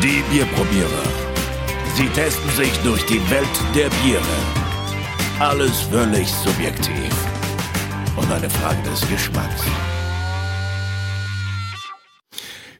[0.00, 1.02] Die Bierprobierer.
[1.96, 4.22] Sie testen sich durch die Welt der Biere.
[5.40, 7.12] Alles völlig subjektiv.
[8.16, 9.64] Und eine Frage des Geschmacks.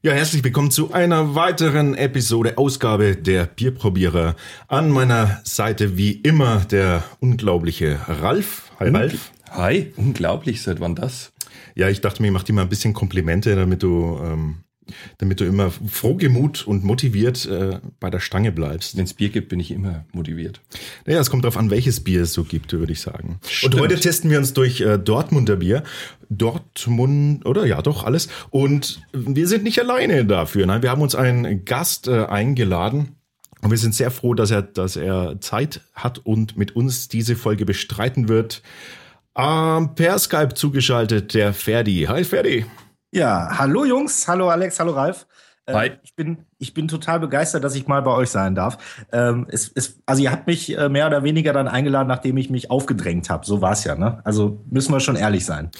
[0.00, 4.36] Ja, herzlich willkommen zu einer weiteren Episode, Ausgabe der Bierprobierer.
[4.68, 8.70] An meiner Seite wie immer der unglaubliche Ralf.
[8.78, 9.32] Hi, Ralf.
[9.50, 11.32] Hi, unglaublich, seit wann das?
[11.74, 14.58] Ja, ich dachte mir, ich mach dir mal ein bisschen Komplimente, damit du ähm,
[15.18, 18.96] damit du immer frohgemut und motiviert äh, bei der Stange bleibst.
[18.96, 20.60] Wenn es Bier gibt, bin ich immer motiviert.
[21.06, 23.40] Naja, es kommt darauf an, welches Bier es so gibt, würde ich sagen.
[23.46, 23.74] Stimmt.
[23.74, 25.82] Und heute testen wir uns durch äh, Dortmunder Bier.
[26.30, 28.28] Dortmund, oder ja, doch, alles.
[28.50, 30.66] Und wir sind nicht alleine dafür.
[30.66, 33.16] Nein, wir haben uns einen Gast äh, eingeladen.
[33.60, 37.34] Und wir sind sehr froh, dass er, dass er Zeit hat und mit uns diese
[37.34, 38.62] Folge bestreiten wird.
[39.36, 42.06] Ähm, per Skype zugeschaltet, der Ferdi.
[42.08, 42.66] Hi, Ferdi.
[43.10, 45.26] Ja, hallo Jungs, hallo Alex, hallo Ralf.
[45.66, 45.98] Ähm, Hi.
[46.02, 48.78] ich bin, ich bin total begeistert, dass ich mal bei euch sein darf.
[49.12, 52.50] Ähm, es, es, also ihr habt mich äh, mehr oder weniger dann eingeladen, nachdem ich
[52.50, 53.46] mich aufgedrängt habe.
[53.46, 54.20] So war's ja, ne?
[54.24, 55.70] Also müssen wir schon ehrlich sein.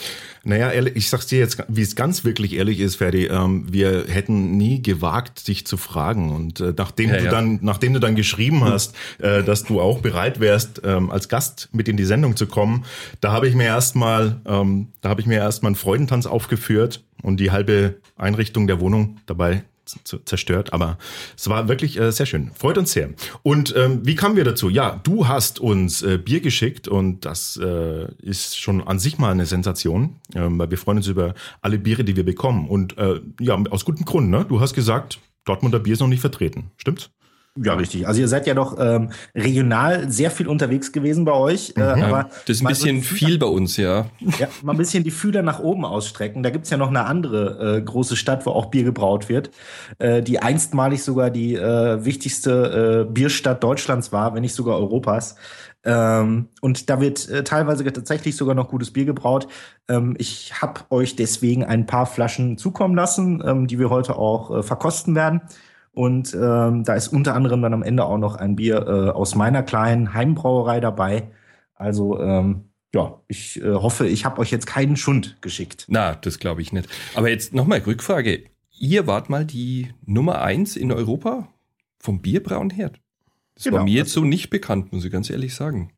[0.45, 3.27] Naja, ehrlich, ich sag's dir jetzt, wie es ganz wirklich ehrlich ist, Ferdi.
[3.27, 6.31] Ähm, wir hätten nie gewagt, dich zu fragen.
[6.31, 7.31] Und äh, nachdem ja, du ja.
[7.33, 11.71] dann, nachdem du dann geschrieben hast, äh, dass du auch bereit wärst, ähm, als Gast
[11.73, 12.85] mit in die Sendung zu kommen,
[13.21, 17.41] da habe ich mir erstmal, ähm, da habe ich mir erstmal einen Freudentanz aufgeführt und
[17.41, 19.65] die halbe Einrichtung der Wohnung dabei
[20.25, 20.99] zerstört, aber
[21.37, 22.51] es war wirklich äh, sehr schön.
[22.55, 23.11] Freut uns sehr.
[23.43, 24.69] Und ähm, wie kamen wir dazu?
[24.69, 29.33] Ja, du hast uns äh, Bier geschickt und das äh, ist schon an sich mal
[29.33, 32.69] eine Sensation, ähm, weil wir freuen uns über alle Biere, die wir bekommen.
[32.69, 34.45] Und äh, ja, aus gutem Grund, ne?
[34.49, 36.71] Du hast gesagt, Dortmunder Bier ist noch nicht vertreten.
[36.77, 37.11] Stimmt's?
[37.63, 38.07] Ja, richtig.
[38.07, 41.75] Also ihr seid ja doch ähm, regional sehr viel unterwegs gewesen bei euch.
[41.77, 42.03] Äh, mhm.
[42.03, 44.07] aber das ist ein bisschen viel bei uns, ja.
[44.39, 46.43] Ja, mal ein bisschen die Fühler nach oben ausstrecken.
[46.43, 49.51] Da gibt's ja noch eine andere äh, große Stadt, wo auch Bier gebraut wird,
[49.99, 55.37] äh, die einstmalig sogar die äh, wichtigste äh, Bierstadt Deutschlands war, wenn nicht sogar Europas.
[55.85, 59.47] Ähm, und da wird äh, teilweise tatsächlich sogar noch gutes Bier gebraut.
[59.89, 64.51] Ähm, ich habe euch deswegen ein paar Flaschen zukommen lassen, ähm, die wir heute auch
[64.51, 65.43] äh, verkosten werden.
[65.99, 69.35] Und ähm, da ist unter anderem dann am Ende auch noch ein Bier äh, aus
[69.35, 71.33] meiner kleinen Heimbrauerei dabei.
[71.75, 75.87] Also ähm, ja, ich äh, hoffe, ich habe euch jetzt keinen Schund geschickt.
[75.89, 76.89] Na, das glaube ich nicht.
[77.17, 78.45] Aber jetzt nochmal Rückfrage.
[78.79, 81.49] Ihr wart mal die Nummer eins in Europa
[81.99, 82.93] vom Bierbrauen her.
[83.57, 83.79] Das genau.
[83.79, 85.91] war mir jetzt so nicht bekannt, muss ich ganz ehrlich sagen.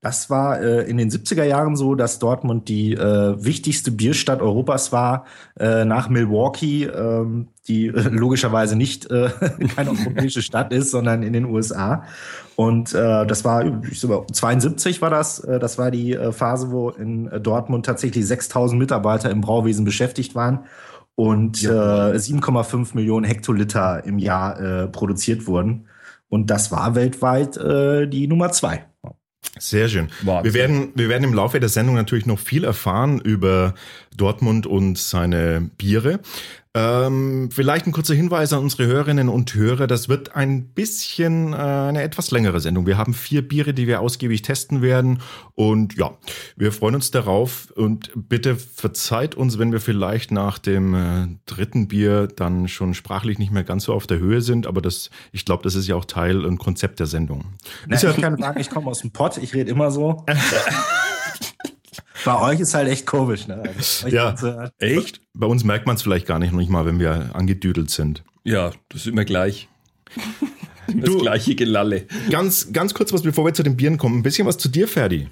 [0.00, 4.92] Das war äh, in den 70er Jahren so, dass Dortmund die äh, wichtigste Bierstadt Europas
[4.92, 5.24] war,
[5.58, 9.30] äh, nach Milwaukee, ähm, die äh, logischerweise nicht äh,
[9.74, 12.04] keine europäische Stadt ist, sondern in den USA.
[12.54, 16.70] Und äh, das war, ich sag 72 war das, äh, das war die äh, Phase,
[16.70, 20.60] wo in äh, Dortmund tatsächlich 6000 Mitarbeiter im Brauwesen beschäftigt waren
[21.16, 22.10] und ja.
[22.10, 25.88] äh, 7,5 Millionen Hektoliter im Jahr äh, produziert wurden.
[26.28, 28.87] Und das war weltweit äh, die Nummer zwei.
[29.58, 30.08] Sehr schön.
[30.22, 30.44] Wahnsinn.
[30.44, 33.74] Wir werden, wir werden im Laufe der Sendung natürlich noch viel erfahren über
[34.16, 36.20] Dortmund und seine Biere.
[36.74, 39.86] Ähm, vielleicht ein kurzer Hinweis an unsere Hörerinnen und Hörer.
[39.86, 42.86] Das wird ein bisschen äh, eine etwas längere Sendung.
[42.86, 45.20] Wir haben vier Biere, die wir ausgiebig testen werden.
[45.54, 46.16] Und ja,
[46.56, 47.70] wir freuen uns darauf.
[47.70, 53.38] Und bitte verzeiht uns, wenn wir vielleicht nach dem äh, dritten Bier dann schon sprachlich
[53.38, 54.66] nicht mehr ganz so auf der Höhe sind.
[54.66, 57.44] Aber das, ich glaube, das ist ja auch Teil und Konzept der Sendung.
[57.86, 59.38] Na, ich kann sagen, ich komme aus dem Pott.
[59.38, 60.24] Ich rede immer so.
[62.24, 63.62] Bei euch ist halt echt komisch, ne?
[63.76, 65.20] Also, ja, echt?
[65.34, 68.24] Bei uns merkt man es vielleicht gar nicht, noch nicht mal, wenn wir angedüdelt sind.
[68.44, 69.68] Ja, das ist immer gleich.
[70.86, 72.06] das du, gleiche Gelalle.
[72.30, 74.18] Ganz, ganz kurz was, bevor wir zu den Bieren kommen.
[74.18, 75.28] Ein bisschen was zu dir, Ferdi.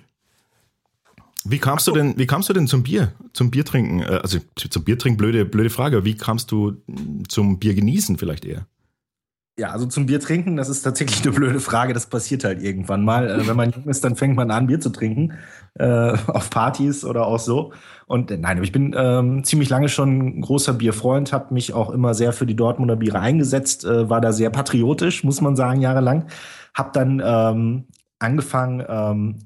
[1.49, 1.93] Wie kamst so.
[1.93, 4.01] du denn, wie kamst du denn zum Bier, zum Biertrinken?
[4.01, 6.05] Äh, also zum Biertrinken, blöde, blöde Frage.
[6.05, 6.83] Wie kamst du
[7.29, 8.67] zum Bier genießen vielleicht eher?
[9.59, 11.95] Ja, also zum Bier trinken, das ist tatsächlich eine blöde Frage.
[11.95, 13.29] Das passiert halt irgendwann mal.
[13.29, 15.33] Äh, wenn man jung ist, dann fängt man an, Bier zu trinken.
[15.79, 15.85] Äh,
[16.27, 17.73] auf Partys oder auch so.
[18.07, 21.91] Und äh, nein, ich bin ähm, ziemlich lange schon ein großer Bierfreund, habe mich auch
[21.91, 25.81] immer sehr für die Dortmunder Biere eingesetzt, äh, war da sehr patriotisch, muss man sagen,
[25.81, 26.27] jahrelang.
[26.75, 27.85] Hab dann ähm,
[28.19, 29.39] angefangen, ähm,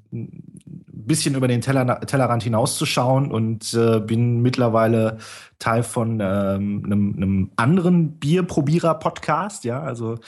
[1.10, 5.18] bisschen über den Teller, Tellerrand hinauszuschauen und äh, bin mittlerweile
[5.58, 10.18] Teil von ähm, einem, einem anderen Bierprobierer-Podcast, ja, also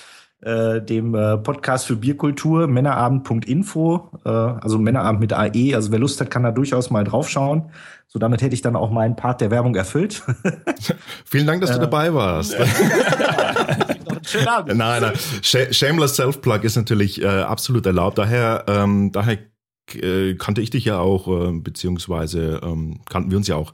[0.41, 6.21] äh, dem äh, Podcast für Bierkultur, Männerabend.info, äh, also Männerabend mit AE, also wer Lust
[6.21, 7.71] hat, kann da durchaus mal draufschauen.
[8.09, 10.23] So, damit hätte ich dann auch meinen Part der Werbung erfüllt.
[11.25, 12.57] Vielen Dank, dass du äh, dabei warst.
[14.27, 14.77] Schönen Abend.
[14.77, 15.13] Nein, nein.
[15.73, 18.19] Shameless Self-Plug ist natürlich äh, absolut erlaubt.
[18.19, 19.39] Daher, ähm, daher
[19.97, 23.73] äh, kannte ich dich ja auch, äh, beziehungsweise ähm, kannten wir uns ja auch.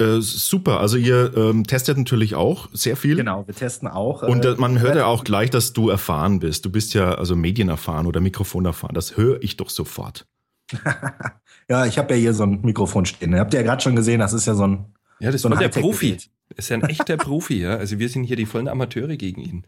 [0.00, 3.16] Äh, super, also ihr ähm, testet natürlich auch sehr viel.
[3.16, 4.22] Genau, wir testen auch.
[4.22, 6.64] Und äh, man hört ja auch gleich, dass du erfahren bist.
[6.64, 8.94] Du bist ja also medienerfahren oder mikrofonerfahren.
[8.94, 10.26] Das höre ich doch sofort.
[11.68, 13.38] ja, ich habe ja hier so ein Mikrofon stehen.
[13.38, 14.86] Habt ihr ja gerade schon gesehen, das ist ja so ein.
[15.18, 16.16] Ja, das so ist der Profi.
[16.48, 17.76] Das ist ja ein echter Profi, ja.
[17.76, 19.64] Also wir sind hier die vollen Amateure gegen ihn.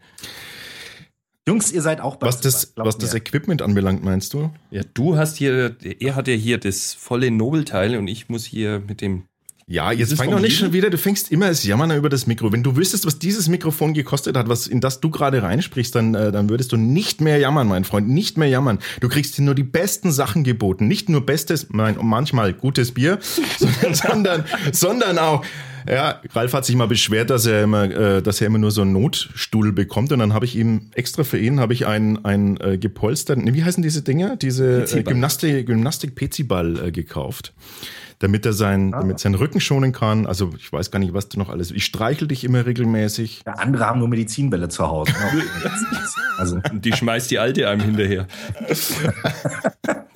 [1.47, 4.49] Jungs, ihr seid auch bei Was das, was das Equipment anbelangt, meinst du?
[4.71, 8.81] Ja, du hast hier, er hat ja hier das volle Nobelteil und ich muss hier
[8.87, 9.23] mit dem
[9.65, 12.51] ja, jetzt fang doch nicht schon wieder, du fängst immer als Jammern über das Mikro.
[12.51, 16.15] Wenn du wüsstest, was dieses Mikrofon gekostet hat, was in das du gerade reinsprichst, dann,
[16.15, 18.79] äh, dann würdest du nicht mehr jammern, mein Freund, nicht mehr jammern.
[18.99, 20.87] Du kriegst dir nur die besten Sachen geboten.
[20.87, 23.19] Nicht nur bestes, nein, manchmal gutes Bier,
[23.57, 25.45] sondern, sondern, sondern auch,
[25.89, 28.81] ja, Ralf hat sich mal beschwert, dass er immer, äh, dass er immer nur so
[28.81, 32.57] einen Notstuhl bekommt und dann habe ich ihm extra für ihn habe ich einen, einen
[32.57, 34.35] äh, gepolsterten, wie heißen diese Dinger?
[34.35, 37.53] Diese äh, Gymnastik, Gymnastik-Pezi-Ball äh, gekauft
[38.19, 39.01] damit er sein, ah.
[39.01, 40.25] damit seinen Rücken schonen kann.
[40.25, 41.71] Also ich weiß gar nicht, was du noch alles.
[41.71, 43.41] Ich streichel dich immer regelmäßig.
[43.45, 45.11] Ja, andere haben nur Medizinbälle zu Hause.
[45.11, 45.43] Ne?
[46.37, 46.61] also.
[46.71, 48.27] Die schmeißt die alte einem hinterher.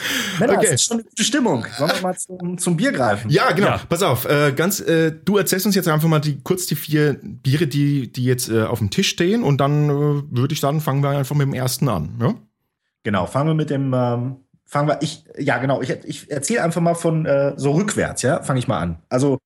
[0.38, 0.66] Männer, okay.
[0.66, 1.66] das ist schon eine gute Stimmung.
[1.76, 3.30] Sollen wir mal zum, zum Bier greifen?
[3.30, 3.68] Ja, genau.
[3.68, 3.80] Ja.
[3.88, 4.24] Pass auf.
[4.24, 8.12] Äh, ganz, äh, du erzählst uns jetzt einfach mal die, kurz die vier Biere, die,
[8.12, 9.42] die jetzt äh, auf dem Tisch stehen.
[9.42, 12.18] Und dann äh, würde ich sagen, fangen wir einfach mit dem ersten an.
[12.20, 12.34] Ja?
[13.02, 14.36] Genau, fangen wir mit dem ähm,
[14.68, 18.42] fangen wir, ich, ja genau, ich, ich erzähle einfach mal von äh, so rückwärts, ja,
[18.42, 18.98] fange ich mal an.
[19.08, 19.38] Also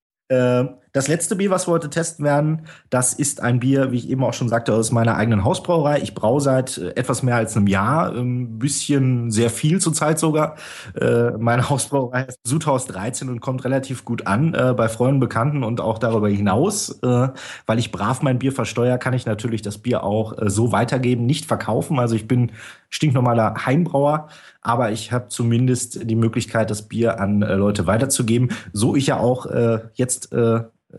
[0.92, 4.22] das letzte Bier, was wir heute testen werden, das ist ein Bier, wie ich eben
[4.22, 6.00] auch schon sagte, aus meiner eigenen Hausbrauerei.
[6.02, 10.56] Ich braue seit äh, etwas mehr als einem Jahr, ein bisschen sehr viel zurzeit sogar.
[11.00, 15.64] Äh, meine Hausbrauerei ist Sudhaus 13 und kommt relativ gut an äh, bei Freunden, Bekannten
[15.64, 16.98] und auch darüber hinaus.
[17.02, 21.46] Weil ich brav mein Bier versteuere, kann ich natürlich das Bier auch so weitergeben, nicht
[21.46, 21.98] verkaufen.
[21.98, 22.52] Also ich bin
[22.90, 24.28] stinknormaler Heimbrauer,
[24.62, 28.50] aber ich habe zumindest die Möglichkeit, das Bier an äh, Leute weiterzugeben.
[28.72, 29.46] So ich ja auch
[29.94, 30.32] jetzt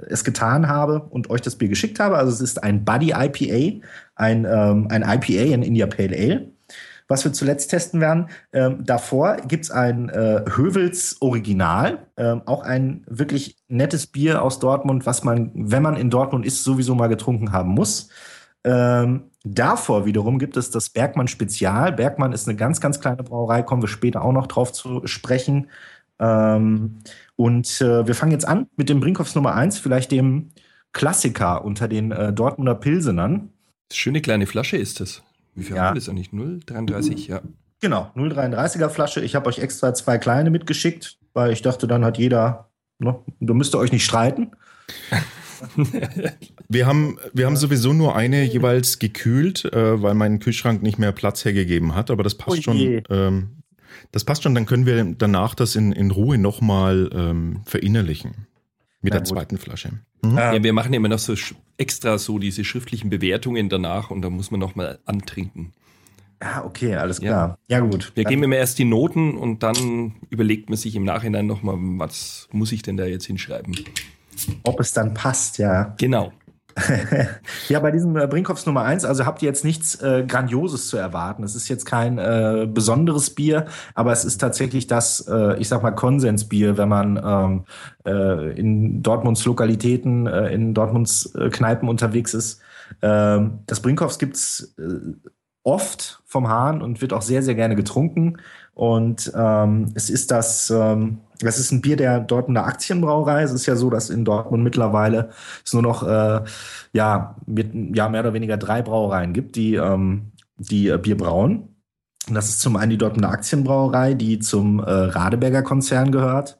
[0.10, 2.18] es getan habe und euch das Bier geschickt habe.
[2.18, 6.52] Also es ist ein Buddy IPA, ein, ähm, ein IPA in India Pale Ale,
[7.08, 8.30] was wir zuletzt testen werden.
[8.52, 14.60] Ähm, davor gibt es ein äh, Hövels Original, ähm, auch ein wirklich nettes Bier aus
[14.60, 18.10] Dortmund, was man, wenn man in Dortmund ist, sowieso mal getrunken haben muss.
[18.64, 21.92] Ähm, davor wiederum gibt es das Bergmann Spezial.
[21.92, 25.70] Bergmann ist eine ganz, ganz kleine Brauerei, kommen wir später auch noch drauf zu sprechen.
[26.20, 27.00] Ähm,
[27.36, 30.50] und äh, wir fangen jetzt an mit dem Brinkhoffs Nummer 1, vielleicht dem
[30.94, 33.50] Klassiker unter den äh, Dortmunder Pilsenern.
[33.92, 35.24] Schöne kleine Flasche ist das.
[35.56, 35.84] Wie viel ja.
[35.84, 36.30] haben wir das eigentlich?
[36.30, 37.42] 0,33, ja.
[37.82, 39.22] Genau, 0,33er Flasche.
[39.22, 42.70] Ich habe euch extra zwei kleine mitgeschickt, weil ich dachte, dann hat jeder,
[43.00, 44.52] ne, da müsst ihr euch nicht streiten.
[46.70, 51.12] wir haben, wir haben sowieso nur eine jeweils gekühlt, äh, weil mein Kühlschrank nicht mehr
[51.12, 53.02] Platz hergegeben hat, aber das passt oh schon.
[53.10, 53.50] Ähm,
[54.12, 58.48] das passt schon, dann können wir danach das in, in Ruhe nochmal ähm, verinnerlichen.
[59.02, 59.28] Mit Na der gut.
[59.28, 59.90] zweiten Flasche.
[60.22, 60.38] Mhm.
[60.38, 61.36] Ja, wir machen immer noch so
[61.78, 65.74] extra so diese schriftlichen Bewertungen danach und da muss man nochmal antrinken.
[66.42, 67.58] Ja, okay, alles klar.
[67.70, 68.12] Ja, ja gut.
[68.16, 72.50] Wir geben immer erst die Noten und dann überlegt man sich im Nachhinein nochmal, was
[72.52, 73.76] muss ich denn da jetzt hinschreiben?
[74.64, 75.94] Ob es dann passt, ja.
[75.98, 76.32] Genau.
[77.70, 80.98] ja, bei diesem äh, Brinkhoffs Nummer 1, also habt ihr jetzt nichts äh, Grandioses zu
[80.98, 81.44] erwarten.
[81.44, 85.84] Es ist jetzt kein äh, besonderes Bier, aber es ist tatsächlich das, äh, ich sag
[85.84, 87.64] mal, Konsensbier, wenn man ähm,
[88.06, 92.60] äh, in Dortmunds Lokalitäten, in Dortmunds Kneipen unterwegs ist.
[93.02, 95.14] Ähm, das Brinkhoffs gibt's äh,
[95.64, 98.38] oft vom Hahn und wird auch sehr, sehr gerne getrunken.
[98.74, 103.44] Und ähm, es ist das, ähm, das ist ein Bier der Dortmunder Aktienbrauerei.
[103.44, 105.30] Es ist ja so, dass in Dortmund mittlerweile
[105.66, 106.42] es nur noch äh,
[106.94, 111.76] ja, mit, ja mehr oder weniger drei Brauereien gibt, die, ähm, die äh, Bier brauen.
[112.28, 116.58] Und das ist zum einen die Dortmunder Aktienbrauerei, die zum äh, Radeberger Konzern gehört,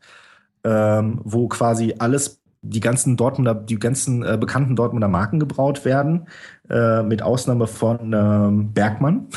[0.64, 6.28] ähm, wo quasi alles die ganzen Dortmunder, die ganzen äh, bekannten Dortmunder Marken gebraut werden,
[6.70, 9.28] äh, mit Ausnahme von ähm, Bergmann.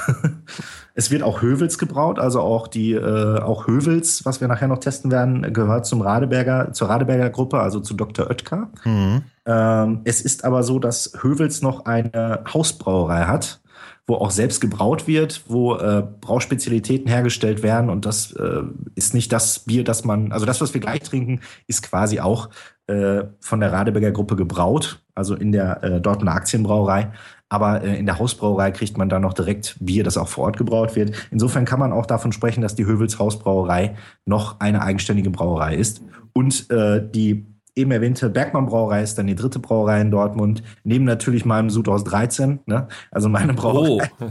[0.94, 4.78] es wird auch Hövels gebraut, also auch die äh, auch Hövels, was wir nachher noch
[4.78, 8.28] testen werden, gehört zum Radeberger, zur Radeberger Gruppe, also zu Dr.
[8.30, 8.70] Oetker.
[8.84, 9.22] Mhm.
[9.44, 13.60] Ähm, es ist aber so, dass Hövels noch eine Hausbrauerei hat
[14.06, 17.90] wo auch selbst gebraut wird, wo äh, Brauspezialitäten hergestellt werden.
[17.90, 18.62] Und das äh,
[18.94, 22.48] ist nicht das Bier, das man, also das, was wir gleich trinken, ist quasi auch
[22.88, 27.12] äh, von der Radeberger Gruppe gebraut, also in der äh, Dortmunder Aktienbrauerei.
[27.48, 30.56] Aber äh, in der Hausbrauerei kriegt man dann noch direkt Bier, das auch vor Ort
[30.56, 31.12] gebraut wird.
[31.30, 36.00] Insofern kann man auch davon sprechen, dass die Hövels Hausbrauerei noch eine eigenständige Brauerei ist.
[36.32, 41.04] Und äh, die eben erwähnte Bergmann Brauerei ist dann die dritte Brauerei in Dortmund, neben
[41.04, 42.88] natürlich meinem Sudhaus 13, ne?
[43.10, 44.10] also meine Brauerei.
[44.20, 44.28] Oh.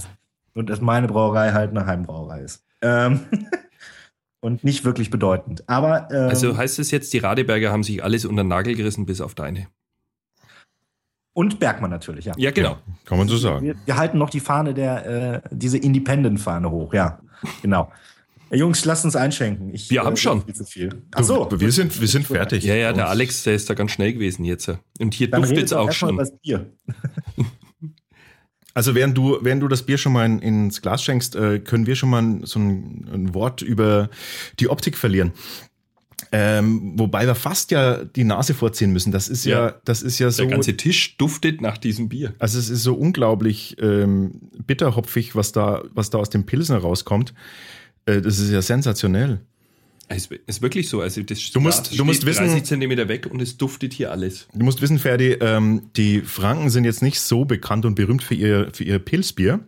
[0.54, 2.64] Und dass meine Brauerei halt eine Heimbrauerei ist.
[2.82, 3.20] Ähm
[4.46, 5.68] und nicht wirklich bedeutend.
[5.68, 9.06] Aber ähm, also heißt es jetzt, die Radeberger haben sich alles unter den Nagel gerissen,
[9.06, 9.68] bis auf deine.
[11.34, 12.34] Und Bergmann natürlich, ja.
[12.38, 12.72] Ja, genau.
[12.72, 13.66] Ja, kann man so sagen.
[13.66, 17.20] Wir, wir, halten noch die Fahne der, äh, diese Independent-Fahne hoch, ja.
[17.62, 17.92] Genau.
[18.52, 19.74] Jungs, lasst uns einschenken.
[19.74, 20.46] Ich, wir äh, haben schon.
[20.46, 21.02] Viel zu viel.
[21.14, 21.50] Ach so.
[21.52, 22.64] Wir sind, wir sind fertig.
[22.64, 24.72] Ja, ja, der Alex, der ist da ganz schnell gewesen jetzt.
[25.00, 26.18] Und hier duftet es auch schon.
[26.18, 26.72] Das Bier.
[28.75, 31.88] Also während du, während du das Bier schon mal in, ins Glas schenkst, äh, können
[31.88, 34.10] wir schon mal so ein, ein Wort über
[34.60, 35.32] die Optik verlieren.
[36.32, 39.13] Ähm, wobei wir fast ja die Nase vorziehen müssen.
[39.13, 40.44] Das ist ja, ja das ist ja so.
[40.44, 42.34] Der ganze Tisch duftet nach diesem Bier.
[42.38, 47.34] Also es ist so unglaublich ähm, bitterhopfig, was da, was da aus dem Pilsen rauskommt.
[48.05, 49.39] Äh, das ist ja sensationell.
[50.08, 51.02] Es ist wirklich so.
[51.02, 54.48] Also das du musst, du musst wissen, 30 Zentimeter weg und es duftet hier alles.
[54.54, 58.36] Du musst wissen, Ferdi, ähm, die Franken sind jetzt nicht so bekannt und berühmt für
[58.36, 59.62] ihr, für ihr Pilzbier.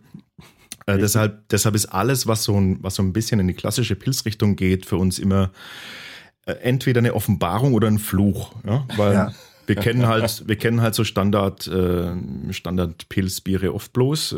[0.86, 3.96] Äh, deshalb, deshalb ist alles, was so, ein, was so ein bisschen in die klassische
[3.96, 5.52] Pilzrichtung geht, für uns immer
[6.46, 8.54] äh, entweder eine Offenbarung oder ein Fluch.
[8.66, 8.86] Ja?
[8.96, 9.34] Weil ja.
[9.66, 12.12] wir kennen halt, wir kennen halt so Standard, äh,
[12.52, 14.36] Standard Pilzbiere oft bloß.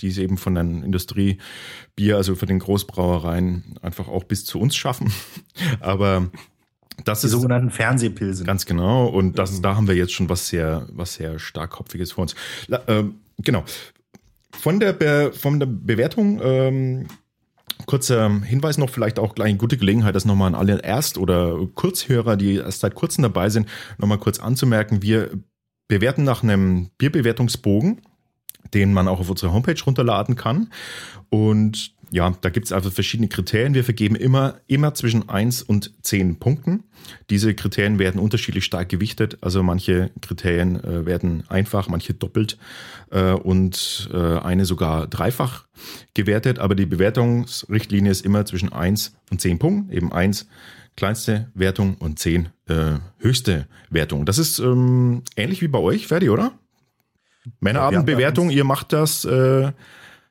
[0.00, 4.76] Die es eben von den Industriebier, also von den Großbrauereien, einfach auch bis zu uns
[4.76, 5.12] schaffen.
[5.80, 6.30] Aber
[7.04, 8.46] das die ist sogenannten Fernsehpilzen.
[8.46, 9.06] Ganz genau.
[9.06, 9.62] Und das, mhm.
[9.62, 12.34] da haben wir jetzt schon was sehr, was sehr starkkopfiges vor uns.
[12.68, 13.04] Äh,
[13.38, 13.64] genau.
[14.52, 17.06] Von der, Be von der Bewertung, ähm,
[17.86, 21.58] kurzer Hinweis noch, vielleicht auch gleich eine gute Gelegenheit, das nochmal an alle Erst- oder
[21.74, 25.02] Kurzhörer, die erst seit kurzem dabei sind, nochmal kurz anzumerken.
[25.02, 25.30] Wir
[25.88, 28.00] bewerten nach einem Bierbewertungsbogen
[28.74, 30.68] den man auch auf unserer Homepage runterladen kann.
[31.30, 33.74] Und ja, da gibt es also verschiedene Kriterien.
[33.74, 36.84] Wir vergeben immer, immer zwischen 1 und 10 Punkten.
[37.28, 39.38] Diese Kriterien werden unterschiedlich stark gewichtet.
[39.40, 42.56] Also manche Kriterien äh, werden einfach, manche doppelt
[43.10, 45.64] äh, und äh, eine sogar dreifach
[46.14, 46.60] gewertet.
[46.60, 49.92] Aber die Bewertungsrichtlinie ist immer zwischen 1 und 10 Punkten.
[49.92, 50.46] Eben 1
[50.96, 54.24] kleinste Wertung und 10 äh, höchste Wertung.
[54.24, 56.52] Das ist ähm, ähnlich wie bei euch, Ferdi, oder?
[57.60, 59.24] Männerabendbewertung, ihr macht das.
[59.24, 59.72] Äh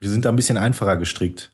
[0.04, 1.54] wir sind da ein bisschen einfacher gestrickt.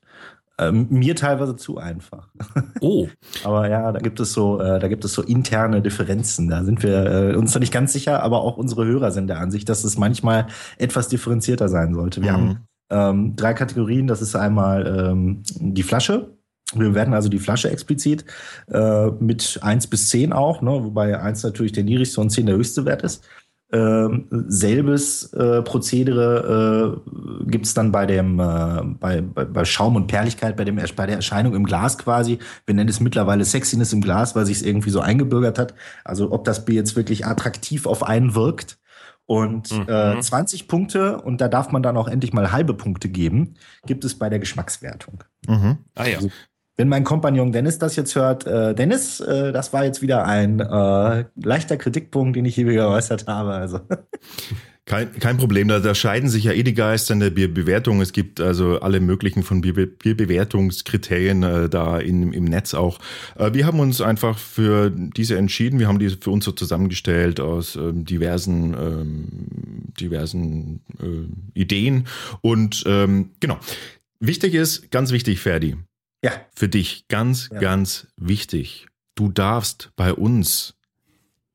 [0.57, 2.27] Ähm, mir teilweise zu einfach.
[2.81, 3.09] Oh.
[3.43, 6.49] aber ja, da gibt es so, äh, da gibt es so interne Differenzen.
[6.49, 9.39] Da sind wir äh, uns noch nicht ganz sicher, aber auch unsere Hörer sind der
[9.39, 10.47] Ansicht, dass es manchmal
[10.77, 12.21] etwas differenzierter sein sollte.
[12.23, 12.35] Wir mhm.
[12.35, 14.07] haben ähm, drei Kategorien.
[14.07, 16.37] Das ist einmal ähm, die Flasche.
[16.73, 18.25] Wir werden also die Flasche explizit
[18.71, 22.55] äh, mit eins bis zehn auch, ne, wobei eins natürlich der niedrigste und zehn der
[22.55, 23.23] höchste Wert ist.
[23.71, 29.95] Ähm, selbes äh, Prozedere äh, gibt es dann bei dem äh, bei, bei, bei Schaum
[29.95, 32.39] und Perligkeit, bei, dem, bei der Erscheinung im Glas quasi.
[32.65, 35.75] Wir nennen es mittlerweile Sexiness im Glas, weil sich es irgendwie so eingebürgert hat.
[36.03, 38.79] Also ob das Bier jetzt wirklich attraktiv auf einen wirkt.
[39.27, 39.87] Und mhm.
[39.87, 43.53] äh, 20 Punkte, und da darf man dann auch endlich mal halbe Punkte geben,
[43.85, 45.23] gibt es bei der Geschmackswertung.
[45.47, 45.77] Mhm.
[45.93, 46.15] Ah ja.
[46.15, 46.31] Also
[46.79, 50.61] wenn mein Kompagnon Dennis das jetzt hört, äh, Dennis, äh, das war jetzt wieder ein
[50.61, 53.51] äh, leichter Kritikpunkt, den ich hier geäußert habe.
[53.51, 53.81] Also.
[54.85, 58.01] Kein, kein Problem, da, da scheiden sich ja eh die Geister in der Bierbewertung.
[58.01, 62.97] Es gibt also alle möglichen von Bier, Bierbewertungskriterien äh, da in, im Netz auch.
[63.37, 65.77] Äh, wir haben uns einfach für diese entschieden.
[65.77, 69.27] Wir haben diese für uns so zusammengestellt aus ähm, diversen, ähm,
[69.99, 72.07] diversen äh, Ideen.
[72.41, 73.59] Und ähm, genau.
[74.19, 75.77] Wichtig ist, ganz wichtig, Ferdi,
[76.23, 76.31] ja.
[76.55, 77.59] Für dich ganz, ja.
[77.59, 78.87] ganz wichtig.
[79.15, 80.75] Du darfst bei uns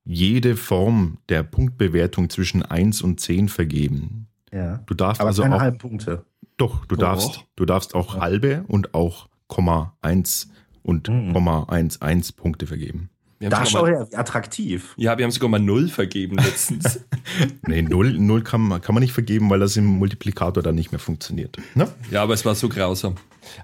[0.05, 4.29] jede Form der Punktbewertung zwischen 1 und 10 vergeben.
[4.53, 4.79] Ja.
[4.87, 5.61] Du darfst Aber also keine auch.
[5.61, 6.25] halben Punkte.
[6.57, 7.03] Doch, du doch.
[7.03, 8.21] darfst, du darfst auch ja.
[8.21, 10.51] halbe und auch Komma 1
[10.83, 11.33] und mhm.
[11.33, 13.11] Komma 1, 1 Punkte vergeben.
[13.41, 14.95] Da schau her, wie attraktiv.
[14.97, 17.01] Ja, wir haben sogar mal null vergeben letztens.
[17.67, 20.93] nee, null, null kann, man, kann man nicht vergeben, weil das im Multiplikator dann nicht
[20.93, 21.59] mehr funktioniert.
[21.75, 21.89] Ne?
[22.11, 23.15] Ja, aber es war so grausam.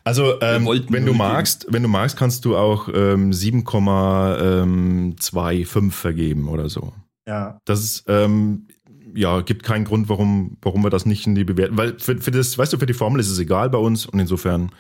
[0.05, 6.49] Also, ähm, wenn du magst, wenn du magst, kannst du auch ähm, 7,25 ähm, vergeben
[6.49, 6.93] oder so.
[7.27, 7.59] Ja.
[7.65, 8.67] Das ist, ähm,
[9.15, 12.31] ja, gibt keinen Grund, warum, warum wir das nicht in die Bewertung, weil für, für
[12.31, 14.71] das, weißt du, für die Formel ist es egal bei uns und insofern,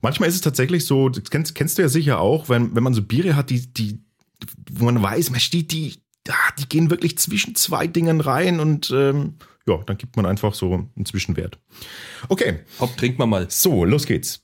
[0.00, 2.94] manchmal ist es tatsächlich so, das kennst, kennst du ja sicher auch, wenn, wenn man
[2.94, 4.00] so Biere hat, die, die,
[4.70, 6.02] wo man weiß, man steht die,
[6.58, 9.34] die gehen wirklich zwischen zwei Dingen rein und ähm,
[9.66, 11.58] ja, dann gibt man einfach so einen Zwischenwert.
[12.28, 12.60] Okay.
[12.80, 13.46] Hopp, trinken wir mal.
[13.50, 14.42] So, los geht's.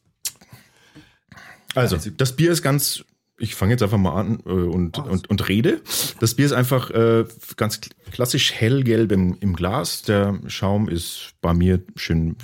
[1.75, 3.04] Also, das Bier ist ganz,
[3.38, 5.82] ich fange jetzt einfach mal an äh, und, und, und rede.
[6.20, 7.25] Das Bier ist einfach äh,
[7.56, 7.80] ganz
[8.11, 10.02] klassisch hellgelb im, im Glas.
[10.02, 12.37] Der Schaum ist bei mir schön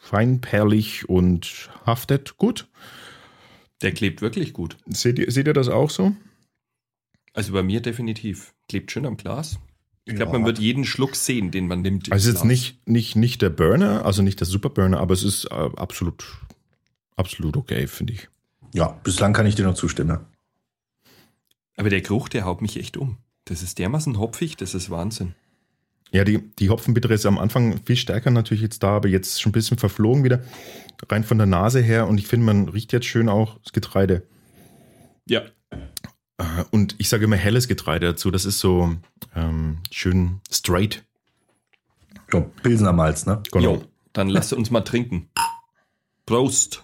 [0.00, 2.68] feinperlig und haftet gut.
[3.82, 4.76] Der klebt wirklich gut.
[4.86, 6.14] Seht ihr, seht ihr das auch so?
[7.34, 8.54] Also bei mir definitiv.
[8.68, 9.58] Klebt schön am Glas.
[10.06, 10.38] Ich glaube, ja.
[10.38, 12.12] man wird jeden Schluck sehen, den man nimmt.
[12.12, 15.46] Also jetzt nicht, nicht, nicht der Burner, also nicht der Super Burner, aber es ist
[15.46, 16.24] äh, absolut,
[17.16, 18.28] absolut okay, finde ich.
[18.74, 20.18] Ja, bislang kann ich dir nur zustimmen.
[21.76, 23.16] Aber der Geruch, der haut mich echt um.
[23.46, 25.34] Das ist dermaßen hopfig, das ist Wahnsinn.
[26.12, 29.50] Ja, die, die Hopfenbittere ist am Anfang viel stärker natürlich jetzt da, aber jetzt schon
[29.50, 30.44] ein bisschen verflogen wieder.
[31.08, 34.22] Rein von der Nase her und ich finde, man riecht jetzt schön auch das Getreide.
[35.26, 35.42] Ja.
[36.38, 38.30] Äh, und ich sage immer helles Getreide dazu.
[38.30, 38.94] Das ist so
[39.34, 41.04] ähm, schön straight.
[42.30, 43.42] So, Pilsener Malz, ne?
[43.52, 43.74] Genau.
[43.76, 45.28] Jo, dann lass uns mal trinken.
[46.26, 46.82] Prost.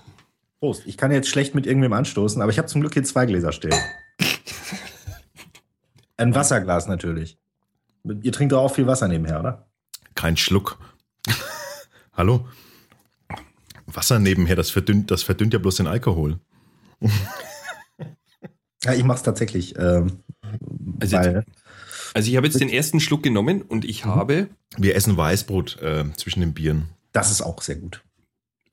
[0.60, 0.86] Prost.
[0.86, 3.52] Ich kann jetzt schlecht mit irgendwem anstoßen, aber ich habe zum Glück hier zwei Gläser
[3.52, 3.74] stehen.
[6.16, 7.38] Ein Wasserglas natürlich.
[8.04, 9.66] Ihr trinkt doch auch viel Wasser nebenher, oder?
[10.14, 10.78] Kein Schluck.
[12.12, 12.46] Hallo?
[13.86, 16.38] Wasser nebenher, das verdünnt, das verdünnt ja bloß den Alkohol.
[18.84, 19.76] ja, ich mach's tatsächlich.
[19.78, 20.20] Ähm,
[21.00, 21.44] also, weil,
[22.14, 24.10] also ich habe jetzt den ersten Schluck genommen und ich mhm.
[24.10, 24.48] habe.
[24.76, 26.88] Wir essen Weißbrot äh, zwischen den Bieren.
[27.12, 28.02] Das ist auch sehr gut.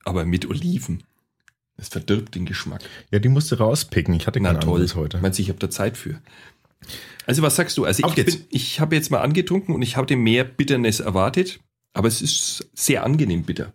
[0.04, 1.02] Aber mit Oliven.
[1.76, 2.82] Das verdirbt den Geschmack.
[3.12, 4.14] Ja, die musste rauspicken.
[4.14, 4.86] Ich hatte keinen toll.
[4.94, 5.18] heute.
[5.18, 6.20] Meinst du, ich habe da Zeit für?
[7.26, 7.84] Also was sagst du?
[7.84, 11.60] Also ich, bin, ich habe jetzt mal angetrunken und ich habe mehr Bitternis erwartet,
[11.92, 13.72] aber es ist sehr angenehm bitter.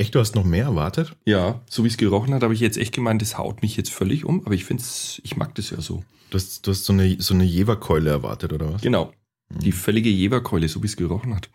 [0.00, 1.16] Echt, du hast noch mehr erwartet?
[1.24, 3.90] Ja, so wie es gerochen hat, habe ich jetzt echt gemeint, das haut mich jetzt
[3.90, 6.04] völlig um, aber ich finde es, ich mag das ja so.
[6.30, 8.82] Du hast, du hast so eine, so eine Jeverkeule erwartet, oder was?
[8.82, 9.12] Genau.
[9.48, 9.58] Mhm.
[9.58, 11.50] Die völlige Jeverkeule, so wie es gerochen hat.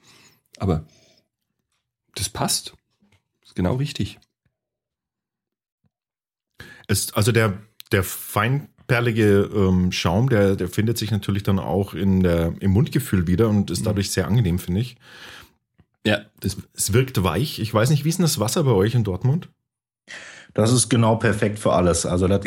[0.57, 0.85] Aber
[2.15, 2.73] das passt.
[3.43, 4.19] Ist genau richtig.
[6.88, 7.57] Es, also der,
[7.93, 13.25] der feinperlige ähm, Schaum, der, der findet sich natürlich dann auch in der, im Mundgefühl
[13.25, 13.85] wieder und ist mhm.
[13.85, 14.97] dadurch sehr angenehm, finde ich.
[16.05, 17.60] Ja, das, es wirkt weich.
[17.60, 19.50] Ich weiß nicht, wie ist denn das Wasser bei euch in Dortmund?
[20.53, 22.05] Das ist genau perfekt für alles.
[22.05, 22.41] Also das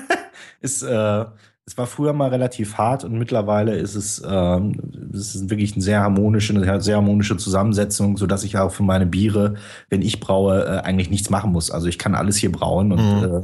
[0.60, 1.24] ist, äh,
[1.64, 5.82] es war früher mal relativ hart und mittlerweile ist es, ähm, es ist wirklich eine
[5.82, 9.54] sehr harmonische, eine sehr harmonische Zusammensetzung, so dass ich auch für meine Biere,
[9.88, 11.70] wenn ich braue, äh, eigentlich nichts machen muss.
[11.70, 13.36] Also ich kann alles hier brauen und mhm.
[13.36, 13.42] äh,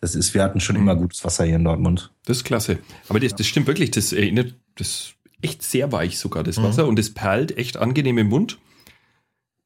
[0.00, 2.10] das ist, wir hatten schon immer gutes Wasser hier in Dortmund.
[2.24, 2.78] Das ist klasse.
[3.08, 6.84] Aber das, das stimmt wirklich, das erinnert, das ist echt sehr weich sogar, das Wasser.
[6.84, 6.88] Mhm.
[6.90, 8.58] Und es perlt echt angenehm im Mund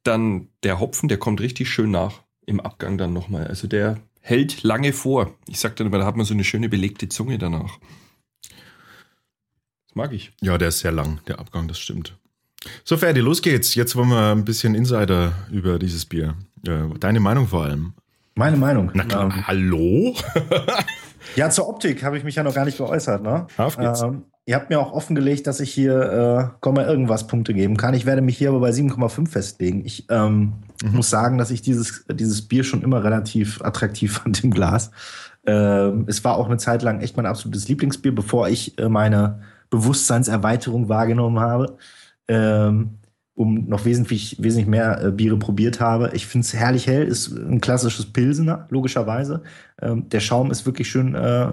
[0.07, 3.47] dann der Hopfen, der kommt richtig schön nach im Abgang dann nochmal.
[3.47, 5.35] Also der hält lange vor.
[5.49, 7.79] Ich sag dann immer, da hat man so eine schöne belegte Zunge danach.
[9.87, 10.33] Das mag ich.
[10.41, 12.17] Ja, der ist sehr lang, der Abgang, das stimmt.
[12.85, 13.75] So, Ferdi, los geht's.
[13.75, 16.35] Jetzt wollen wir ein bisschen Insider über dieses Bier.
[16.63, 17.95] Deine Meinung vor allem.
[18.35, 18.91] Meine Meinung.
[18.93, 20.15] Na klar, ähm, hallo?
[21.37, 23.23] ja, zur Optik habe ich mich ja noch gar nicht geäußert.
[23.23, 23.47] Ne?
[23.57, 24.03] Auf geht's.
[24.03, 27.95] Ähm, Ihr habt mir auch offengelegt, dass ich hier äh, Komma irgendwas Punkte geben kann.
[27.95, 29.85] Ich werde mich hier aber bei 7,5 festlegen.
[29.85, 30.53] Ich ähm,
[30.85, 30.93] mhm.
[30.93, 34.93] muss sagen, dass ich dieses, dieses Bier schon immer relativ attraktiv fand im Glas.
[35.47, 39.41] Ähm, es war auch eine Zeit lang echt mein absolutes Lieblingsbier, bevor ich äh, meine
[39.69, 41.77] Bewusstseinserweiterung wahrgenommen habe.
[42.29, 42.99] Ähm,
[43.35, 46.11] um noch wesentlich, wesentlich mehr äh, Biere probiert habe.
[46.15, 49.43] Ich finde es herrlich hell, ist ein klassisches Pilsener, logischerweise.
[49.83, 51.51] Ähm, der Schaum ist wirklich schön, äh,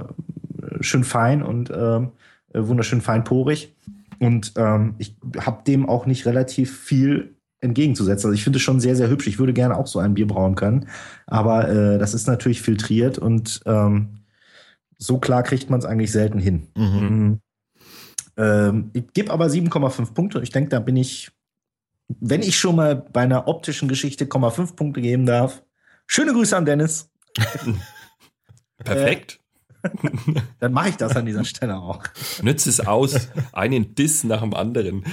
[0.79, 2.11] schön fein und ähm,
[2.53, 3.75] äh, wunderschön feinporig.
[4.19, 8.27] Und ähm, ich habe dem auch nicht relativ viel entgegenzusetzen.
[8.27, 9.27] Also ich finde es schon sehr, sehr hübsch.
[9.27, 10.87] Ich würde gerne auch so ein Bier brauen können.
[11.27, 14.19] Aber äh, das ist natürlich filtriert und ähm,
[14.97, 16.67] so klar kriegt man es eigentlich selten hin.
[16.75, 16.83] Mhm.
[16.85, 17.39] Mhm.
[18.37, 20.41] Ähm, ich gebe aber 7,5 Punkte.
[20.41, 21.31] Ich denke, da bin ich,
[22.07, 25.63] wenn ich schon mal bei einer optischen Geschichte 0,5 Punkte geben darf.
[26.07, 27.09] Schöne Grüße an Dennis.
[28.77, 29.39] Perfekt.
[30.59, 32.03] Dann mache ich das an dieser Stelle auch.
[32.41, 35.03] Nütze es aus, einen Diss nach dem anderen.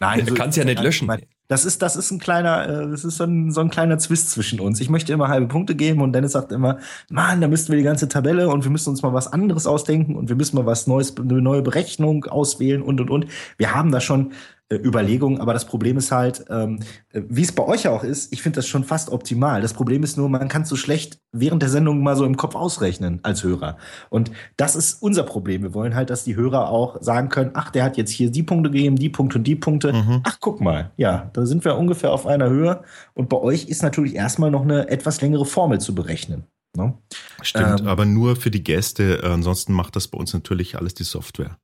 [0.00, 1.10] Nein, du kannst ja nicht löschen.
[1.48, 4.30] Das ist, das ist ein kleiner, äh, das ist so ein, so ein kleiner Zwist
[4.30, 4.80] zwischen uns.
[4.80, 6.78] Ich möchte immer halbe Punkte geben und Dennis sagt immer,
[7.10, 10.16] Mann, da müssten wir die ganze Tabelle und wir müssen uns mal was anderes ausdenken
[10.16, 13.26] und wir müssen mal was Neues, eine neue Berechnung auswählen und und und.
[13.58, 14.32] Wir haben da schon
[14.68, 15.40] äh, Überlegung.
[15.40, 18.56] Aber das Problem ist halt, ähm, äh, wie es bei euch auch ist, ich finde
[18.56, 19.60] das schon fast optimal.
[19.60, 22.36] Das Problem ist nur, man kann es so schlecht während der Sendung mal so im
[22.36, 23.76] Kopf ausrechnen als Hörer.
[24.10, 25.62] Und das ist unser Problem.
[25.62, 28.42] Wir wollen halt, dass die Hörer auch sagen können, ach, der hat jetzt hier die
[28.42, 29.92] Punkte gegeben, die Punkte und die Punkte.
[29.92, 30.20] Mhm.
[30.24, 32.82] Ach, guck mal, ja, da sind wir ungefähr auf einer Höhe.
[33.14, 36.44] Und bei euch ist natürlich erstmal noch eine etwas längere Formel zu berechnen.
[36.76, 36.94] Ne?
[37.42, 39.22] Stimmt, ähm, aber nur für die Gäste.
[39.22, 41.58] Äh, ansonsten macht das bei uns natürlich alles die Software.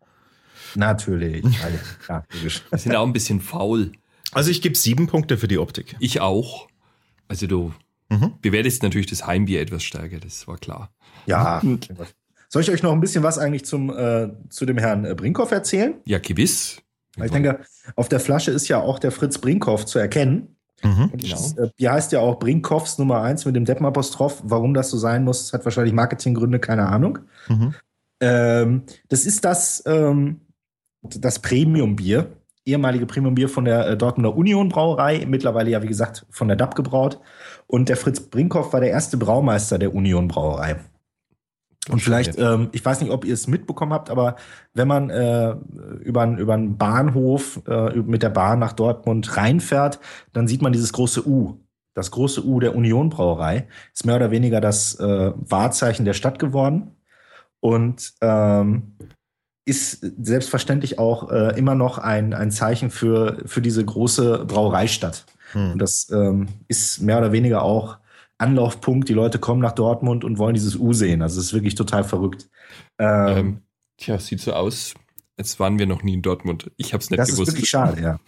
[0.74, 1.44] Natürlich.
[2.08, 2.24] ja,
[2.70, 3.92] Wir sind auch ein bisschen faul.
[4.32, 5.96] Also ich gebe sieben Punkte für die Optik.
[6.00, 6.68] Ich auch.
[7.28, 7.72] Also du
[8.08, 8.34] mhm.
[8.40, 10.90] bewertest natürlich das Heimbier etwas stärker, das war klar.
[11.26, 11.62] Ja.
[12.48, 15.50] Soll ich euch noch ein bisschen was eigentlich zum, äh, zu dem Herrn äh, Brinkhoff
[15.50, 15.94] erzählen?
[16.04, 16.80] Ja, gewiss.
[17.22, 17.60] Ich denke,
[17.96, 20.56] auf der Flasche ist ja auch der Fritz Brinkhoff zu erkennen.
[20.82, 21.30] Mhm, genau.
[21.30, 24.40] Das, äh, die heißt ja auch Brinkhoffs Nummer 1 mit dem Deppenapostroph.
[24.44, 27.18] Warum das so sein muss, hat wahrscheinlich Marketinggründe, keine Ahnung.
[27.48, 27.74] Mhm.
[28.20, 30.40] Ähm, das ist das, ähm,
[31.02, 32.32] das Premium-Bier.
[32.64, 36.74] ehemalige Premium-Bier von der äh, Dortmunder Union Brauerei, mittlerweile ja, wie gesagt, von der DAP
[36.74, 37.20] gebraut.
[37.66, 40.76] Und der Fritz Brinkhoff war der erste Braumeister der Union Brauerei.
[41.88, 44.36] Und vielleicht, ähm, ich weiß nicht, ob ihr es mitbekommen habt, aber
[44.74, 45.54] wenn man äh,
[46.00, 49.98] über, über einen Bahnhof äh, mit der Bahn nach Dortmund reinfährt,
[50.32, 51.60] dann sieht man dieses große U.
[51.94, 56.38] Das große U der Union Brauerei ist mehr oder weniger das äh, Wahrzeichen der Stadt
[56.38, 56.92] geworden
[57.60, 58.96] und ähm,
[59.68, 65.26] ist selbstverständlich auch äh, immer noch ein, ein Zeichen für, für diese große Brauereistadt.
[65.52, 65.72] Hm.
[65.72, 67.98] Und das ähm, ist mehr oder weniger auch
[68.38, 69.08] Anlaufpunkt.
[69.08, 71.22] Die Leute kommen nach Dortmund und wollen dieses U sehen.
[71.22, 72.48] Also es ist wirklich total verrückt.
[72.98, 73.60] Ähm, ähm,
[73.98, 74.94] tja, sieht so aus,
[75.36, 76.70] als waren wir noch nie in Dortmund.
[76.76, 77.48] Ich habe es nicht das gewusst.
[77.48, 78.18] Das ist wirklich schade, ja.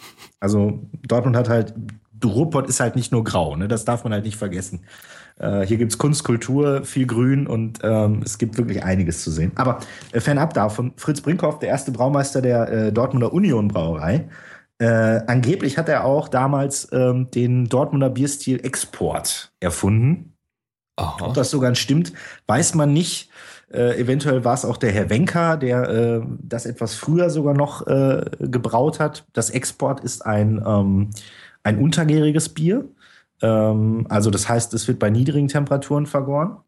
[0.41, 1.75] Also Dortmund hat halt,
[2.23, 3.67] Ruhrpott ist halt nicht nur grau, ne?
[3.67, 4.85] das darf man halt nicht vergessen.
[5.41, 9.53] Äh, hier gibt's Kunst, Kultur, viel Grün und ähm, es gibt wirklich einiges zu sehen.
[9.55, 9.81] Aber
[10.13, 14.29] äh, fernab davon, Fritz Brinkhoff, der erste Braumeister der äh, Dortmunder Union Brauerei,
[14.79, 20.35] äh, angeblich hat er auch damals ähm, den Dortmunder Bierstil Export erfunden.
[20.97, 21.27] Aha.
[21.27, 22.13] Ob das sogar stimmt,
[22.47, 23.31] weiß man nicht.
[23.73, 29.01] Äh, eventuell war es auch der Herr Wenker, der das etwas früher sogar noch gebraut
[29.01, 29.25] hat.
[29.33, 31.11] Das Export ist ein, ähm,
[31.63, 32.85] ein untergäriges Bier.
[33.43, 36.59] Ähm, also das heißt, es wird bei niedrigen Temperaturen vergoren.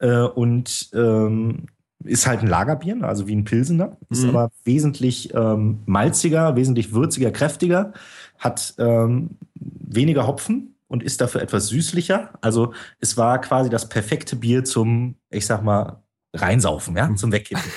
[0.00, 1.66] Äh, und ähm,
[2.04, 4.30] ist halt ein Lagerbier, also wie ein Pilsener, ist mhm.
[4.30, 7.92] aber wesentlich ähm, malziger, wesentlich würziger, kräftiger,
[8.38, 12.30] hat ähm, weniger Hopfen und ist dafür etwas süßlicher.
[12.40, 16.02] Also es war quasi das perfekte Bier zum, ich sag mal,
[16.34, 17.64] reinsaufen, ja, zum Wegkippen.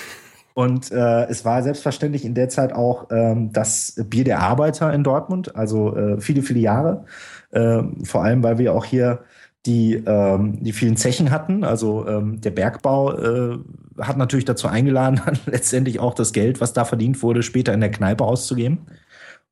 [0.54, 5.02] Und äh, es war selbstverständlich in der Zeit auch ähm, das Bier der Arbeiter in
[5.02, 7.06] Dortmund, also äh, viele, viele Jahre.
[7.52, 9.24] Äh, vor allem, weil wir auch hier
[9.66, 11.64] die, ähm, die vielen Zechen hatten.
[11.64, 13.58] Also ähm, der Bergbau äh,
[14.00, 17.92] hat natürlich dazu eingeladen, letztendlich auch das Geld, was da verdient wurde, später in der
[17.92, 18.88] Kneipe auszugeben.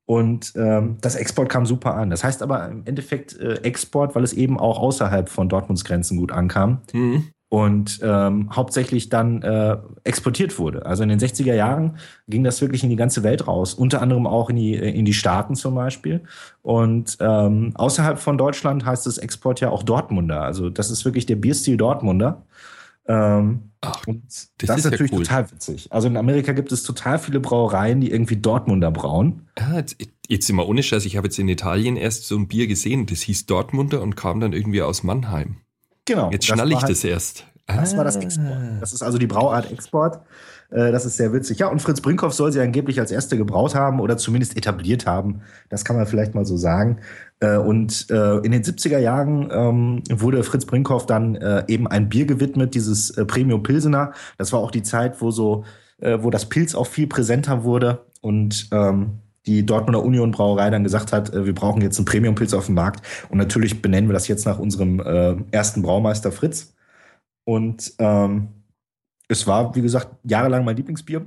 [0.06, 2.10] Und ähm, das Export kam super an.
[2.10, 6.16] Das heißt aber im Endeffekt äh, Export, weil es eben auch außerhalb von Dortmunds Grenzen
[6.16, 6.82] gut ankam.
[6.92, 10.86] Mhm und ähm, hauptsächlich dann äh, exportiert wurde.
[10.86, 14.28] Also in den 60er Jahren ging das wirklich in die ganze Welt raus, unter anderem
[14.28, 16.22] auch in die, in die Staaten zum Beispiel.
[16.62, 20.42] Und ähm, außerhalb von Deutschland heißt das Export ja auch Dortmunder.
[20.42, 22.46] Also das ist wirklich der Bierstil Dortmunder.
[23.08, 25.24] Ähm, Ach, und das, das ist natürlich ja cool.
[25.24, 25.88] total witzig.
[25.90, 29.48] Also in Amerika gibt es total viele Brauereien, die irgendwie Dortmunder brauen.
[29.58, 29.96] Ja, jetzt,
[30.28, 33.22] jetzt immer ohne Scheiß, ich habe jetzt in Italien erst so ein Bier gesehen, das
[33.22, 35.56] hieß Dortmunder und kam dann irgendwie aus Mannheim.
[36.10, 36.28] Genau.
[36.32, 37.44] Jetzt schnalle ich halt, das erst.
[37.68, 38.20] Das war das ah.
[38.20, 38.58] Export.
[38.80, 40.20] Das ist also die Brauart Export.
[40.70, 41.60] Äh, das ist sehr witzig.
[41.60, 45.42] Ja, und Fritz Brinkhoff soll sie angeblich als erste gebraut haben oder zumindest etabliert haben.
[45.68, 46.98] Das kann man vielleicht mal so sagen.
[47.38, 52.26] Äh, und äh, in den 70er Jahren ähm, wurde Fritz Brinkhoff dann eben ein Bier
[52.26, 54.12] gewidmet, dieses Premium Pilsener.
[54.36, 55.64] Das war auch die Zeit, wo so,
[55.98, 59.20] wo das Pilz auch viel präsenter wurde und ähm,
[59.50, 63.04] die Dortmunder Union Brauerei dann gesagt hat, wir brauchen jetzt einen Premium-Pilz auf dem Markt.
[63.28, 65.00] Und natürlich benennen wir das jetzt nach unserem
[65.50, 66.74] ersten Braumeister Fritz.
[67.44, 68.48] Und ähm,
[69.30, 71.24] es war, wie gesagt, jahrelang mein Lieblingsbier.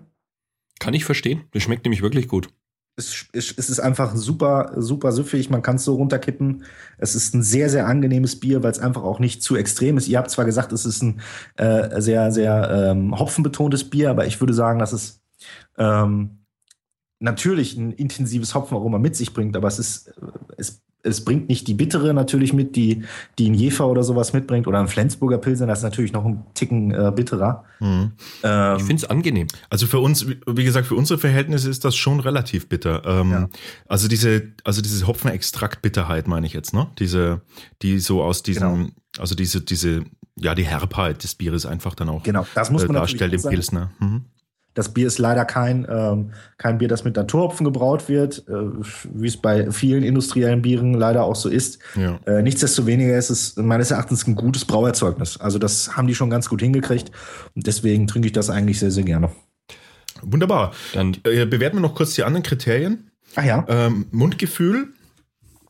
[0.80, 1.44] Kann ich verstehen.
[1.52, 2.50] Das schmeckt nämlich wirklich gut.
[2.96, 5.50] Es, es, es ist einfach super, super süffig.
[5.50, 6.66] Man kann es so runterkippen.
[6.98, 10.08] Es ist ein sehr, sehr angenehmes Bier, weil es einfach auch nicht zu extrem ist.
[10.08, 11.22] Ihr habt zwar gesagt, es ist ein
[11.56, 15.22] äh, sehr, sehr ähm, hopfenbetontes Bier, aber ich würde sagen, dass es
[15.78, 16.43] ähm,
[17.24, 20.14] natürlich ein intensives Hopfenaroma mit sich bringt, aber es ist,
[20.58, 23.04] es es bringt nicht die bittere natürlich mit, die,
[23.38, 26.46] die ein Jefer oder sowas mitbringt oder ein Flensburger Pilsen, das ist natürlich noch ein
[26.54, 27.66] Ticken äh, bitterer.
[27.82, 28.14] Mhm.
[28.42, 29.48] Ähm, ich finde es angenehm.
[29.70, 33.04] Also für uns, wie gesagt, für unsere Verhältnisse ist das schon relativ bitter.
[33.06, 33.50] Ähm, ja.
[33.88, 36.88] Also diese, also diese Hopfenextrakt-Bitterheit meine ich jetzt, ne?
[37.00, 37.42] Diese,
[37.82, 38.90] die so aus diesem, genau.
[39.18, 40.06] also diese, diese,
[40.38, 43.42] ja, die Herbheit des Bieres einfach dann auch genau, das muss man äh, darstellt im
[43.42, 43.92] Pilsner.
[44.00, 44.26] Mhm.
[44.74, 48.54] Das Bier ist leider kein, ähm, kein Bier, das mit Naturhopfen gebraut wird, äh,
[49.14, 51.80] wie es bei vielen industriellen Bieren leider auch so ist.
[51.96, 52.20] Ja.
[52.26, 55.38] Äh, nichtsdestoweniger ist es meines Erachtens ein gutes Brauerzeugnis.
[55.40, 57.12] Also das haben die schon ganz gut hingekriegt
[57.56, 59.30] und deswegen trinke ich das eigentlich sehr, sehr gerne.
[60.22, 60.74] Wunderbar.
[60.94, 63.12] Dann äh, bewerten wir noch kurz die anderen Kriterien.
[63.36, 63.66] Ach ja.
[63.68, 64.90] Ähm, Mundgefühl,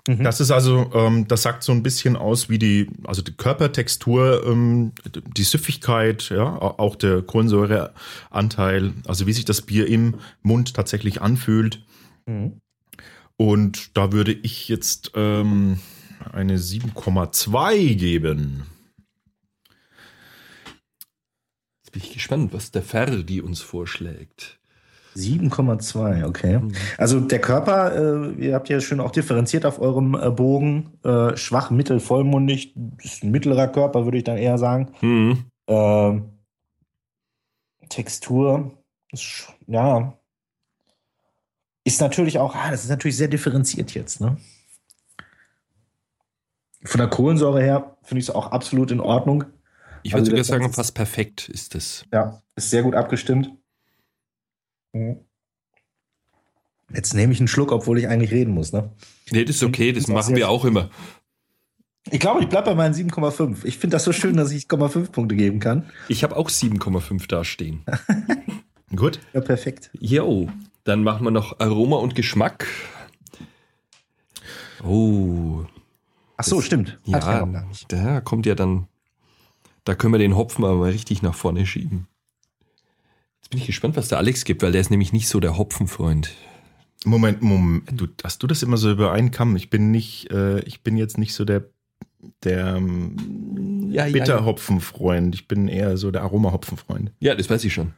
[0.08, 0.24] Mhm.
[0.24, 4.46] Das ist also, ähm, das sagt so ein bisschen aus, wie die, also die Körpertextur,
[4.46, 4.92] ähm,
[5.38, 11.86] die Süffigkeit, ja, auch der Kohlensäureanteil, also wie sich das Bier im Mund tatsächlich anfühlt.
[12.26, 12.60] Mhm.
[13.38, 15.80] Und da würde ich jetzt ähm,
[16.32, 18.66] eine 7,2 geben.
[21.84, 24.60] Jetzt bin ich gespannt, was der Ferdi uns vorschlägt.
[25.16, 26.60] 7,2, okay.
[26.98, 31.36] Also der Körper, äh, ihr habt ja schön auch differenziert auf eurem äh, Bogen, äh,
[31.38, 34.90] schwach, mittel, vollmundig, ist ein mittlerer Körper, würde ich dann eher sagen.
[35.02, 35.46] Mhm.
[35.68, 36.30] Ähm,
[37.90, 38.72] Textur,
[39.12, 40.18] ist, ja,
[41.84, 44.38] ist natürlich auch, ah, das ist natürlich sehr differenziert jetzt, ne?
[46.86, 49.46] Von der Kohlensäure her finde ich es auch absolut in Ordnung.
[50.04, 52.06] Ich würde also sogar sagen, fast perfekt ist das.
[52.12, 53.52] Ja, ist sehr gut abgestimmt.
[54.94, 55.18] Mhm.
[56.94, 58.92] Jetzt nehme ich einen Schluck, obwohl ich eigentlich reden muss, ne?
[59.32, 60.90] Nee, das ist okay, das, das machen wir auch immer.
[62.12, 63.64] Ich glaube, ich bleibe bei meinen 7,5.
[63.64, 65.90] Ich finde das so schön, dass ich 0,5 Punkte geben kann.
[66.10, 67.84] Ich habe auch 7,5 da stehen.
[68.96, 69.20] Gut.
[69.34, 69.90] Ja, perfekt.
[70.00, 70.50] Jo,
[70.84, 72.68] dann machen wir noch Aroma und Geschmack.
[74.84, 75.66] Oh.
[76.36, 77.00] Ach so, das, stimmt.
[77.06, 77.48] Ja,
[77.88, 78.88] da kommt ja dann,
[79.86, 82.08] da können wir den Hopfen aber mal richtig nach vorne schieben.
[83.44, 85.58] Jetzt bin ich gespannt, was der Alex gibt, weil der ist nämlich nicht so der
[85.58, 86.32] Hopfenfreund.
[87.06, 89.56] Moment, Moment, du, hast du das immer so über einen Kamm?
[89.56, 91.66] Ich bin nicht, äh, ich bin jetzt nicht so der
[92.44, 95.36] der ähm, ja, Bitterhopfenfreund.
[95.36, 97.12] Ich bin eher so der Aromahopfenfreund.
[97.20, 97.94] Ja, das weiß ich schon.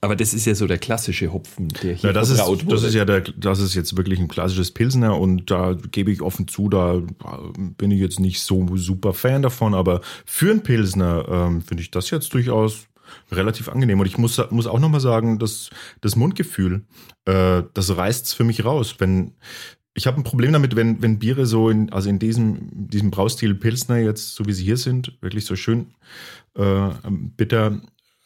[0.00, 2.94] Aber das ist ja so der klassische Hopfen, der hier ja, das ist, das ist
[2.94, 6.68] ja der, das ist jetzt wirklich ein klassisches Pilsner und da gebe ich offen zu,
[6.68, 7.02] da
[7.76, 11.90] bin ich jetzt nicht so super Fan davon, aber für einen Pilsner ähm, finde ich
[11.90, 12.86] das jetzt durchaus
[13.30, 14.00] relativ angenehm.
[14.00, 16.82] Und ich muss, muss auch nochmal sagen, dass das Mundgefühl,
[17.24, 18.96] äh, das reißt es für mich raus.
[18.98, 19.32] Wenn,
[19.94, 23.54] ich habe ein Problem damit, wenn, wenn Biere so in, also in diesem, diesem Braustil
[23.54, 25.94] Pilsner jetzt, so wie sie hier sind, wirklich so schön
[26.54, 26.90] äh,
[27.36, 27.80] bitter,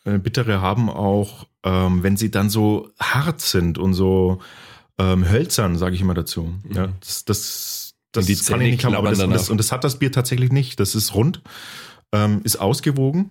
[0.04, 4.40] äh, bittere haben, auch ähm, wenn sie dann so hart sind und so
[4.98, 6.54] ähm, hölzern, sage ich immer dazu.
[6.64, 6.76] Mhm.
[6.76, 9.84] Ja, das, das, das kann ich nicht haben, aber das, und, das, und das hat
[9.84, 10.78] das Bier tatsächlich nicht.
[10.80, 11.40] Das ist rund,
[12.12, 13.30] ähm, ist ausgewogen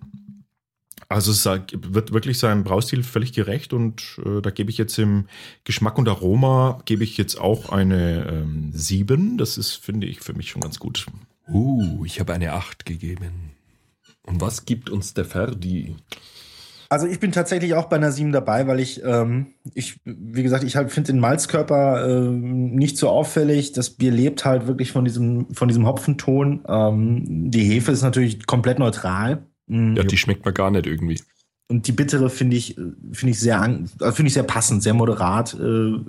[1.11, 5.25] also es wird wirklich seinem Braustil völlig gerecht und äh, da gebe ich jetzt im
[5.65, 9.37] Geschmack und Aroma gebe ich jetzt auch eine ähm, 7.
[9.37, 11.05] Das ist, finde ich, für mich schon ganz gut.
[11.49, 13.51] Uh, ich habe eine 8 gegeben.
[14.23, 15.95] Und was gibt uns der Ferdi?
[16.87, 20.63] Also ich bin tatsächlich auch bei einer 7 dabei, weil ich, ähm, ich wie gesagt,
[20.63, 23.73] ich halt finde den Malzkörper äh, nicht so auffällig.
[23.73, 26.63] Das Bier lebt halt wirklich von diesem, von diesem Hopfenton.
[26.67, 29.43] Ähm, die Hefe ist natürlich komplett neutral.
[29.71, 29.95] Mhm.
[29.95, 31.21] Ja, die schmeckt man gar nicht irgendwie.
[31.69, 32.75] Und die bittere finde ich,
[33.13, 35.53] finde ich sehr, finde ich sehr passend, sehr moderat.
[35.53, 36.03] Äh, für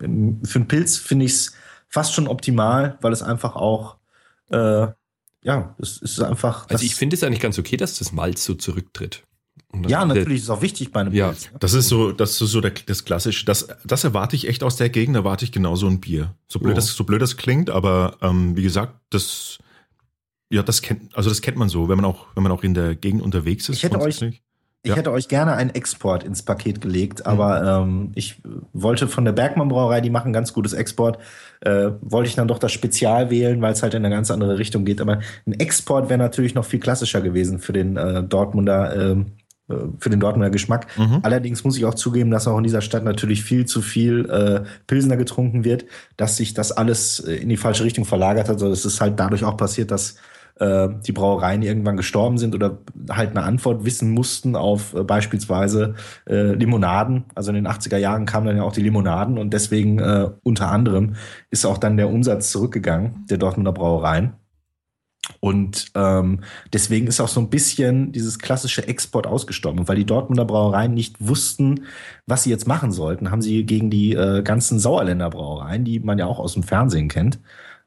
[0.00, 1.52] einen Pilz finde ich es
[1.88, 3.96] fast schon optimal, weil es einfach auch,
[4.50, 4.86] äh,
[5.42, 6.68] ja, es ist einfach.
[6.70, 9.22] Also ich finde es eigentlich ganz okay, dass das Malz so zurücktritt.
[9.86, 11.50] Ja, natürlich ist es auch wichtig bei einem ja, Pilz.
[11.60, 13.44] Das ist so, das ist so der, das klassische.
[13.44, 15.16] Das, das erwarte ich echt aus der Gegend.
[15.16, 16.34] Erwarte ich genauso ein Bier.
[16.48, 16.76] So blöd, oh.
[16.76, 19.58] das, so blöd das klingt, aber ähm, wie gesagt, das
[20.50, 22.74] ja, das kennt, also das kennt man so, wenn man auch, wenn man auch in
[22.74, 23.76] der Gegend unterwegs ist.
[23.76, 24.22] Ich hätte euch,
[24.86, 24.96] ich ja.
[24.96, 27.90] hätte euch gerne einen Export ins Paket gelegt, aber mhm.
[27.90, 28.40] ähm, ich
[28.72, 31.18] wollte von der Bergmann Brauerei, die machen ganz gutes Export,
[31.62, 34.58] äh, wollte ich dann doch das Spezial wählen, weil es halt in eine ganz andere
[34.58, 35.00] Richtung geht.
[35.00, 39.32] Aber ein Export wäre natürlich noch viel klassischer gewesen für den äh, Dortmunder, ähm,
[39.68, 40.86] äh, für den Dortmunder Geschmack.
[40.96, 41.18] Mhm.
[41.24, 44.68] Allerdings muss ich auch zugeben, dass auch in dieser Stadt natürlich viel zu viel äh,
[44.86, 48.54] Pilsener getrunken wird, dass sich das alles äh, in die falsche Richtung verlagert hat.
[48.62, 50.14] Also es ist halt dadurch auch passiert, dass
[50.58, 52.78] äh, die Brauereien irgendwann gestorben sind oder
[53.10, 55.94] halt eine Antwort wissen mussten auf äh, beispielsweise
[56.28, 57.24] äh, Limonaden.
[57.34, 60.70] Also in den 80er Jahren kamen dann ja auch die Limonaden und deswegen äh, unter
[60.70, 61.14] anderem
[61.50, 64.34] ist auch dann der Umsatz zurückgegangen der Dortmunder Brauereien.
[65.40, 66.40] Und ähm,
[66.72, 69.80] deswegen ist auch so ein bisschen dieses klassische Export ausgestorben.
[69.80, 71.84] Und weil die Dortmunder Brauereien nicht wussten,
[72.26, 76.18] was sie jetzt machen sollten, haben sie gegen die äh, ganzen Sauerländer Brauereien, die man
[76.18, 77.40] ja auch aus dem Fernsehen kennt,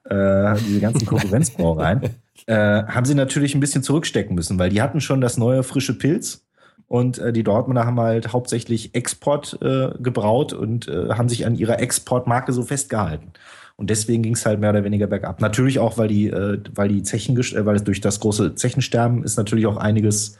[0.03, 2.01] äh, diese ganzen Konkurrenzbrauereien,
[2.49, 5.95] äh, haben sie natürlich ein bisschen zurückstecken müssen, weil die hatten schon das neue frische
[5.95, 6.47] Pilz
[6.87, 11.55] und äh, die Dortmunder haben halt hauptsächlich Export äh, gebraut und äh, haben sich an
[11.55, 13.33] ihrer Exportmarke so festgehalten.
[13.75, 15.39] Und deswegen ging es halt mehr oder weniger bergab.
[15.39, 19.23] Natürlich auch, weil die, äh, weil die Zechen, äh, weil es durch das große Zechensterben
[19.23, 20.37] ist natürlich auch einiges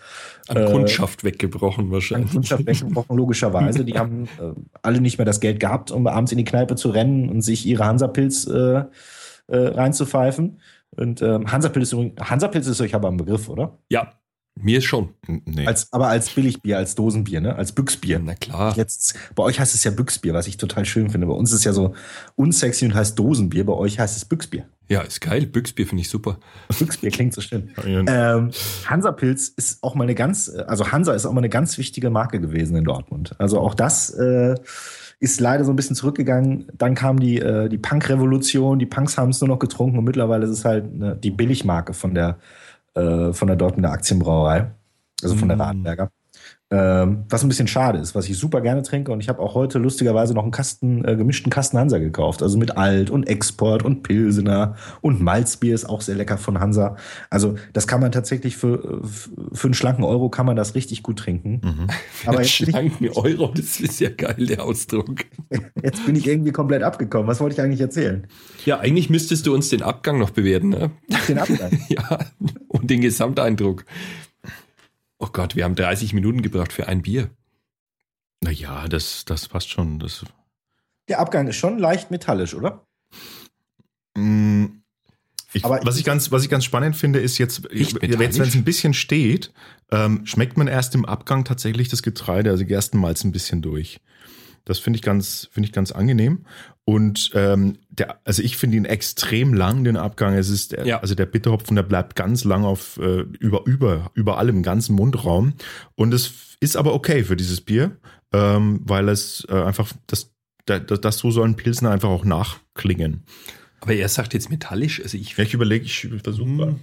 [0.48, 2.30] an äh, Kundschaft weggebrochen wahrscheinlich.
[2.30, 3.86] An Kundschaft weggebrochen, logischerweise.
[3.86, 6.90] Die haben äh, alle nicht mehr das Geld gehabt, um abends in die Kneipe zu
[6.90, 8.86] rennen und sich ihre Hansapilz äh, äh,
[9.48, 10.60] reinzupfeifen.
[11.00, 13.80] Und ähm, Hansapilz ist übrigens, Hansapilz ist euch aber ein Begriff, oder?
[13.90, 14.20] Ja,
[14.62, 15.14] mir schon.
[15.26, 15.66] Nee.
[15.66, 17.56] Als, aber als Billigbier, als Dosenbier, ne?
[17.56, 18.20] Als Büchsbier.
[18.20, 18.76] Na klar.
[18.76, 21.28] Jetzt, bei euch heißt es ja Büchsbier, was ich total schön finde.
[21.28, 21.94] Bei uns ist es ja so
[22.36, 23.66] unsexy und heißt Dosenbier.
[23.66, 24.68] Bei euch heißt es Büchsbier.
[24.90, 25.46] Ja, ist geil.
[25.46, 26.40] Büchsbier finde ich super.
[26.78, 27.72] Büchsbier klingt so schön.
[27.86, 28.52] ähm,
[28.86, 32.10] Hansa Pilz ist auch mal eine ganz, also Hansa ist auch mal eine ganz wichtige
[32.10, 33.36] Marke gewesen in Dortmund.
[33.38, 34.56] Also auch das äh,
[35.20, 36.68] ist leider so ein bisschen zurückgegangen.
[36.78, 40.46] Dann kam die, äh, die Punk-Revolution, die Punks haben es nur noch getrunken und mittlerweile
[40.46, 42.38] ist es halt ne, die Billigmarke von der,
[42.96, 44.72] äh, von der Dortmunder Aktienbrauerei,
[45.22, 46.10] also von der Radenberger.
[46.72, 49.12] Ähm, was ein bisschen schade ist, was ich super gerne trinke.
[49.12, 52.44] Und ich habe auch heute lustigerweise noch einen Kasten, äh, gemischten Kasten Hansa gekauft.
[52.44, 56.96] Also mit Alt und Export und Pilsener und Malzbier ist auch sehr lecker von Hansa.
[57.32, 59.02] Also das kann man tatsächlich für,
[59.52, 61.62] für einen schlanken Euro kann man das richtig gut trinken.
[61.64, 61.88] Mhm.
[62.28, 65.26] Aber jetzt schlanken ich, Euro, das ist ja geil, der Ausdruck.
[65.82, 67.28] Jetzt bin ich irgendwie komplett abgekommen.
[67.28, 68.28] Was wollte ich eigentlich erzählen?
[68.66, 70.92] Ja, eigentlich müsstest du uns den Abgang noch bewerten, ne?
[71.28, 71.72] Den Abgang?
[71.90, 72.20] ja,
[72.68, 73.86] und den Gesamteindruck.
[75.20, 77.30] Oh Gott, wir haben 30 Minuten gebraucht für ein Bier.
[78.42, 80.00] Naja, das, das passt schon.
[80.00, 80.26] Das
[81.10, 82.88] Der Abgang ist schon leicht metallisch, oder?
[84.16, 84.66] Mm,
[85.52, 88.56] ich, Aber was ich ganz, was ich ganz spannend finde, ist jetzt, jetzt wenn es
[88.56, 89.52] ein bisschen steht,
[89.92, 94.00] ähm, schmeckt man erst im Abgang tatsächlich das Getreide, also Gerstenmalz ein bisschen durch.
[94.64, 96.46] Das finde ich ganz, finde ich ganz angenehm.
[96.86, 100.34] Und ähm, der, also ich finde ihn extrem lang, den Abgang.
[100.34, 101.00] Es ist, der, ja.
[101.00, 105.54] also der Bitterhopfen, der bleibt ganz lang auf äh, über, über, überall im ganzen Mundraum.
[105.96, 107.98] Und es ist aber okay für dieses Bier,
[108.34, 110.34] ähm, weil es äh, einfach, das,
[110.66, 113.24] das, das so sollen Pilsner einfach auch nachklingen.
[113.82, 115.38] Aber er sagt jetzt metallisch, also ich.
[115.38, 116.76] Ja, ich überlege, ich versuche mal.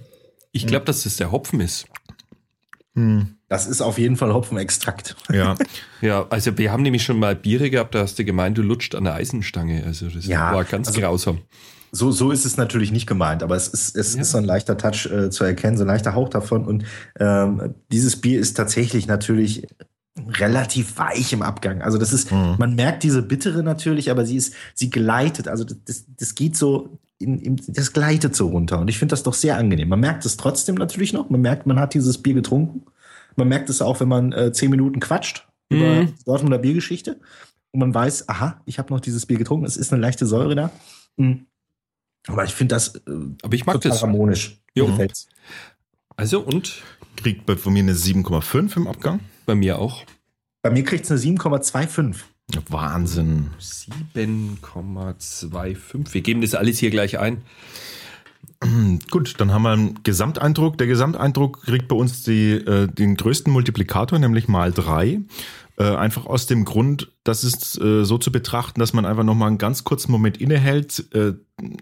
[0.51, 1.85] Ich glaube, dass das der Hopfen ist.
[2.95, 3.36] Hm.
[3.49, 5.15] Das ist auf jeden Fall Hopfenextrakt.
[5.31, 5.55] Ja.
[6.01, 8.93] ja, also wir haben nämlich schon mal Biere gehabt, da hast du gemeint, du lutscht
[8.93, 9.83] an der Eisenstange.
[9.85, 11.39] Also das ja, war ganz also, grausam.
[11.91, 14.21] So, so ist es natürlich nicht gemeint, aber es ist, es ja.
[14.21, 16.65] ist so ein leichter Touch äh, zu erkennen, so ein leichter Hauch davon.
[16.65, 16.83] Und
[17.19, 19.65] ähm, dieses Bier ist tatsächlich natürlich
[20.17, 21.81] relativ weich im Abgang.
[21.81, 22.55] Also das ist, mhm.
[22.57, 25.47] man merkt diese Bittere natürlich, aber sie ist, sie gleitet.
[25.47, 28.79] Also das, das geht so in, in, das gleitet so runter.
[28.79, 29.89] Und ich finde das doch sehr angenehm.
[29.89, 31.29] Man merkt es trotzdem natürlich noch.
[31.29, 32.83] Man merkt, man hat dieses Bier getrunken.
[33.37, 35.77] Man merkt es auch, wenn man äh, zehn Minuten quatscht mhm.
[35.77, 37.19] über die Dortmunder Biergeschichte.
[37.71, 39.65] Und man weiß, aha, ich habe noch dieses Bier getrunken.
[39.65, 40.71] Es ist eine leichte Säure da.
[41.15, 41.45] Mhm.
[42.27, 43.01] Aber ich finde das äh,
[43.41, 44.01] Aber ich mag total das.
[44.01, 44.59] harmonisch.
[44.73, 44.97] Jo.
[46.15, 46.81] Also und?
[47.15, 49.19] Kriegt von mir eine 7,5 im Abgang.
[49.45, 50.03] Bei mir auch.
[50.61, 52.17] Bei mir kriegt es eine 7,25.
[52.69, 53.51] Wahnsinn.
[53.59, 56.13] 7,25.
[56.13, 57.43] Wir geben das alles hier gleich ein.
[59.11, 60.77] Gut, dann haben wir einen Gesamteindruck.
[60.77, 65.21] Der Gesamteindruck kriegt bei uns die, äh, den größten Multiplikator, nämlich mal drei.
[65.79, 69.49] Äh, einfach aus dem Grund, das ist äh, so zu betrachten, dass man einfach nochmal
[69.49, 71.33] einen ganz kurzen Moment innehält, äh,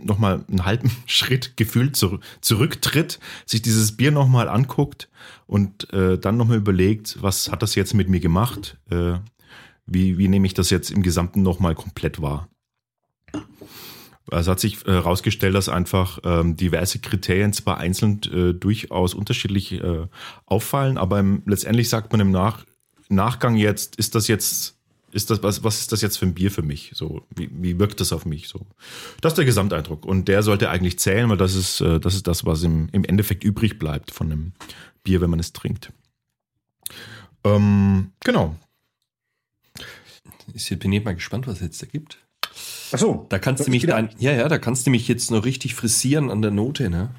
[0.04, 5.08] nochmal einen halben Schritt gefühlt zur, zurücktritt, sich dieses Bier nochmal anguckt
[5.48, 8.78] und äh, dann nochmal überlegt, was hat das jetzt mit mir gemacht?
[8.90, 9.14] Äh,
[9.86, 12.50] wie, wie nehme ich das jetzt im Gesamten nochmal komplett wahr?
[14.32, 19.74] Also hat sich herausgestellt, äh, dass einfach ähm, diverse Kriterien zwar einzeln äh, durchaus unterschiedlich
[19.74, 20.08] äh,
[20.46, 22.66] auffallen, aber im, letztendlich sagt man im Nach,
[23.08, 24.78] Nachgang jetzt, ist das jetzt,
[25.12, 26.92] ist das, was, was ist das jetzt für ein Bier für mich?
[26.96, 28.48] So, wie, wie wirkt das auf mich?
[28.48, 28.66] So.
[29.22, 30.06] Das ist der Gesamteindruck.
[30.06, 33.04] Und der sollte eigentlich zählen, weil das ist, äh, das ist das, was im, im
[33.04, 34.54] Endeffekt übrig bleibt von einem
[35.04, 35.94] Bier, wenn man es trinkt.
[37.44, 38.56] Ähm, genau,
[40.54, 42.25] ich bin jetzt mal gespannt, was es jetzt da gibt.
[42.92, 43.26] Ach so.
[43.30, 46.32] Da kannst du mich dann, ja, ja, da kannst du mich jetzt noch richtig frisieren
[46.32, 47.10] an der Note, ne?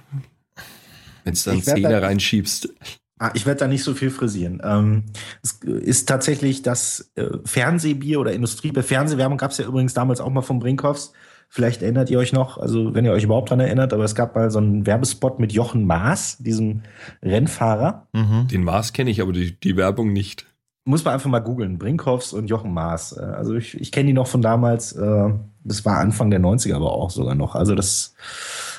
[1.24, 2.72] Wenn du dann Zähler reinschiebst.
[3.18, 4.60] Ah, ich werde da nicht so viel frisieren.
[4.62, 5.04] Ähm,
[5.42, 8.82] es ist tatsächlich das äh, Fernsehbier oder Industriebier.
[8.82, 11.12] Fernsehwerbung gab es ja übrigens damals auch mal von Brinkhoffs.
[11.48, 14.34] Vielleicht erinnert ihr euch noch, also wenn ihr euch überhaupt daran erinnert, aber es gab
[14.34, 16.82] mal so einen Werbespot mit Jochen Maas, diesem
[17.22, 18.08] Rennfahrer.
[18.12, 18.48] Mhm.
[18.48, 20.44] Den Maas kenne ich, aber die, die Werbung nicht
[20.86, 21.78] muss man einfach mal googeln.
[21.78, 23.16] Brinkhoffs und Jochen Maas.
[23.16, 24.92] Äh, also ich, ich kenne die noch von damals.
[24.92, 25.30] Äh,
[25.64, 27.56] das war Anfang der 90er aber auch sogar noch.
[27.56, 28.14] Also das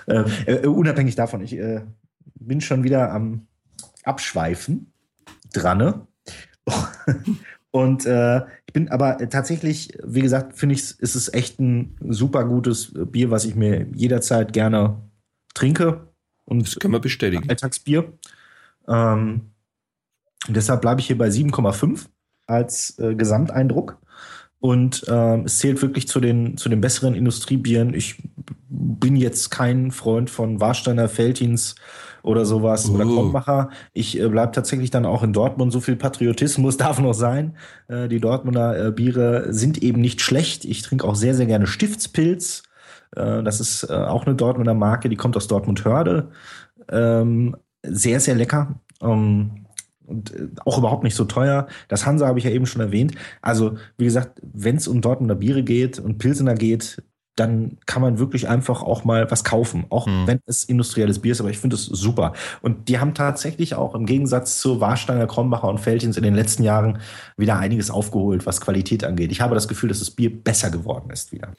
[0.07, 1.81] äh, äh, unabhängig davon, ich äh,
[2.35, 3.47] bin schon wieder am
[4.03, 4.93] Abschweifen
[5.53, 5.77] dran.
[5.77, 6.07] Ne?
[7.71, 12.45] und äh, ich bin aber tatsächlich, wie gesagt, finde ich, ist es echt ein super
[12.45, 14.97] gutes Bier, was ich mir jederzeit gerne
[15.53, 16.07] trinke.
[16.45, 17.49] Und das können wir bestätigen.
[17.49, 18.13] Alltagsbier.
[18.87, 19.51] Ähm,
[20.47, 22.05] und deshalb bleibe ich hier bei 7,5
[22.45, 23.97] als äh, Gesamteindruck.
[24.59, 27.93] Und äh, es zählt wirklich zu den, zu den besseren Industriebieren.
[27.93, 28.23] Ich
[28.69, 31.75] bin jetzt kein Freund von Warsteiner Feltins
[32.23, 32.95] oder sowas uh.
[32.95, 33.69] oder Krombacher.
[33.93, 35.71] Ich äh, bleibe tatsächlich dann auch in Dortmund.
[35.71, 37.55] So viel Patriotismus darf noch sein.
[37.87, 40.65] Äh, die Dortmunder äh, Biere sind eben nicht schlecht.
[40.65, 42.63] Ich trinke auch sehr, sehr gerne Stiftspilz.
[43.15, 46.31] Äh, das ist äh, auch eine Dortmunder Marke, die kommt aus Dortmund-Hörde.
[46.89, 48.79] Ähm, sehr, sehr lecker.
[49.01, 49.66] Ähm,
[50.07, 51.67] und äh, auch überhaupt nicht so teuer.
[51.87, 53.13] Das Hansa habe ich ja eben schon erwähnt.
[53.41, 57.03] Also, wie gesagt, wenn es um Dortmunder Biere geht und Pilsener geht,
[57.37, 60.25] dann kann man wirklich einfach auch mal was kaufen, auch mhm.
[60.25, 62.33] wenn es industrielles Bier ist, aber ich finde es super.
[62.61, 66.63] Und die haben tatsächlich auch im Gegensatz zu Warsteiner, Krombacher und Feldins in den letzten
[66.63, 66.99] Jahren
[67.37, 69.31] wieder einiges aufgeholt, was Qualität angeht.
[69.31, 71.53] Ich habe das Gefühl, dass das Bier besser geworden ist wieder.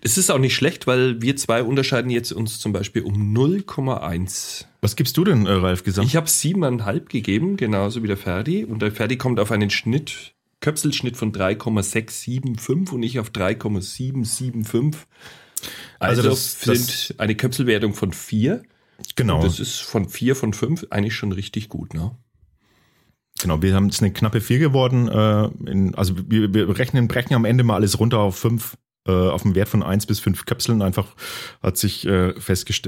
[0.00, 4.66] Es ist auch nicht schlecht, weil wir zwei unterscheiden jetzt uns zum Beispiel um 0,1.
[4.80, 6.06] Was gibst du denn, äh, Ralf, gesagt?
[6.06, 8.64] Ich habe siebeneinhalb gegeben, genauso wie der Ferdi.
[8.64, 15.06] Und der Ferdi kommt auf einen Schnitt, Köpselschnitt von 3,675 und ich auf 3,775.
[15.98, 18.62] Also, also das sind eine Köpselwertung von 4.
[19.16, 19.36] Genau.
[19.36, 22.12] Und das ist von 4 von 5 eigentlich schon richtig gut, ne?
[23.40, 25.08] Genau, wir haben es eine knappe 4 geworden.
[25.08, 28.87] Äh, in, also wir, wir rechnen, brechen am Ende mal alles runter auf 5 äh,
[29.12, 30.82] auf einen Wert von 1 bis 5 Köpseln.
[30.82, 31.06] Einfach
[31.62, 32.34] hat sich äh,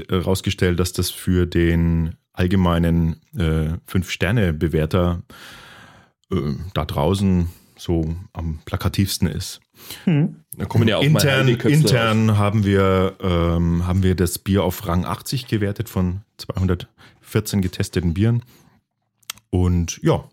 [0.09, 5.21] herausgestellt, dass das für den allgemeinen äh, 5-Sterne-Bewerter
[6.31, 6.35] äh,
[6.73, 9.59] da draußen so am plakativsten ist.
[10.03, 10.35] Hm.
[10.55, 15.05] Da kommen ja auch intern, intern haben wir ähm, haben wir das Bier auf Rang
[15.05, 18.43] 80 gewertet von 214 getesteten Bieren.
[19.49, 20.23] Und ja,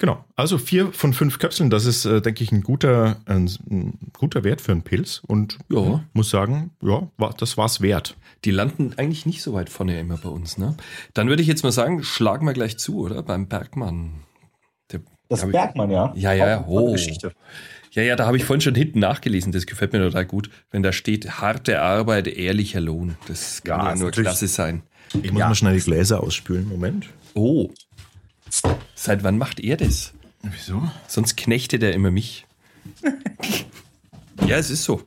[0.00, 0.24] genau.
[0.34, 4.42] Also vier von fünf Köpseln, das ist, äh, denke ich, ein guter, ein, ein, guter
[4.42, 5.22] Wert für einen Pilz.
[5.24, 6.04] Und ja.
[6.12, 8.16] muss sagen, ja, war, das war's wert.
[8.44, 10.76] Die landen eigentlich nicht so weit vorne immer bei uns, ne?
[11.14, 13.22] Dann würde ich jetzt mal sagen, schlagen wir gleich zu, oder?
[13.22, 14.24] Beim Bergmann.
[14.90, 16.12] Der, das Bergmann, ja.
[16.16, 16.90] Ja, ja, oh.
[16.92, 17.32] Geschichte.
[17.92, 19.52] Ja, ja, da habe ich vorhin schon hinten nachgelesen.
[19.52, 20.50] Das gefällt mir total gut.
[20.70, 23.16] Wenn da steht, harte Arbeit, ehrlicher Lohn.
[23.26, 24.82] Das kann ja, ja nur klasse sein.
[25.22, 25.48] Ich muss ja.
[25.48, 26.68] mal schnell die Gläser ausspülen.
[26.68, 27.08] Moment.
[27.34, 27.70] Oh.
[28.94, 30.12] Seit wann macht er das?
[30.42, 30.82] Wieso?
[31.06, 32.46] Sonst knechtet er immer mich.
[34.46, 35.02] ja, es ist so.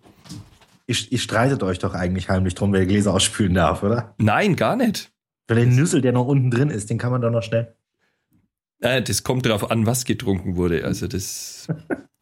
[0.85, 4.13] Ihr, ihr, streitet euch doch eigentlich heimlich drum, wer die Gläser ausspülen darf, oder?
[4.17, 5.11] Nein, gar nicht.
[5.47, 7.73] Weil der Nüssel, der noch unten drin ist, den kann man doch noch schnell.
[8.79, 10.85] Äh, das kommt darauf an, was getrunken wurde.
[10.85, 11.67] Also das.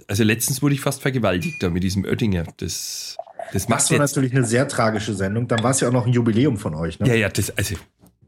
[0.08, 2.44] Also letztens wurde ich fast vergewaltigt da mit diesem Oettinger.
[2.58, 3.16] Das,
[3.54, 5.48] das macht das war jetzt natürlich eine sehr tragische Sendung.
[5.48, 7.08] Dann war es ja auch noch ein Jubiläum von euch, ne?
[7.08, 7.76] Ja, ja, das, also,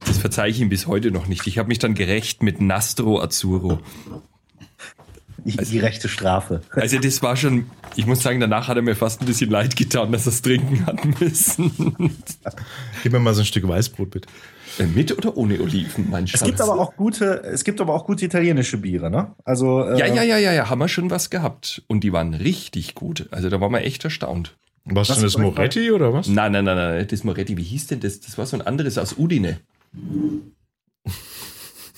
[0.06, 1.48] das verzeihe ich ihm bis heute noch nicht.
[1.48, 3.80] Ich habe mich dann gerecht mit Nastro Azzurro.
[5.46, 6.62] Die, also, die rechte Strafe.
[6.72, 9.76] Also das war schon, ich muss sagen, danach hat er mir fast ein bisschen leid
[9.76, 11.72] getan, dass er es trinken hat müssen.
[13.04, 14.30] Gib mir mal so ein Stück Weißbrot, bitte.
[14.80, 16.42] Äh, mit oder ohne Oliven, mein Schatz?
[16.42, 19.36] Es gibt aber auch gute, es gibt aber auch gute italienische Biere, ne?
[19.44, 22.34] Also äh, ja, ja, ja, ja, ja, haben wir schon was gehabt und die waren
[22.34, 23.28] richtig gut.
[23.32, 24.56] Also da waren wir echt erstaunt.
[24.86, 26.28] Was, was denn das Moretti oder was?
[26.28, 27.56] Nein, nein, nein, nein, das Moretti.
[27.58, 28.20] Wie hieß denn das?
[28.20, 29.60] Das war so ein anderes aus Udine.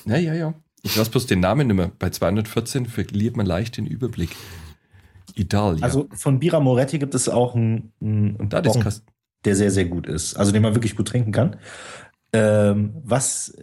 [0.05, 0.53] Ja, ja, ja.
[0.83, 1.91] Ich weiß bloß den Namen nicht mehr.
[1.97, 4.35] Bei 214 verliert man leicht den Überblick.
[5.33, 5.83] Italia.
[5.83, 8.93] Also von Bira Moretti gibt es auch einen, einen Bon,
[9.43, 10.35] der sehr, sehr gut ist.
[10.35, 11.57] Also den man wirklich gut trinken kann.
[12.33, 13.55] Ähm, was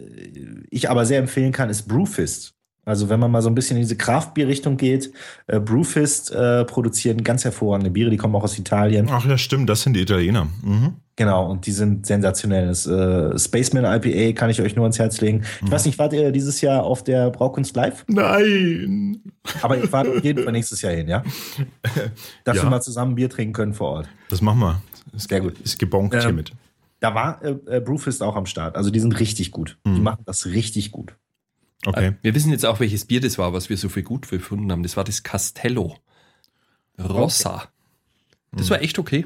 [0.69, 2.55] ich aber sehr empfehlen kann, ist Brewfist.
[2.85, 5.11] Also wenn man mal so ein bisschen in diese Kraftbier-Richtung geht,
[5.47, 9.07] äh, Brewfist äh, produzieren ganz hervorragende Biere, die kommen auch aus Italien.
[9.09, 10.47] Ach ja, stimmt, das sind die Italiener.
[10.61, 10.95] Mhm.
[11.15, 12.67] Genau, und die sind sensationell.
[12.67, 15.43] Das äh, Spaceman IPA kann ich euch nur ans Herz legen.
[15.57, 15.71] Ich mhm.
[15.71, 18.03] weiß nicht, wart ihr dieses Jahr auf der Braukunst Live?
[18.07, 19.21] Nein.
[19.61, 21.23] Aber ich fahre auf jeden Fall nächstes Jahr hin, ja?
[22.43, 22.63] Dass ja.
[22.63, 24.09] wir mal zusammen Bier trinken können vor Ort.
[24.29, 24.81] Das machen wir.
[25.13, 25.59] Ist, Sehr gut.
[25.59, 26.51] Ist gebonkt ähm, hiermit.
[26.99, 28.75] Da war äh, äh, Brewfist auch am Start.
[28.75, 29.77] Also die sind richtig gut.
[29.83, 29.95] Mhm.
[29.95, 31.15] Die machen das richtig gut.
[31.85, 32.07] Okay.
[32.07, 34.71] Äh, wir wissen jetzt auch, welches Bier das war, was wir so viel gut gefunden
[34.71, 34.83] haben.
[34.83, 35.97] Das war das Castello
[36.99, 37.55] Rossa.
[37.55, 37.67] Okay.
[38.51, 39.25] Das war echt okay.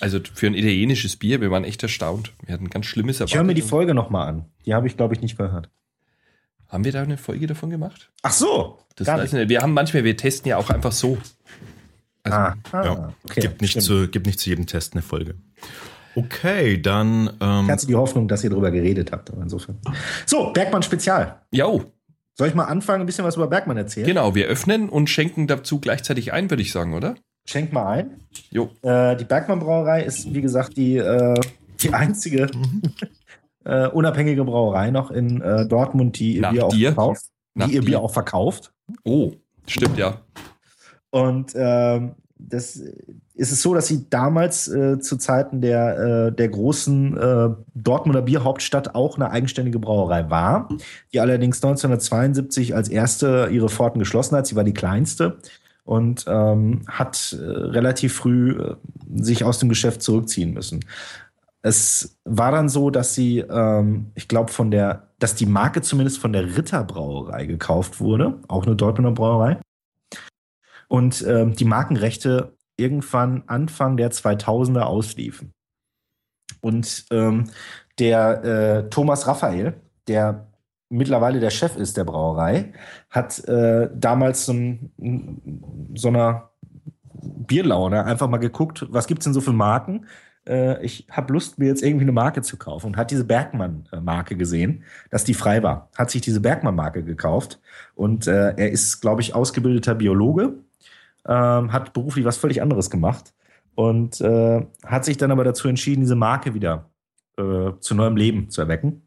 [0.00, 2.34] Also für ein italienisches Bier, wir waren echt erstaunt.
[2.44, 3.32] Wir hatten ein ganz schlimmes erwartet.
[3.32, 4.44] Ich höre mir die Folge nochmal an.
[4.66, 5.70] Die habe ich, glaube ich, nicht gehört.
[6.68, 8.10] Haben wir da eine Folge davon gemacht?
[8.22, 8.78] Ach so.
[8.96, 9.48] Das weiß nicht.
[9.48, 11.16] Wir haben manchmal, wir testen ja auch einfach so.
[12.24, 13.14] Also, ah, ah, ja.
[13.24, 15.36] okay, gibt, nicht zu, gibt nicht zu jedem Test eine Folge.
[16.16, 17.30] Okay, dann.
[17.40, 19.30] Ähm ich hatte die Hoffnung, dass ihr darüber geredet habt.
[19.30, 19.78] insofern.
[20.24, 21.42] So, Bergmann Spezial.
[21.52, 21.84] Jo.
[22.34, 24.06] Soll ich mal anfangen, ein bisschen was über Bergmann erzählen?
[24.06, 27.14] Genau, wir öffnen und schenken dazu gleichzeitig ein, würde ich sagen, oder?
[27.46, 28.20] Schenk mal ein.
[28.50, 28.70] Jo.
[28.82, 31.40] Äh, die Bergmann Brauerei ist, wie gesagt, die, äh,
[31.80, 32.50] die einzige
[33.64, 37.24] äh, unabhängige Brauerei noch in äh, Dortmund, die ihr Bier auch verkauft.
[37.54, 38.72] die ihr Bier auch verkauft.
[39.04, 39.32] Oh,
[39.66, 40.20] stimmt, ja.
[41.10, 42.82] Und ähm, das
[43.34, 48.22] ist es so, dass sie damals äh, zu Zeiten der, äh, der großen äh, Dortmunder
[48.22, 50.68] Bierhauptstadt auch eine eigenständige Brauerei war,
[51.12, 54.46] die allerdings 1972 als erste ihre Pforten geschlossen hat.
[54.46, 55.38] Sie war die kleinste
[55.84, 58.76] und ähm, hat äh, relativ früh äh,
[59.14, 60.84] sich aus dem Geschäft zurückziehen müssen.
[61.62, 66.18] Es war dann so, dass sie, ähm, ich glaube, von der, dass die Marke zumindest
[66.18, 69.58] von der Ritterbrauerei gekauft wurde, auch eine Dortmunder Brauerei
[70.88, 75.52] und ähm, die Markenrechte irgendwann Anfang der 2000er ausliefen.
[76.60, 77.44] Und ähm,
[77.98, 79.74] der äh, Thomas Raphael,
[80.08, 80.48] der
[80.88, 82.72] mittlerweile der Chef ist der Brauerei,
[83.10, 84.54] hat äh, damals so,
[85.94, 86.50] so einer
[87.12, 90.06] Bierlaune einfach mal geguckt, was gibt es denn so für Marken?
[90.46, 94.36] Äh, ich habe Lust, mir jetzt irgendwie eine Marke zu kaufen und hat diese Bergmann-Marke
[94.36, 95.90] gesehen, dass die frei war.
[95.96, 97.60] Hat sich diese Bergmann-Marke gekauft
[97.94, 100.54] und äh, er ist, glaube ich, ausgebildeter Biologe
[101.26, 103.34] ähm, hat beruflich was völlig anderes gemacht
[103.74, 106.90] und äh, hat sich dann aber dazu entschieden, diese Marke wieder
[107.36, 109.02] äh, zu neuem Leben zu erwecken.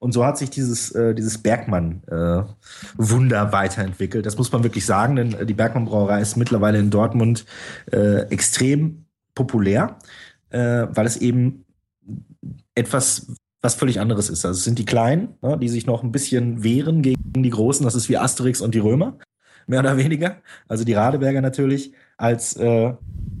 [0.00, 4.26] Und so hat sich dieses, äh, dieses Bergmann-Wunder äh, weiterentwickelt.
[4.26, 7.44] Das muss man wirklich sagen, denn die Bergmann-Brauerei ist mittlerweile in Dortmund
[7.90, 9.98] äh, extrem populär,
[10.50, 11.64] äh, weil es eben
[12.76, 13.26] etwas
[13.60, 14.44] was völlig anderes ist.
[14.44, 17.84] Also es sind die Kleinen, ne, die sich noch ein bisschen wehren gegen die Großen.
[17.84, 19.18] Das ist wie Asterix und die Römer,
[19.68, 20.36] mehr oder weniger.
[20.66, 22.94] Also die Radeberger natürlich als, äh,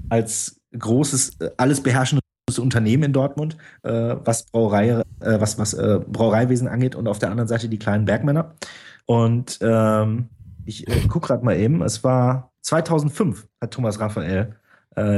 [0.08, 2.22] als großes, äh, alles beherrschendes
[2.58, 7.30] Unternehmen in Dortmund, äh, was Brauerei, äh, was, was äh, Brauereiwesen angeht und auf der
[7.30, 8.54] anderen Seite die kleinen Bergmänner.
[9.06, 10.28] Und ähm,
[10.64, 14.54] ich äh, gucke gerade mal eben, es war 2005 hat Thomas Raphael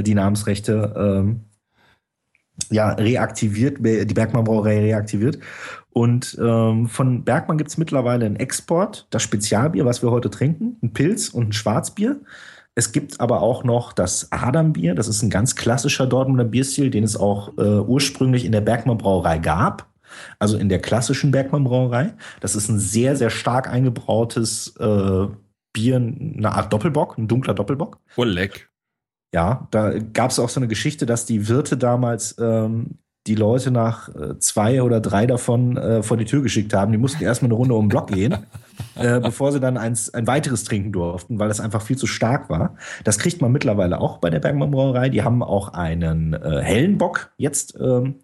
[0.02, 1.46] die Namensrechte ähm,
[2.68, 5.38] ja, reaktiviert, die Bergmann Brauerei reaktiviert.
[5.92, 10.78] Und ähm, von Bergmann gibt es mittlerweile einen Export, das Spezialbier, was wir heute trinken,
[10.82, 12.20] ein Pilz und ein Schwarzbier.
[12.76, 17.02] Es gibt aber auch noch das Adambier, das ist ein ganz klassischer Dortmunder Bierstil, den
[17.02, 19.90] es auch äh, ursprünglich in der Bergmann Brauerei gab.
[20.38, 22.14] Also in der klassischen Bergmann Brauerei.
[22.40, 25.26] Das ist ein sehr, sehr stark eingebrautes äh,
[25.72, 27.98] Bier, eine Art Doppelbock, ein dunkler Doppelbock.
[28.16, 28.70] Oh, leck.
[29.32, 33.70] Ja, da gab es auch so eine Geschichte, dass die Wirte damals ähm, die Leute
[33.70, 36.92] nach äh, zwei oder drei davon äh, vor die Tür geschickt haben.
[36.92, 38.36] Die mussten erstmal eine Runde um den Block gehen,
[38.94, 42.48] äh, bevor sie dann eins, ein weiteres trinken durften, weil das einfach viel zu stark
[42.48, 42.76] war.
[43.04, 45.10] Das kriegt man mittlerweile auch bei der Bergmann Brauerei.
[45.10, 48.16] Die haben auch einen äh, hellen Bock jetzt, ähm,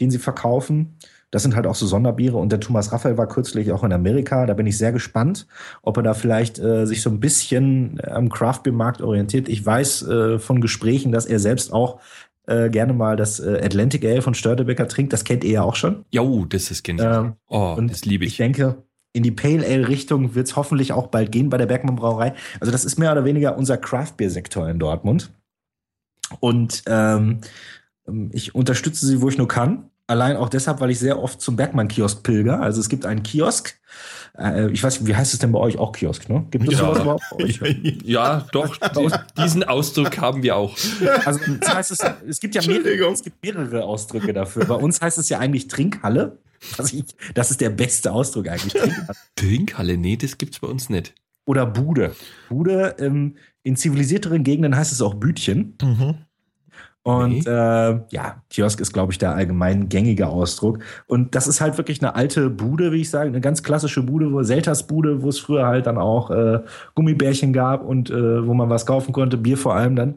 [0.00, 0.96] den sie verkaufen.
[1.30, 2.36] Das sind halt auch so Sonderbiere.
[2.36, 4.44] Und der Thomas Raphael war kürzlich auch in Amerika.
[4.44, 5.46] Da bin ich sehr gespannt,
[5.80, 9.48] ob er da vielleicht äh, sich so ein bisschen am Craft-Beer-Markt orientiert.
[9.48, 12.00] Ich weiß äh, von Gesprächen, dass er selbst auch
[12.46, 15.12] äh, gerne mal das äh, Atlantic Ale von Störtebecker trinkt.
[15.12, 16.04] Das kennt ihr ja auch schon.
[16.10, 17.24] Jo, das ist genial.
[17.24, 18.32] Ähm, oh, das liebe ich.
[18.32, 18.82] Ich denke,
[19.12, 22.34] in die Pale Ale Richtung wird es hoffentlich auch bald gehen bei der Bergmann Brauerei.
[22.60, 25.32] Also das ist mehr oder weniger unser Craft Beer Sektor in Dortmund.
[26.40, 27.40] Und ähm,
[28.32, 29.90] ich unterstütze sie, wo ich nur kann.
[30.12, 32.60] Allein auch deshalb, weil ich sehr oft zum Bergmann-Kiosk pilger.
[32.60, 33.80] Also es gibt einen Kiosk.
[34.36, 35.78] Äh, ich weiß, wie heißt es denn bei euch?
[35.78, 36.46] Auch Kiosk, ne?
[36.50, 36.80] Gibt es ja.
[36.80, 37.60] sowas überhaupt bei euch?
[38.04, 38.76] Ja, doch.
[39.42, 40.76] diesen Ausdruck haben wir auch.
[41.24, 44.66] Also das heißt es, es gibt ja mehrere, es gibt mehrere Ausdrücke dafür.
[44.66, 46.36] Bei uns heißt es ja eigentlich Trinkhalle.
[46.76, 48.74] Also ich, das ist der beste Ausdruck eigentlich.
[48.74, 49.18] Trinkhalle.
[49.34, 49.96] Trinkhalle?
[49.96, 51.14] Nee, das gibt's bei uns nicht.
[51.46, 52.14] Oder Bude.
[52.50, 55.78] Bude, ähm, in zivilisierteren Gegenden heißt es auch Bütchen.
[55.80, 56.16] Mhm.
[57.04, 57.50] Und nee.
[57.50, 60.78] äh, ja, Kiosk ist, glaube ich, der allgemein gängige Ausdruck.
[61.06, 64.32] Und das ist halt wirklich eine alte Bude, wie ich sage, eine ganz klassische Bude,
[64.32, 66.60] wo Selters Bude, wo es früher halt dann auch äh,
[66.94, 70.14] Gummibärchen gab und äh, wo man was kaufen konnte, Bier vor allem dann.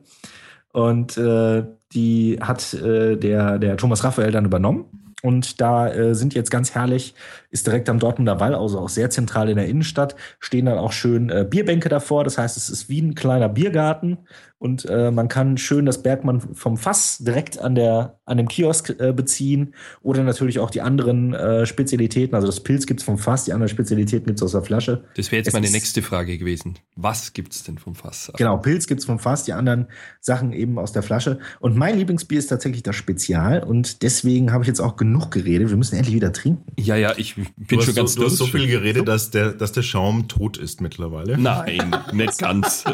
[0.74, 1.64] Und äh,
[1.94, 4.86] die hat äh, der, der Thomas Raphael dann übernommen.
[5.24, 7.16] Und da äh, sind jetzt ganz herrlich,
[7.50, 10.92] ist direkt am Dortmunder Wall, also auch sehr zentral in der Innenstadt, stehen dann auch
[10.92, 12.24] schön äh, Bierbänke davor.
[12.24, 14.20] Das heißt, es ist wie ein kleiner Biergarten
[14.58, 18.96] und äh, man kann schön das Bergmann vom Fass direkt an, der, an dem Kiosk
[19.00, 22.36] äh, beziehen oder natürlich auch die anderen äh, Spezialitäten.
[22.36, 25.04] Also das Pilz gibt es vom Fass, die anderen Spezialitäten gibt es aus der Flasche.
[25.18, 26.76] Das wäre jetzt es meine nächste Frage gewesen.
[26.96, 28.32] Was gibt es denn vom Fass?
[28.38, 29.88] Genau, Pilz gibt es vom Fass, die anderen
[30.22, 31.40] Sachen eben aus der Flasche.
[31.60, 35.70] Und mein Lieblingsbier ist tatsächlich das Spezial und deswegen habe ich jetzt auch genug geredet.
[35.70, 36.64] Wir müssen endlich wieder trinken.
[36.78, 39.74] Ja, ja, ich bin schon so, ganz Du hast so viel geredet, dass der, dass
[39.74, 41.38] der Schaum tot ist mittlerweile.
[41.38, 42.86] Nein, nicht ganz.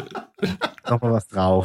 [0.88, 1.61] Noch mal was drauf.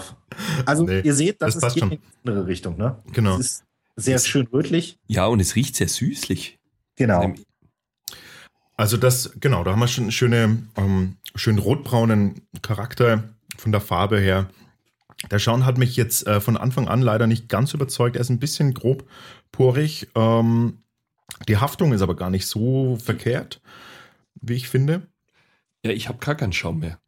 [0.65, 2.97] Also nee, ihr seht, das, das ist in die andere Richtung, ne?
[3.13, 3.37] Genau.
[3.37, 3.63] Es ist
[3.95, 4.99] sehr das schön rötlich.
[5.07, 6.59] Ja, und es riecht sehr süßlich.
[6.95, 7.33] Genau.
[8.75, 13.23] Also das, genau, da haben wir schon einen schöne, ähm, schön rotbraunen Charakter
[13.57, 14.49] von der Farbe her.
[15.31, 18.15] Der Schaum hat mich jetzt äh, von Anfang an leider nicht ganz überzeugt.
[18.15, 19.09] Er ist ein bisschen grob
[19.51, 20.07] porig.
[20.13, 20.77] Ähm,
[21.47, 23.61] die Haftung ist aber gar nicht so verkehrt,
[24.41, 25.07] wie ich finde.
[25.83, 26.99] Ja, ich habe gar keinen Schaum mehr.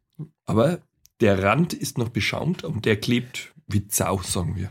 [0.46, 0.80] Aber
[1.20, 4.70] der Rand ist noch beschaumt und der klebt wie Zau, sagen wir.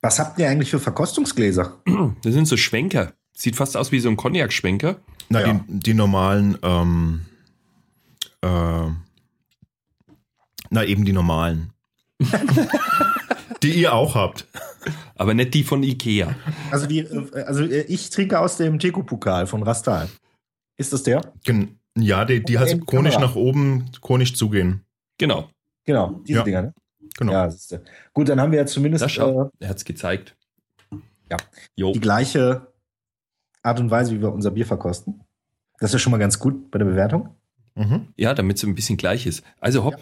[0.00, 1.80] Was habt ihr eigentlich für Verkostungsgläser?
[2.22, 3.12] Das sind so Schwenker.
[3.32, 4.96] Sieht fast aus wie so ein Cognac-Schwenker.
[5.28, 5.60] Naja.
[5.68, 7.26] Die, die normalen, ähm,
[8.42, 8.90] äh,
[10.70, 11.72] na eben die normalen.
[13.62, 14.46] die ihr auch habt.
[15.16, 16.34] Aber nicht die von Ikea.
[16.70, 20.08] Also, die, äh, also äh, ich trinke aus dem Teku-Pokal von Rastal.
[20.76, 21.32] Ist das der?
[21.98, 24.85] Ja, die, die hat konisch nach oben, konisch zugehen.
[25.18, 25.50] Genau.
[25.84, 26.44] Genau, diese ja.
[26.44, 26.74] Dinger, ne?
[27.18, 27.32] Genau.
[27.32, 27.50] Ja,
[28.12, 29.04] Gut, dann haben wir ja zumindest.
[29.04, 29.20] Das äh,
[29.60, 30.36] er hat es gezeigt.
[31.30, 31.36] Ja.
[31.74, 31.92] Jo.
[31.92, 32.66] Die gleiche
[33.62, 35.22] Art und Weise, wie wir unser Bier verkosten.
[35.78, 37.34] Das ist ja schon mal ganz gut bei der Bewertung.
[37.74, 38.08] Mhm.
[38.16, 39.44] Ja, damit es ein bisschen gleich ist.
[39.60, 40.00] Also hopp, ja.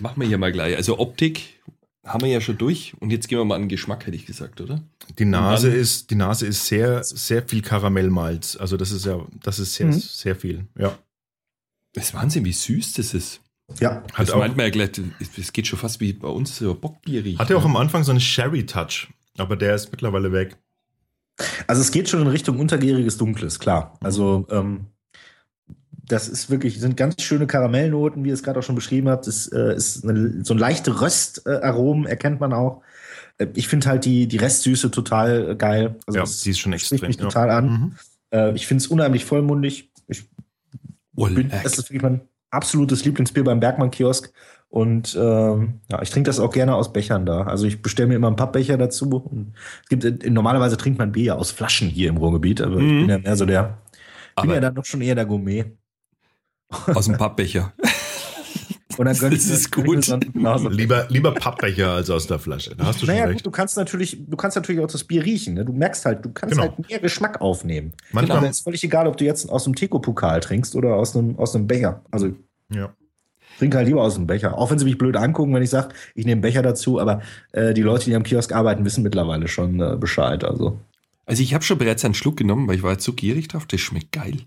[0.00, 0.76] machen wir hier mal gleich.
[0.76, 1.60] Also Optik
[2.04, 4.26] haben wir ja schon durch und jetzt gehen wir mal an den Geschmack, hätte ich
[4.26, 4.82] gesagt, oder?
[5.18, 8.56] Die Nase ist, die Nase ist sehr, sehr viel Karamellmalz.
[8.56, 9.92] Also das ist ja, das ist sehr, mhm.
[9.92, 10.98] sehr viel, ja.
[11.92, 13.40] Das ist Wahnsinn, wie süß das ist.
[13.80, 14.90] Ja, hat das auch, meint man ja gleich,
[15.38, 17.38] es geht schon fast wie bei uns so Bockbier riecht.
[17.38, 19.08] Hatte auch am Anfang so einen Sherry-Touch,
[19.38, 20.56] aber der ist mittlerweile weg.
[21.66, 23.98] Also es geht schon in Richtung untergäriges Dunkles, klar.
[24.00, 24.86] Also ähm,
[26.04, 29.26] das ist wirklich, sind ganz schöne Karamellnoten, wie ihr es gerade auch schon beschrieben habt.
[29.26, 32.82] Das äh, ist eine, so ein leichte Röstaromen, erkennt man auch.
[33.38, 35.96] Äh, ich finde halt die, die Restsüße total geil.
[36.06, 37.00] Also ja, die ist schon extrem.
[37.06, 37.22] mich ja.
[37.22, 37.66] total an.
[37.66, 37.96] Mhm.
[38.30, 39.90] Äh, ich finde es unheimlich vollmundig.
[40.08, 40.24] Ich
[41.14, 42.20] bin, das ist wirklich mein
[42.52, 44.32] absolutes Lieblingsbier beim Bergmann-Kiosk.
[44.68, 47.42] Und ähm, ja, ich trinke das auch gerne aus Bechern da.
[47.42, 49.08] Also ich bestelle mir immer einen Pappbecher dazu.
[49.16, 52.88] Und es gibt äh, normalerweise trinkt man Bier aus Flaschen hier im Ruhrgebiet, aber mhm.
[52.88, 53.78] ich bin ja mehr so der,
[54.40, 55.66] bin ja dann doch schon eher der Gourmet.
[56.86, 57.72] Aus dem Pappbecher.
[58.98, 60.06] Und dann das ist gut.
[60.70, 62.74] Lieber, lieber Pappbecher als aus der Flasche.
[62.76, 63.38] Da hast du naja, schon recht.
[63.40, 65.54] Gut, du kannst natürlich, du kannst natürlich auch das Bier riechen.
[65.54, 65.64] Ne?
[65.64, 66.68] Du merkst halt, du kannst genau.
[66.68, 67.92] halt mehr Geschmack aufnehmen.
[68.12, 68.50] Manchmal genau.
[68.50, 71.66] ist völlig egal, ob du jetzt aus einem Teko-Pokal trinkst oder aus einem, aus einem
[71.66, 72.02] Becher.
[72.10, 72.32] Also
[72.72, 72.94] ja.
[73.58, 74.58] Trink halt lieber aus dem Becher.
[74.58, 77.22] Auch wenn sie mich blöd angucken, wenn ich sage, ich nehme Becher dazu, aber
[77.52, 80.44] äh, die Leute, die am Kiosk arbeiten, wissen mittlerweile schon äh, Bescheid.
[80.44, 80.80] Also.
[81.26, 83.66] also ich habe schon bereits einen Schluck genommen, weil ich war jetzt so gierig drauf.
[83.66, 84.38] Das schmeckt geil.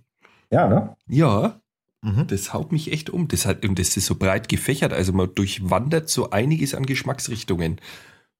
[0.52, 0.96] Ja, ne?
[1.08, 1.62] Ja.
[2.06, 2.28] Mhm.
[2.28, 3.28] Das haut mich echt um.
[3.28, 4.94] Das, hat, und das ist so breit gefächert.
[4.94, 7.82] Also man durchwandert so einiges an Geschmacksrichtungen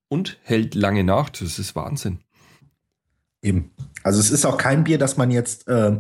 [0.08, 1.32] und hält lange nach.
[1.32, 2.20] Das ist Wahnsinn.
[3.42, 3.72] Eben.
[4.04, 5.98] Also es ist auch kein Bier, das man jetzt äh,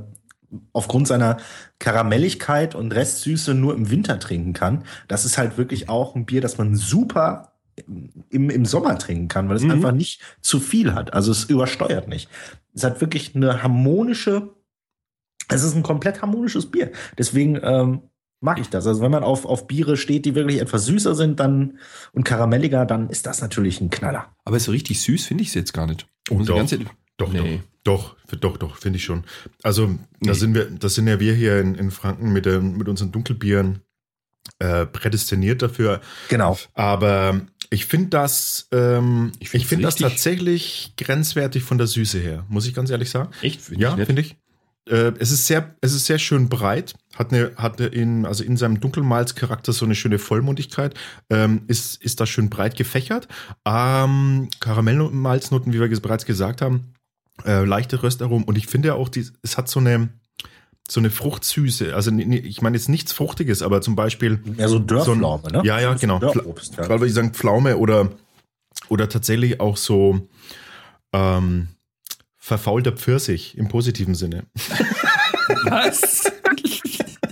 [0.73, 1.37] aufgrund seiner
[1.79, 4.83] Karamelligkeit und Restsüße nur im Winter trinken kann.
[5.07, 7.53] Das ist halt wirklich auch ein Bier, das man super
[8.29, 9.71] im, im Sommer trinken kann, weil es mhm.
[9.71, 11.13] einfach nicht zu viel hat.
[11.13, 12.29] Also es übersteuert nicht.
[12.75, 14.53] Es hat wirklich eine harmonische
[15.49, 16.91] es ist ein komplett harmonisches Bier.
[17.17, 18.01] Deswegen ähm,
[18.41, 18.87] mag ich das.
[18.87, 21.79] Also wenn man auf, auf Biere steht, die wirklich etwas süßer sind dann
[22.13, 24.33] und karamelliger, dann ist das natürlich ein Knaller.
[24.45, 26.07] Aber so richtig süß finde ich es jetzt gar nicht.
[26.29, 26.79] Oh, doch, ganze,
[27.17, 27.61] doch, nee.
[27.83, 29.23] doch, doch, doch, doch, finde ich schon.
[29.63, 29.99] Also nee.
[30.21, 33.11] da sind wir, das sind ja wir hier in, in Franken mit, den, mit unseren
[33.11, 33.81] Dunkelbieren
[34.59, 36.01] äh, prädestiniert dafür.
[36.29, 36.57] Genau.
[36.73, 42.45] Aber ich finde das, ähm, ich finde find das tatsächlich grenzwertig von der Süße her,
[42.47, 43.31] muss ich ganz ehrlich sagen.
[43.41, 43.61] Echt?
[43.61, 44.37] Find ja, finde ich.
[44.87, 48.57] Äh, es ist sehr, es ist sehr schön breit, hat eine, hat in, also in
[48.57, 50.93] seinem Dunkelmalzcharakter so eine schöne Vollmundigkeit,
[51.29, 53.27] ähm, ist, ist da schön breit gefächert.
[53.65, 56.93] Ähm, Karamellmalznoten, wie wir bereits gesagt haben,
[57.45, 60.09] äh, leichte Röstaromen und ich finde auch, die, es hat so eine,
[60.87, 61.95] so eine Fruchtsüße.
[61.95, 64.39] Also ich meine jetzt nichts Fruchtiges, aber zum Beispiel.
[64.57, 65.67] Ja, so Dörrpflaume, so ein, ne?
[65.67, 66.19] Ja, ja, genau.
[66.19, 66.83] Dörrobst, ja.
[66.83, 68.11] Gerade würde ich sagen Pflaume oder,
[68.87, 70.27] oder tatsächlich auch so,
[71.11, 71.69] ähm,
[72.45, 74.43] verfaulter Pfirsich im positiven Sinne.
[75.63, 76.31] Was?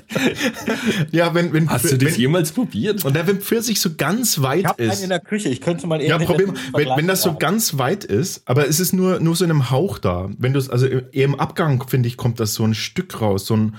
[1.11, 3.05] ja, wenn, wenn Hast du das wenn, jemals probiert?
[3.05, 4.91] Und wenn Pfirsich so ganz weit ich hab ist.
[4.93, 8.03] Einen in der Küche, ich könnte mal Ja, Problem, wenn, wenn das so ganz weit
[8.03, 10.31] ist, aber es ist nur, nur so in einem Hauch da.
[10.39, 13.45] Wenn du es, also eher im Abgang, finde ich, kommt das so ein Stück raus,
[13.45, 13.75] so ein.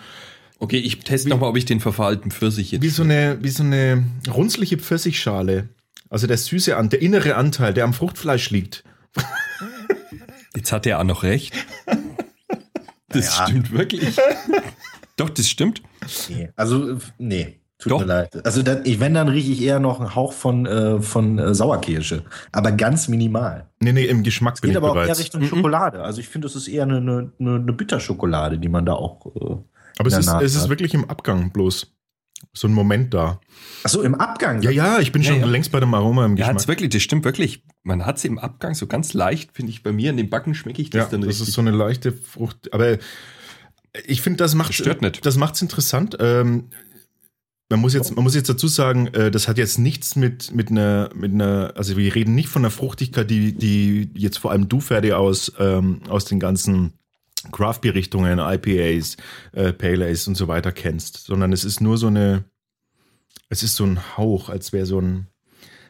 [0.61, 2.83] Okay, ich teste nochmal, ob ich den verfaulten Pfirsich jetzt.
[2.83, 5.69] Wie so eine, wie so eine runzliche Pfirsichschale.
[6.09, 8.85] Also der süße Anteil, der innere Anteil, der am Fruchtfleisch liegt.
[10.57, 11.55] Jetzt hat er auch noch recht.
[13.09, 13.47] Das ja.
[13.47, 14.17] stimmt wirklich.
[15.17, 15.83] Doch, das stimmt.
[16.29, 17.61] Nee, also, nee.
[17.79, 18.01] Tut Doch.
[18.01, 18.47] mir leid.
[18.47, 22.25] Also, dann, wenn, dann rieche ich eher noch einen Hauch von, äh, von äh, Sauerkirsche.
[22.51, 23.69] Aber ganz minimal.
[23.81, 25.11] Nee, nee, im Geschmack es bin geht ich aber bereits.
[25.11, 25.47] auch eher Richtung mhm.
[25.47, 26.03] Schokolade.
[26.03, 29.27] Also, ich finde, das ist eher eine, eine, eine Bitterschokolade, die man da auch.
[29.37, 29.57] Äh,
[29.99, 31.94] aber es ist, es ist wirklich im Abgang bloß
[32.53, 33.41] so ein Moment da.
[33.83, 34.63] Ach so, im Abgang?
[34.63, 35.47] Ja, ja, ich bin ja, schon ja.
[35.47, 36.61] längst bei dem Aroma im Geschmack.
[36.61, 37.63] Ja, wirklich, das stimmt wirklich.
[37.83, 40.55] Man hat sie im Abgang so ganz leicht, finde ich, bei mir in den Backen
[40.55, 41.41] schmecke ich das ja, dann richtig.
[41.41, 42.73] das ist so eine leichte Frucht.
[42.73, 42.99] Aber
[44.07, 45.25] ich finde, das macht stört nicht.
[45.25, 46.17] Das macht's interessant.
[46.21, 46.71] Ähm,
[47.71, 50.71] man muss jetzt, man muss jetzt dazu sagen, äh, das hat jetzt nichts mit mit
[50.71, 54.69] einer mit einer, also wir reden nicht von einer Fruchtigkeit, die die jetzt vor allem
[54.69, 56.93] du Ferdi aus ähm, aus den ganzen
[57.53, 59.17] Craft Beer Richtungen, IPAs,
[59.53, 62.45] äh, Pale Ales und so weiter kennst, sondern es ist nur so eine,
[63.49, 65.29] es ist so ein Hauch, als wäre so ein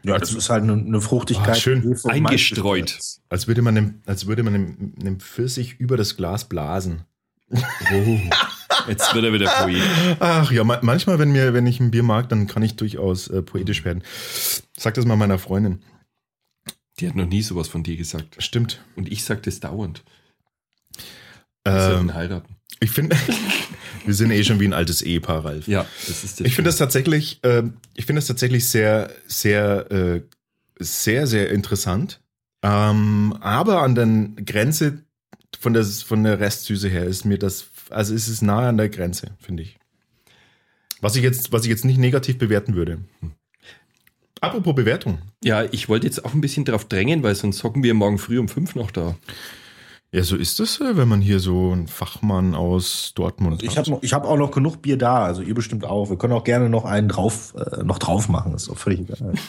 [0.05, 1.57] ja, das ist halt eine, eine Fruchtigkeit.
[1.57, 2.99] Oh, schön eingestreut.
[3.31, 7.05] Als würde man, einem, als würde man einem, einem Pfirsich über das Glas blasen.
[7.51, 8.19] Oh,
[8.89, 10.17] jetzt wird er wieder poetisch.
[10.21, 13.41] Ach ja, manchmal, wenn, mir, wenn ich ein Bier mag, dann kann ich durchaus äh,
[13.41, 14.03] poetisch werden.
[14.77, 15.81] Sag das mal meiner Freundin.
[17.01, 18.37] Die hat noch nie sowas von dir gesagt.
[18.43, 18.85] Stimmt.
[18.97, 20.05] Und ich sag das dauernd.
[21.65, 22.57] Ähm, heiraten.
[22.81, 23.17] Ich finde,
[24.05, 25.67] wir sind eh schon wie ein altes Ehepaar, Ralf.
[25.67, 27.63] Ja, das ist Ich finde das tatsächlich, äh,
[27.95, 30.23] ich finde das tatsächlich sehr, sehr, äh,
[30.79, 32.21] sehr, sehr interessant.
[32.63, 35.05] Ähm, aber an der Grenze
[35.61, 38.89] von der, von der Restsüße her ist mir das, also ist es nahe an der
[38.89, 39.79] Grenze, finde ich.
[41.01, 42.99] Was ich jetzt, was ich jetzt nicht negativ bewerten würde.
[43.21, 43.33] Hm.
[44.41, 45.19] Apropos Bewertung.
[45.43, 48.39] Ja, ich wollte jetzt auch ein bisschen drauf drängen, weil sonst hocken wir morgen früh
[48.39, 49.17] um fünf noch da.
[50.15, 53.77] Ja, so ist es, äh, wenn man hier so einen Fachmann aus Dortmund also ich
[53.77, 53.99] hat.
[54.05, 56.09] Ich habe auch noch genug Bier da, also ihr bestimmt auch.
[56.09, 59.01] Wir können auch gerne noch einen drauf, äh, noch drauf machen, das ist auch völlig
[59.01, 59.35] egal.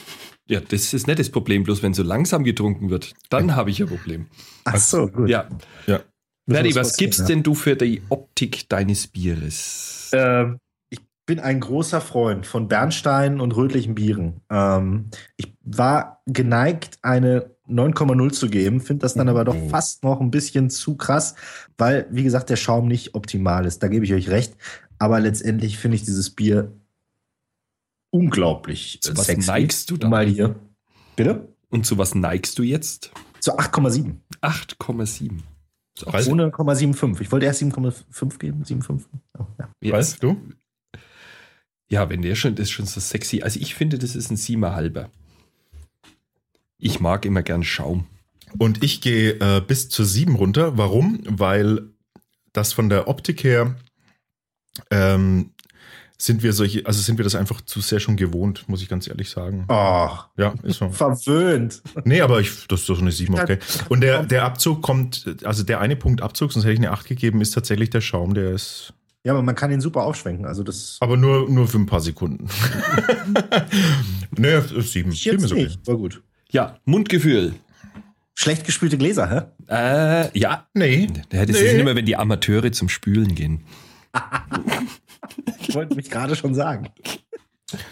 [0.48, 3.82] Ja, das ist nicht das Problem, bloß wenn so langsam getrunken wird, dann habe ich
[3.82, 4.28] ein Problem.
[4.64, 5.28] Ach so, gut.
[5.28, 5.48] Ja.
[5.88, 6.02] ja.
[6.48, 7.26] Ferdi, was gibst ja.
[7.26, 10.12] denn du für die Optik deines Bieres?
[10.14, 10.60] Ähm,
[10.92, 14.42] ich bin ein großer Freund von Bernstein und rötlichen Bieren.
[14.52, 19.70] Ähm, ich war geneigt, eine 9,0 zu geben, finde das dann aber doch oh.
[19.70, 21.36] fast noch ein bisschen zu krass,
[21.78, 23.82] weil, wie gesagt, der Schaum nicht optimal ist.
[23.82, 24.56] Da gebe ich euch recht.
[25.00, 26.72] Aber letztendlich finde ich dieses Bier
[28.12, 29.50] unglaublich zu was sexy.
[29.50, 30.08] neigst du da?
[30.08, 30.56] Mal hier.
[31.16, 31.50] Bitte?
[31.70, 33.12] Und zu was neigst du jetzt?
[33.40, 34.16] Zu 8,7.
[34.42, 35.40] 8,7.
[36.30, 37.22] Ohne 0,75.
[37.22, 38.64] Ich wollte erst 7,5 geben.
[38.64, 39.04] 7,5.
[39.38, 39.46] Oh,
[39.82, 39.94] ja.
[39.94, 40.38] Weißt du?
[41.90, 43.42] Ja, wenn der schon, das ist schon so sexy.
[43.42, 45.08] Also ich finde, das ist ein 7,5.
[46.78, 48.08] Ich mag immer gern Schaum.
[48.58, 50.78] Und ich gehe äh, bis zu 7 runter.
[50.78, 51.22] Warum?
[51.26, 51.90] Weil
[52.54, 53.76] das von der Optik her
[54.92, 55.52] ähm,
[56.18, 59.08] sind wir solche, also sind wir das einfach zu sehr schon gewohnt, muss ich ganz
[59.08, 59.66] ehrlich sagen.
[59.68, 60.90] Ach, ja, ist so.
[60.90, 61.82] Verwöhnt.
[62.06, 63.60] Nee, aber ich, das ist doch eine 7, okay.
[63.90, 67.08] Und der, der Abzug kommt, also der eine Punkt Abzug, sonst hätte ich eine 8
[67.08, 68.94] gegeben, ist tatsächlich der Schaum, der ist.
[69.24, 70.98] Ja, aber man kann ihn super aufschwenken, also das.
[71.02, 72.48] Aber nur, nur für ein paar Sekunden.
[74.38, 75.12] nee, 7.
[75.12, 75.64] Ich jetzt okay.
[75.64, 76.22] nicht, war gut.
[76.56, 77.54] Ja, Mundgefühl.
[78.34, 80.24] Schlecht gespülte Gläser, hä?
[80.32, 80.66] Äh, ja.
[80.74, 81.10] Nee.
[81.28, 81.58] Das nee.
[81.58, 83.66] ist immer, wenn die Amateure zum Spülen gehen.
[85.60, 86.88] ich wollte mich gerade schon sagen.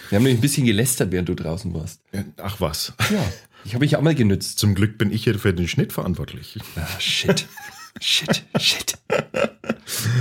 [0.08, 2.00] Wir haben nämlich ein bisschen gelästert, während du draußen warst.
[2.42, 2.94] Ach was.
[3.12, 3.22] Ja.
[3.66, 4.60] Ich habe mich auch mal genützt.
[4.60, 6.58] Zum Glück bin ich hier für den Schnitt verantwortlich.
[6.78, 7.46] Ah, shit.
[8.04, 8.98] Shit, shit.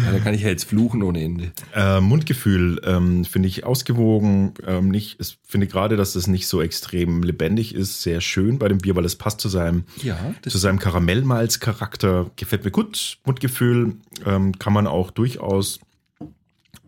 [0.04, 1.52] Ja, da kann ich ja jetzt fluchen ohne Ende.
[1.74, 4.54] Äh, Mundgefühl ähm, finde ich ausgewogen.
[4.66, 8.68] Ähm, nicht, ich finde gerade, dass es nicht so extrem lebendig ist, sehr schön bei
[8.68, 12.30] dem Bier, weil es passt zu seinem, ja, zu seinem Karamellmalz-Charakter.
[12.36, 13.18] Gefällt mir gut.
[13.24, 15.80] Mundgefühl ähm, kann man auch durchaus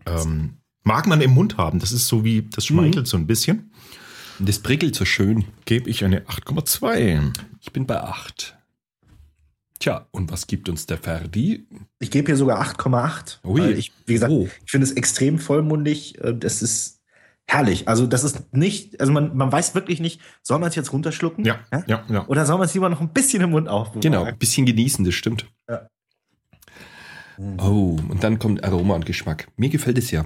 [0.05, 1.79] ähm, mag man im Mund haben.
[1.79, 3.09] Das ist so wie, das schmeichelt mhm.
[3.09, 3.71] so ein bisschen.
[4.39, 5.45] Das prickelt so schön.
[5.65, 7.33] Gebe ich eine 8,2.
[7.61, 8.57] Ich bin bei 8.
[9.79, 11.67] Tja, und was gibt uns der Ferdi?
[11.99, 13.45] Ich gebe hier sogar 8,8.
[13.45, 13.71] Ui.
[13.71, 14.47] Ich, wie gesagt, oh.
[14.63, 16.17] ich finde es extrem vollmundig.
[16.23, 17.01] Äh, das ist
[17.45, 17.87] herrlich.
[17.87, 21.43] Also, das ist nicht, also man, man weiß wirklich nicht, soll man es jetzt runterschlucken?
[21.43, 22.05] Ja, ja, ja.
[22.09, 22.27] ja.
[22.27, 24.01] Oder soll man es lieber noch ein bisschen im Mund aufbewahren?
[24.01, 25.45] Genau, ein bisschen genießen, das stimmt.
[25.69, 25.89] Ja.
[27.57, 29.49] Oh, und dann kommt Aroma und Geschmack.
[29.57, 30.25] Mir gefällt es ja.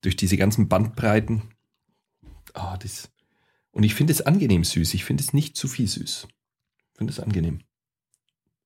[0.00, 1.42] Durch diese ganzen Bandbreiten.
[2.54, 3.10] Ah, oh, das.
[3.70, 4.94] Und ich finde es angenehm süß.
[4.94, 6.26] Ich finde es nicht zu viel süß.
[6.26, 7.60] Ich finde es angenehm.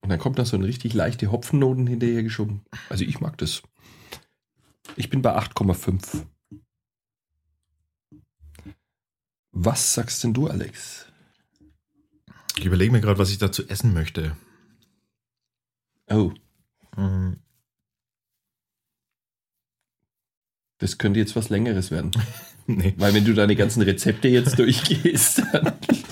[0.07, 2.65] Und dann kommt noch so eine richtig leichte Hopfennoten hinterher geschoben.
[2.89, 3.65] Also ich mag das.
[4.95, 6.25] Ich bin bei 8,5.
[9.51, 11.07] Was sagst denn du, Alex?
[12.57, 14.37] Ich überlege mir gerade, was ich dazu essen möchte.
[16.09, 16.31] Oh.
[16.97, 17.41] Mhm.
[20.79, 22.13] Das könnte jetzt was Längeres werden.
[22.69, 22.95] nee.
[22.97, 25.73] Weil wenn du deine ganzen Rezepte jetzt durchgehst, dann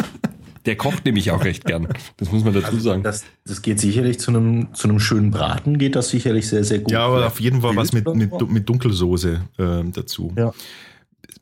[0.66, 1.88] der kocht nämlich auch recht gern.
[2.16, 3.02] Das muss man dazu also sagen.
[3.02, 6.78] Das, das, geht sicherlich zu einem, zu einem schönen Braten, geht das sicherlich sehr, sehr
[6.78, 6.92] gut.
[6.92, 10.32] Ja, aber auf jeden Fall was mit, mit, mit Dunkelsoße äh, dazu.
[10.36, 10.52] Ja.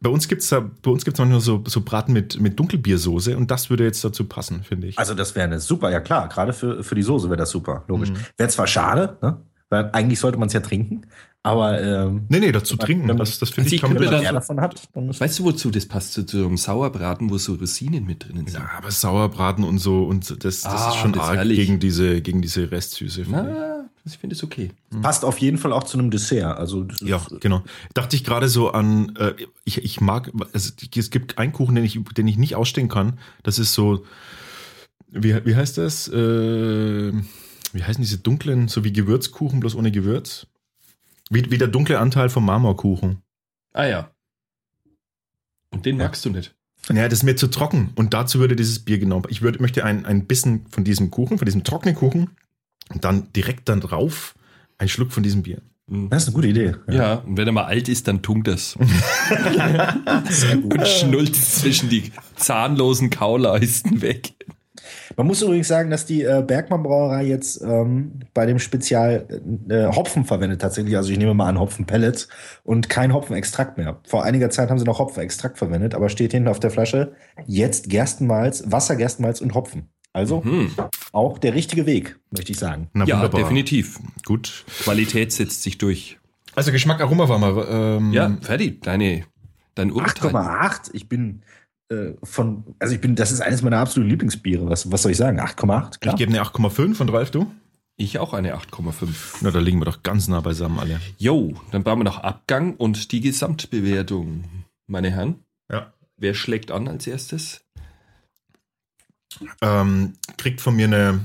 [0.00, 3.52] Bei uns gibt es bei uns gibt's manchmal so, so Braten mit, mit Dunkelbiersoße und
[3.52, 4.98] das würde jetzt dazu passen, finde ich.
[4.98, 7.84] Also das wäre eine super, ja klar, gerade für, für die Soße wäre das super,
[7.86, 8.10] logisch.
[8.10, 8.16] Mhm.
[8.36, 9.40] Wäre zwar schade, ne?
[9.68, 11.02] weil eigentlich sollte man es ja trinken,
[11.44, 14.34] aber ähm, nee, nee, dazu trinken, man, das, das finde also ich, kann man dann,
[14.34, 14.88] davon hat.
[14.94, 16.12] Weißt du, wozu das passt?
[16.12, 18.52] Zu, so einem Sauerbraten, wo so Rosinen mit drin sind.
[18.52, 22.20] Ja, aber Sauerbraten und so und das, das ah, ist schon das arg gegen diese,
[22.22, 23.24] gegen diese Restsüße.
[23.28, 24.70] Na, ich finde es okay.
[25.00, 26.58] Passt auf jeden Fall auch zu einem Dessert.
[26.58, 27.64] Also ja, genau.
[27.92, 29.34] Dachte ich gerade so an, äh,
[29.64, 33.18] ich, ich mag, also, es gibt einen Kuchen, den ich, den ich nicht ausstehen kann.
[33.42, 34.04] Das ist so,
[35.08, 36.06] wie, wie heißt das?
[36.06, 37.12] Äh,
[37.72, 40.46] wie heißen diese dunklen, so wie Gewürzkuchen, bloß ohne Gewürz?
[41.32, 43.22] Wie, wie der dunkle Anteil vom Marmorkuchen.
[43.72, 44.10] Ah ja.
[45.70, 46.04] Und den ja.
[46.04, 46.54] magst du nicht.
[46.88, 47.90] Naja, das ist mir zu trocken.
[47.94, 49.24] Und dazu würde dieses Bier genommen.
[49.28, 52.30] Ich würde, möchte ein, ein Bissen von diesem Kuchen, von diesem trockenen Kuchen
[52.90, 54.34] und dann direkt dann drauf
[54.76, 55.62] ein Schluck von diesem Bier.
[55.86, 56.10] Mhm.
[56.10, 56.74] Das ist eine gute Idee.
[56.88, 58.76] Ja, ja und wenn er mal alt ist, dann tunkt das.
[58.76, 64.34] und schnulzt zwischen die zahnlosen Kauleisten weg.
[65.16, 69.26] Man muss übrigens sagen, dass die äh, Bergmann Brauerei jetzt ähm, bei dem Spezial
[69.68, 70.96] äh, Hopfen verwendet tatsächlich.
[70.96, 72.28] Also ich nehme mal an Hopfenpellets
[72.64, 74.00] und kein Hopfenextrakt mehr.
[74.06, 77.12] Vor einiger Zeit haben sie noch Hopfenextrakt verwendet, aber steht hinten auf der Flasche
[77.46, 79.88] jetzt Gerstenmalz, Wasser, Gerstenmalz und Hopfen.
[80.12, 80.70] Also mhm.
[81.12, 82.90] auch der richtige Weg, möchte ich sagen.
[82.92, 83.40] Na, ja, wunderbar.
[83.40, 83.98] definitiv.
[84.26, 84.64] Gut.
[84.82, 86.18] Qualität setzt sich durch.
[86.54, 87.66] Also Geschmack Aroma war mal.
[87.70, 88.82] Ähm, ja, fertig.
[88.82, 89.24] Deine,
[89.74, 90.32] dein Urteil.
[90.32, 90.90] 8,8.
[90.92, 91.42] Ich bin
[91.92, 94.68] äh, von, also ich bin, das ist eines meiner absoluten Lieblingsbiere.
[94.68, 95.40] Was, was soll ich sagen?
[95.40, 95.98] 8,8?
[96.02, 97.52] Ich gebe eine 8,5 von Ralf, du?
[97.96, 99.08] Ich auch eine 8,5.
[99.42, 101.00] Na, da liegen wir doch ganz nah beisammen alle.
[101.18, 104.44] Jo, dann brauchen wir noch Abgang und die Gesamtbewertung.
[104.86, 105.36] Meine Herren,
[105.70, 105.92] Ja.
[106.16, 107.64] wer schlägt an als erstes?
[109.60, 111.20] Ähm, kriegt von mir eine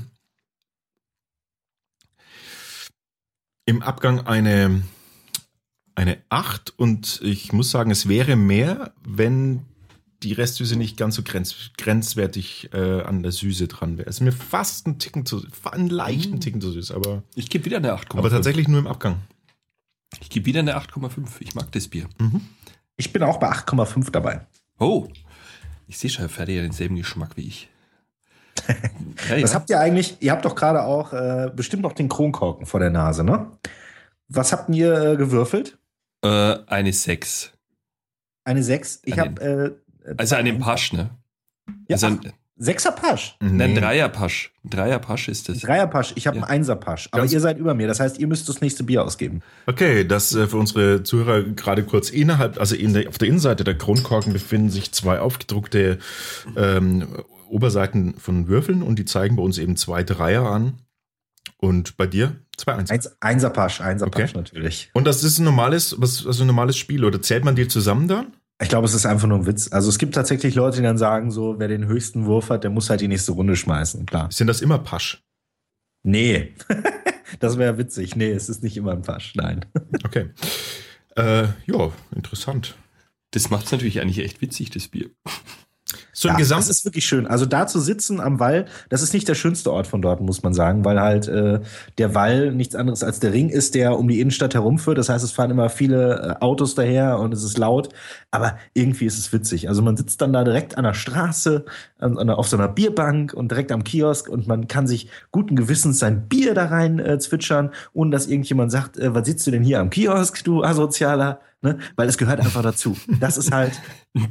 [3.66, 4.82] im Abgang eine
[5.94, 9.66] eine 8 und ich muss sagen, es wäre mehr, wenn
[10.22, 14.08] die Restsüße nicht ganz so grenz, grenzwertig äh, an der Süße dran wäre.
[14.08, 16.40] Es ist mir fast ein Ticken zu, einen leichten Mm.
[16.40, 18.18] Ticken zu süß, aber, Ich gebe wieder eine 8,5.
[18.18, 19.16] aber tatsächlich nur im Abgang.
[20.20, 21.26] Ich gebe wieder eine 8,5.
[21.40, 22.08] Ich mag das Bier.
[22.96, 24.46] Ich bin auch bei 8,5 dabei.
[24.78, 25.06] Oh,
[25.86, 27.68] ich sehe schon, Herr Ferdi hat denselben Geschmack wie ich.
[28.68, 29.54] ja, Was ja.
[29.54, 30.16] habt ihr eigentlich?
[30.20, 33.52] Ihr habt doch gerade auch äh, bestimmt noch den Kronkorken vor der Nase, ne?
[34.28, 35.78] Was habt ihr äh, gewürfelt?
[36.22, 36.28] Äh,
[36.66, 37.52] eine 6.
[38.44, 39.02] Eine 6.
[39.04, 39.80] Ich habe
[40.16, 41.10] Also einen Pasch, ne?
[41.88, 42.30] Ja, also ein, ach,
[42.60, 43.36] Sechser Pasch.
[43.40, 44.52] Nein, Dreierpasch.
[44.64, 45.60] Ein Dreierpasch ist das.
[45.60, 46.12] Dreier Pasch.
[46.16, 46.42] Ich habe Ja.
[46.42, 47.08] einen Einser Pasch.
[47.12, 47.86] Aber Ganz- ihr seid über mir.
[47.86, 49.42] Das heißt, ihr müsst das nächste Bier ausgeben.
[49.66, 53.62] Okay, das äh, für unsere Zuhörer gerade kurz innerhalb, also in der, auf der Innenseite
[53.62, 55.98] der Kronkorken befinden sich zwei aufgedruckte
[56.56, 57.06] ähm,
[57.48, 60.80] Oberseiten von Würfeln und die zeigen bei uns eben zwei Dreier an.
[61.58, 62.90] Und bei dir zwei Eins.
[62.90, 63.80] Eins, Einser Pasch.
[63.80, 64.22] Einser Okay.
[64.22, 64.90] Pasch natürlich.
[64.94, 68.08] Und das ist ein normales, was, also ein normales Spiel oder zählt man die zusammen
[68.08, 68.32] dann?
[68.60, 69.72] Ich glaube, es ist einfach nur ein Witz.
[69.72, 72.70] Also es gibt tatsächlich Leute, die dann sagen so, wer den höchsten Wurf hat, der
[72.70, 74.04] muss halt die nächste Runde schmeißen.
[74.04, 74.30] Klar.
[74.32, 75.22] Sind das immer Pasch?
[76.02, 76.54] Nee.
[77.40, 78.16] das wäre witzig.
[78.16, 79.34] Nee, es ist nicht immer ein Pasch.
[79.36, 79.64] Nein.
[80.04, 80.30] Okay.
[81.16, 82.76] Äh, ja, interessant.
[83.32, 85.10] Das macht es natürlich eigentlich echt witzig, das Bier.
[86.18, 87.28] So im Ja, Gesamt das ist wirklich schön.
[87.28, 90.42] Also da zu sitzen am Wall, das ist nicht der schönste Ort von dort, muss
[90.42, 91.60] man sagen, weil halt äh,
[91.96, 94.98] der Wall nichts anderes als der Ring ist, der um die Innenstadt herumführt.
[94.98, 97.90] Das heißt, es fahren immer viele äh, Autos daher und es ist laut.
[98.32, 99.68] Aber irgendwie ist es witzig.
[99.68, 101.64] Also man sitzt dann da direkt an der Straße,
[102.00, 105.54] an, an, auf so einer Bierbank und direkt am Kiosk und man kann sich guten
[105.54, 109.52] Gewissens sein Bier da rein äh, zwitschern, ohne dass irgendjemand sagt, äh, was sitzt du
[109.52, 111.38] denn hier am Kiosk, du Asozialer?
[111.60, 111.78] Ne?
[111.96, 112.96] Weil es gehört einfach dazu.
[113.18, 113.72] Das ist halt,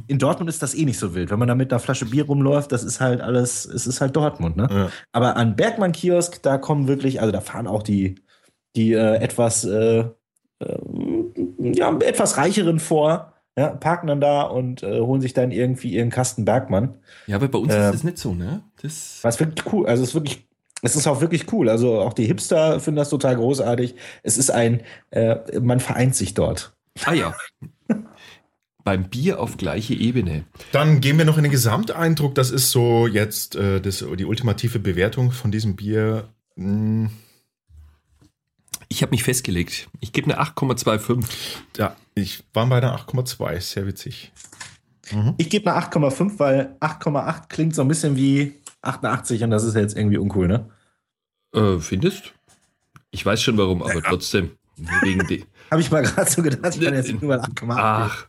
[0.06, 1.30] in Dortmund ist das eh nicht so wild.
[1.30, 4.16] Wenn man da mit einer Flasche Bier rumläuft, das ist halt alles, es ist halt
[4.16, 4.68] Dortmund, ne?
[4.70, 4.90] Ja.
[5.12, 8.16] Aber an Bergmann-Kiosk, da kommen wirklich, also da fahren auch die,
[8.76, 10.04] die äh, etwas, äh,
[10.60, 10.78] äh,
[11.58, 16.10] ja, etwas reicheren vor, ja, parken dann da und äh, holen sich dann irgendwie ihren
[16.10, 16.98] Kasten Bergmann.
[17.26, 17.80] Ja, aber bei uns Ähm.
[17.82, 18.62] ist das nicht so, ne?
[18.82, 20.46] Das, Was wirklich cool, also es ist wirklich,
[20.82, 21.68] es ist auch wirklich cool.
[21.68, 23.96] Also auch die Hipster finden das total großartig.
[24.22, 26.72] Es ist ein, äh, man vereint sich dort.
[27.04, 27.34] ah ja.
[28.88, 30.44] Beim Bier auf gleiche Ebene.
[30.72, 32.34] Dann gehen wir noch in den Gesamteindruck.
[32.34, 36.28] Das ist so jetzt äh, das, die ultimative Bewertung von diesem Bier.
[36.56, 37.10] Hm,
[38.88, 39.90] Ich habe mich festgelegt.
[40.00, 41.22] Ich gebe eine 8,25.
[41.76, 43.60] ja, ich war bei der 8,2.
[43.60, 44.32] Sehr witzig.
[45.36, 49.74] Ich gebe eine 8,5, weil 8,8 klingt so ein bisschen wie 88 und das ist
[49.74, 50.70] jetzt irgendwie uncool, ne?
[51.54, 52.32] Äh, findest?
[53.10, 54.52] Ich weiß schon warum, aber trotzdem.
[55.02, 57.74] Wegen de Habe ich mal gerade so gedacht, ich kann jetzt nur mal 8,8.
[57.76, 58.28] Ach.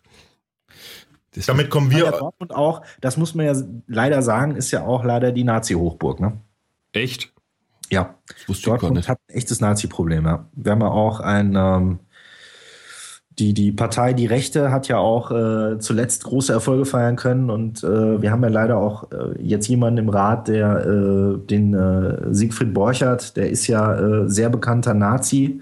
[1.35, 2.11] Das Damit kommen wir.
[2.11, 3.53] Dortmund auch, das muss man ja
[3.87, 6.39] leider sagen, ist ja auch leider die Nazi-Hochburg, ne?
[6.93, 7.31] echt?
[7.91, 8.15] Ja.
[8.27, 9.09] Das wusste ich gar Dortmund nicht.
[9.09, 10.45] hat ein echtes Nazi-Problem, ja.
[10.53, 11.99] Wir haben ja auch ein, ähm,
[13.39, 17.83] die, die Partei Die Rechte hat ja auch äh, zuletzt große Erfolge feiern können und
[17.83, 22.33] äh, wir haben ja leider auch äh, jetzt jemanden im Rat, der äh, den äh,
[22.33, 25.61] Siegfried Borchert, der ist ja äh, sehr bekannter Nazi,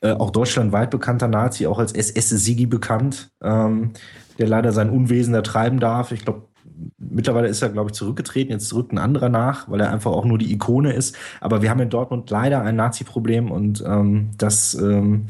[0.00, 3.90] auch deutschlandweit bekannter Nazi, auch als SS-Sigi bekannt, ähm,
[4.38, 6.12] der leider sein Unwesen da treiben darf.
[6.12, 6.42] Ich glaube,
[6.98, 8.52] mittlerweile ist er, glaube ich, zurückgetreten.
[8.52, 11.16] Jetzt rückt ein anderer nach, weil er einfach auch nur die Ikone ist.
[11.40, 15.26] Aber wir haben in Dortmund leider ein Nazi-Problem und ähm, das, ähm,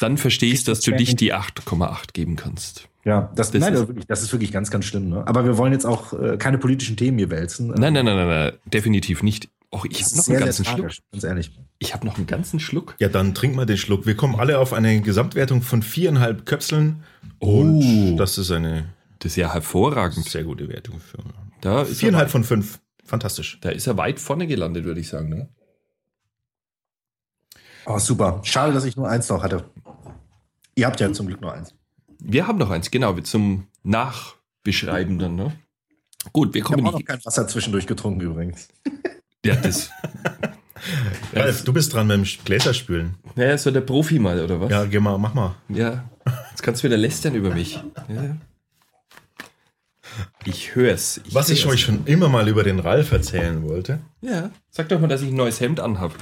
[0.00, 2.88] Dann verstehe ich, dass du dich die 8,8 geben kannst.
[3.04, 5.08] ja, das, Das nein, ist- das, ist wirklich, das ist wirklich ganz, ganz schlimm.
[5.08, 5.22] Ne?
[5.26, 7.68] Aber wir wollen jetzt auch äh, keine politischen Themen hier wälzen.
[7.68, 9.48] Nein, nein, nein, nein, nein definitiv nicht.
[9.72, 10.76] Och, ich habe noch sehr, einen ganzen Schluck.
[10.82, 11.50] tragisch, ganz ehrlich.
[11.80, 12.94] Ich habe noch einen ganzen Schluck.
[13.00, 14.06] Ja, dann trink mal den Schluck.
[14.06, 17.02] Wir kommen alle auf eine Gesamtwertung von viereinhalb Köpseln.
[17.38, 18.16] Und Oh.
[18.16, 20.28] das ist eine Das ist ja hervorragend.
[20.28, 21.00] sehr gute Wertung.
[21.00, 21.18] Für
[21.60, 22.80] Da ist, er, viereinhalb von fünf.
[23.04, 23.58] Fantastisch.
[23.60, 25.28] da ist er weit vorne gelandet, würde ich sagen.
[25.28, 25.48] Ne?
[27.86, 28.40] Oh, super.
[28.44, 29.64] Schade, dass ich nur eins noch hatte.
[30.74, 31.74] Ihr habt ja zum Glück nur eins.
[32.18, 35.36] Wir haben noch eins, genau, zum Nachbeschreiben dann.
[35.36, 35.52] Ne?
[36.32, 37.08] Gut, wir Ich habe kommen auch noch nicht.
[37.08, 38.68] kein Wasser zwischendurch getrunken übrigens.
[39.44, 39.90] Ja, das.
[41.34, 43.16] Ralf, du bist dran dem Gläserspülen.
[43.36, 44.70] Naja, so der Profi mal, oder was?
[44.70, 45.54] Ja, geh mal, mach mal.
[45.68, 46.08] Ja,
[46.50, 47.80] jetzt kannst du wieder lästern über mich.
[48.08, 48.36] Ja.
[50.44, 51.20] Ich hör's.
[51.30, 54.00] Was ich euch schon immer mal über den Ralf erzählen wollte.
[54.20, 56.14] Ja, sag doch mal, dass ich ein neues Hemd anhab.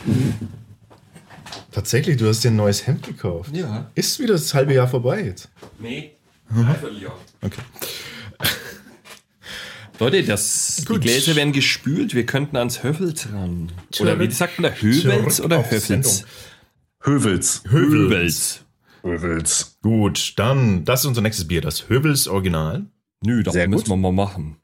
[1.73, 3.55] Tatsächlich, du hast dir ein neues Hemd gekauft.
[3.55, 3.91] Ja.
[3.95, 5.49] Ist wieder das halbe Jahr vorbei jetzt.
[5.79, 6.13] Nee,
[6.49, 7.19] dreiviertel Jahr.
[7.41, 7.61] Okay.
[9.99, 12.15] Leute, das, die Gläser werden gespült.
[12.15, 13.71] Wir könnten ans Höfels ran.
[14.01, 14.77] Oder wie sagt man da?
[14.79, 16.25] Hövels oder Höfels?
[17.01, 17.63] Hövels.
[17.69, 18.65] Hövels.
[19.03, 19.79] Hövels.
[19.83, 22.87] Gut, dann, das ist unser nächstes Bier, das Hövels Original.
[23.25, 24.57] Nö, das müssen wir mal machen.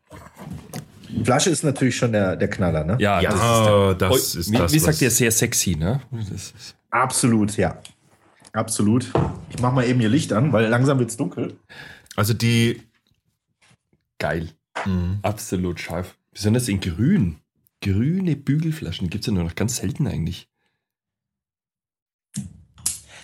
[1.08, 2.96] Die Flasche ist natürlich schon der, der Knaller, ne?
[3.00, 6.00] Ja, Ja, das ist, der, das ist wie, das, wie sagt ihr, sehr sexy, ne?
[6.90, 7.80] Absolut, ja.
[8.52, 9.10] Absolut.
[9.50, 11.56] Ich mach mal eben hier Licht an, weil langsam wird's dunkel.
[12.16, 12.82] Also die,
[14.18, 14.50] geil.
[14.84, 15.18] Mhm.
[15.22, 16.16] Absolut scharf.
[16.32, 17.36] Besonders in grün.
[17.80, 20.47] Grüne Bügelflaschen gibt es ja nur noch ganz selten eigentlich.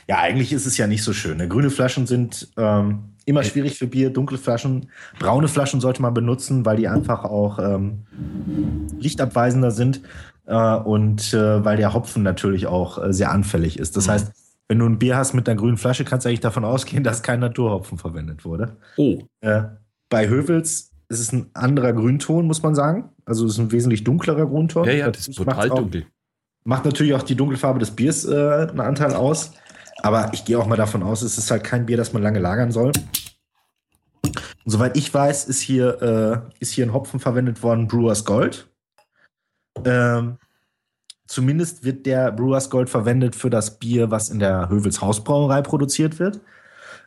[0.09, 1.39] Ja, eigentlich ist es ja nicht so schön.
[1.39, 1.49] ne?
[1.49, 4.11] Grüne Flaschen sind ähm, immer schwierig für Bier.
[4.11, 8.05] Dunkle Flaschen, braune Flaschen sollte man benutzen, weil die einfach auch ähm,
[8.99, 10.03] lichtabweisender sind
[10.47, 13.97] äh, und äh, weil der Hopfen natürlich auch äh, sehr anfällig ist.
[13.97, 14.33] Das heißt,
[14.69, 17.23] wenn du ein Bier hast mit einer grünen Flasche, kannst du eigentlich davon ausgehen, dass
[17.23, 18.77] kein Naturhopfen verwendet wurde.
[18.97, 19.63] Oh, Äh,
[20.09, 23.11] bei Hövels ist es ein anderer Grünton, muss man sagen.
[23.27, 24.85] Also es ist ein wesentlich dunklerer Grünton.
[24.87, 26.07] ja, ja, das ist auch- dunkel.
[26.67, 29.53] Macht natürlich auch die Dunkelfarbe des Biers äh, einen Anteil aus.
[30.05, 32.39] Aber ich gehe auch mal davon aus, es ist halt kein Bier, das man lange
[32.39, 32.93] lagern soll.
[34.23, 34.35] Und
[34.67, 38.69] soweit ich weiß, ist hier, äh, ist hier ein Hopfen verwendet worden, Brewers Gold.
[39.83, 40.37] Ähm,
[41.27, 46.19] zumindest wird der Brewers Gold verwendet für das Bier, was in der Hövels Hausbrauerei produziert
[46.19, 46.39] wird.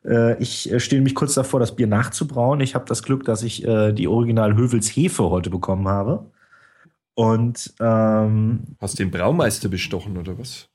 [0.03, 2.61] Äh, ich äh, stehe nämlich kurz davor, das Bier nachzubrauen.
[2.61, 6.31] Ich habe das Glück, dass ich äh, die Original Hövels Hefe heute bekommen habe.
[7.13, 10.67] Und ähm, Hast den Braumeister bestochen oder was?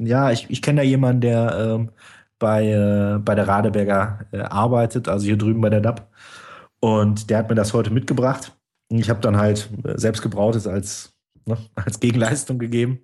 [0.00, 1.90] Ja, ich, ich kenne da jemanden, der ähm,
[2.38, 6.08] bei, äh, bei der Radeberger äh, arbeitet, also hier drüben bei der DAP.
[6.80, 8.56] Und der hat mir das heute mitgebracht.
[8.88, 11.12] Und ich habe dann halt äh, selbst gebrautes als,
[11.46, 13.00] ne, als Gegenleistung gegeben.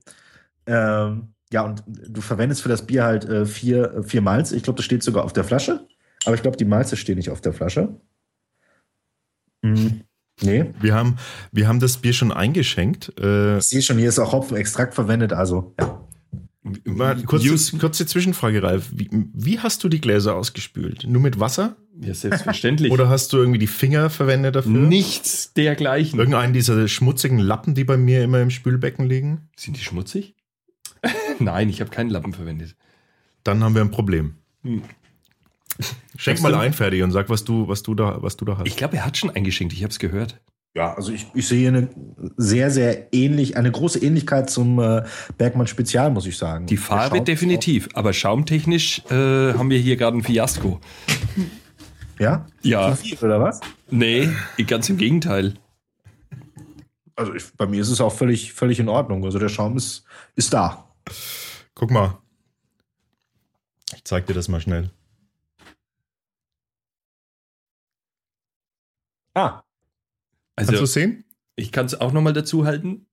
[0.66, 4.50] Ähm, ja, und du verwendest für das Bier halt äh, vier, äh, vier Malz.
[4.50, 5.86] Ich glaube, das steht sogar auf der Flasche.
[6.24, 8.00] Aber ich glaube, die Malze stehen nicht auf der Flasche.
[9.62, 10.02] Hm,
[10.42, 10.72] nee.
[10.80, 11.18] wir haben,
[11.52, 13.12] wir haben das Bier schon eingeschenkt.
[13.20, 15.32] Äh, Ich sehe schon, hier ist auch Hopfenextrakt verwendet.
[15.32, 15.95] Also, ja.
[16.84, 18.90] Mal kurze, Use- kurze Zwischenfrage, Ralf.
[18.92, 21.04] Wie, wie hast du die Gläser ausgespült?
[21.06, 21.76] Nur mit Wasser?
[22.00, 22.92] Ja, selbstverständlich.
[22.92, 24.70] Oder hast du irgendwie die Finger verwendet dafür?
[24.72, 26.18] Nichts dergleichen.
[26.18, 29.48] Irgendeinen dieser schmutzigen Lappen, die bei mir immer im Spülbecken liegen?
[29.56, 30.34] Sind die schmutzig?
[31.38, 32.76] Nein, ich habe keinen Lappen verwendet.
[33.44, 34.34] Dann haben wir ein Problem.
[34.62, 34.82] Hm.
[36.16, 38.66] Schenk mal ein, Ferdi, und sag, was du, was du da, was du da hast.
[38.66, 39.74] Ich glaube, er hat schon eingeschenkt.
[39.74, 40.40] Ich habe es gehört.
[40.76, 41.88] Ja, also ich, ich sehe hier eine
[42.36, 45.04] sehr, sehr ähnlich, eine große Ähnlichkeit zum äh,
[45.38, 46.66] Bergmann Spezial, muss ich sagen.
[46.66, 50.78] Die Farbe definitiv, aber schaumtechnisch äh, haben wir hier gerade ein Fiasko.
[50.78, 52.46] Auch, ja?
[52.60, 53.60] Ja, viel, oder was?
[53.88, 54.28] nee,
[54.66, 55.54] ganz im Gegenteil.
[57.14, 59.24] Also ich, bei mir ist es auch völlig, völlig in Ordnung.
[59.24, 60.04] Also der Schaum ist,
[60.34, 60.90] ist da.
[61.74, 62.18] Guck mal.
[63.94, 64.90] Ich zeig dir das mal schnell.
[69.32, 69.62] Ah,
[70.56, 71.24] Kannst du Also, sehen?
[71.56, 73.06] ich kann es auch nochmal dazu halten.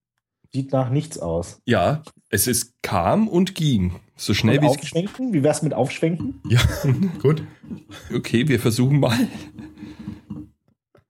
[0.52, 1.60] sieht nach nichts aus.
[1.66, 3.94] Ja, es ist kam und ging.
[4.16, 4.72] So schnell wie es.
[4.72, 5.32] aufschwenken?
[5.32, 6.40] Wie wär's mit Aufschwenken?
[6.48, 6.60] Ja,
[7.22, 7.42] gut.
[8.14, 9.28] Okay, wir versuchen mal.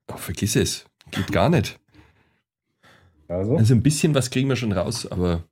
[0.07, 0.85] Oh, vergiss es.
[1.11, 1.79] Geht gar nicht.
[3.27, 5.43] Also, Also ein bisschen was kriegen wir schon raus, aber.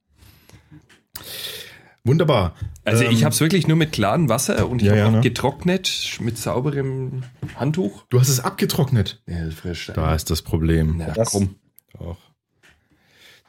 [2.05, 2.53] Wunderbar.
[2.83, 5.07] Also Ähm, ich habe es wirklich nur mit klarem Wasser und ich Ja, habe ja,
[5.07, 5.21] auch ne?
[5.21, 7.23] getrocknet mit sauberem
[7.55, 8.03] Handtuch.
[8.09, 9.21] Du hast es abgetrocknet.
[9.25, 9.89] Ja, frisch.
[9.95, 10.95] Da ist das Problem.
[10.97, 11.55] Na, Das- komm.
[11.97, 12.17] Doch.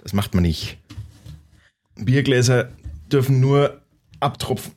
[0.03, 0.79] Das macht man nicht.
[1.97, 2.69] Biergläser
[3.11, 3.81] dürfen nur
[4.21, 4.73] abtropfen.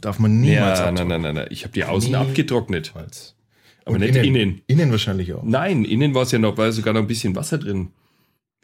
[0.00, 1.08] Darf man niemals Ja, nein, abtropfen.
[1.08, 1.46] nein, nein, nein.
[1.50, 2.16] Ich habe die außen Nie.
[2.16, 2.92] abgetrocknet.
[2.96, 4.60] Aber Und nicht innen.
[4.66, 5.42] Innen wahrscheinlich auch.
[5.44, 7.90] Nein, innen war es ja noch, war sogar noch ein bisschen Wasser drin.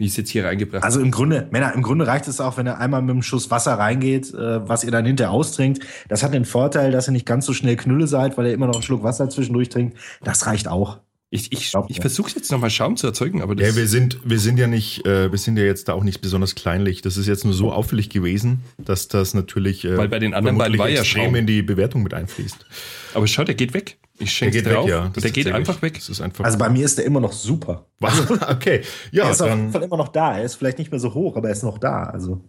[0.00, 2.56] Wie ich es jetzt hier reingebracht also im Grunde, Männer, im Grunde reicht es auch,
[2.56, 5.84] wenn er einmal mit einem Schuss Wasser reingeht, äh, was ihr dann hinterher austrinkt.
[6.08, 8.66] Das hat den Vorteil, dass ihr nicht ganz so schnell Knülle seid, weil ihr immer
[8.66, 9.98] noch einen Schluck Wasser zwischendurch trinkt.
[10.22, 11.00] Das reicht auch.
[11.28, 12.00] Ich, ich, ich mir.
[12.00, 13.68] versuche jetzt nochmal Schaum zu erzeugen, aber das.
[13.68, 16.22] Ja, wir sind, wir sind ja nicht, äh, wir sind ja jetzt da auch nicht
[16.22, 17.02] besonders kleinlich.
[17.02, 20.56] Das ist jetzt nur so auffällig gewesen, dass das natürlich äh, Weil bei den anderen
[20.56, 21.34] beiden war ja Schaum.
[21.34, 22.66] in die Bewertung mit einfließt.
[23.12, 23.98] aber schau, der geht weg.
[24.20, 24.84] Ich Der schenke geht drauf.
[24.84, 25.08] weg, ja.
[25.12, 25.94] Das der geht einfach weg.
[25.94, 26.44] Das ist einfach.
[26.44, 27.86] Also bei mir ist der immer noch super.
[27.98, 28.20] Was?
[28.48, 28.82] Okay.
[29.12, 29.72] Ja, er ist auf jeden dann.
[29.72, 30.36] Fall immer noch da.
[30.38, 32.04] Er ist vielleicht nicht mehr so hoch, aber er ist noch da.
[32.04, 32.44] Also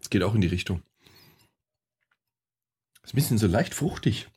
[0.00, 0.82] Es geht auch in die Richtung.
[3.02, 4.28] Ist ein bisschen so leicht fruchtig.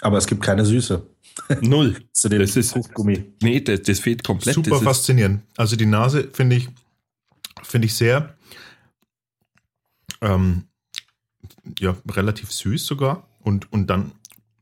[0.00, 1.06] Aber es gibt keine Süße.
[1.60, 1.96] Null.
[2.12, 3.24] Zu dem Das ist- Fruchtgummi.
[3.42, 4.54] Nee, das, das fehlt komplett.
[4.54, 5.42] Super das ist, faszinierend.
[5.56, 6.68] Also die Nase finde ich,
[7.62, 8.36] finde ich sehr,
[10.20, 10.64] ähm,
[11.78, 14.12] ja, relativ süß sogar und, und dann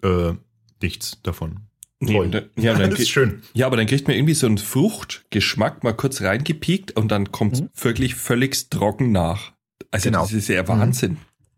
[0.03, 0.33] äh,
[0.83, 1.61] nichts davon.
[2.01, 3.43] Nee, und dann- ja, dann das ist schön.
[3.55, 7.61] ja, aber dann kriegt man irgendwie so einen Fruchtgeschmack mal kurz reingepiekt und dann kommt
[7.61, 7.69] Mhm.
[7.75, 9.53] wirklich völlig trocken nach.
[9.91, 10.23] Also Genau.
[10.23, 11.17] das ist ja Wahnsinn.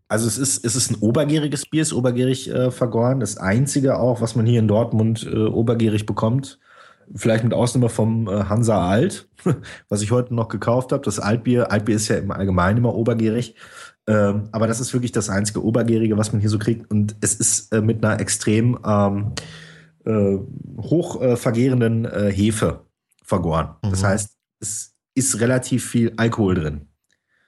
[0.08, 3.20] Also es ist, es ist ein obergäriges Bier, ist obergärig äh, vergoren.
[3.20, 6.58] Das einzige auch, was man hier in Dortmund äh, obergärig bekommt.
[7.14, 9.28] Vielleicht mit Ausnahme vom äh, Hansa Alt,
[9.88, 11.04] was ich heute noch gekauft habe.
[11.04, 13.54] Das Altbier, Altbier ist ja im Allgemeinen immer obergärig.
[14.06, 16.90] Ähm, aber das ist wirklich das einzige Obergärige, was man hier so kriegt.
[16.90, 19.32] Und es ist äh, mit einer extrem ähm,
[20.06, 20.38] äh,
[20.80, 22.80] hoch äh, vergärenden äh, Hefe
[23.22, 23.74] vergoren.
[23.82, 24.06] Das Mhm.
[24.06, 26.88] heißt, es ist relativ viel Alkohol drin.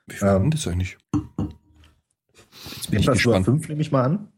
[0.09, 0.99] Wie viel Ähm, das eigentlich?
[2.77, 3.45] Jetzt bin ich Etwas über gespannt.
[3.47, 4.29] 5 nehme ich mal an.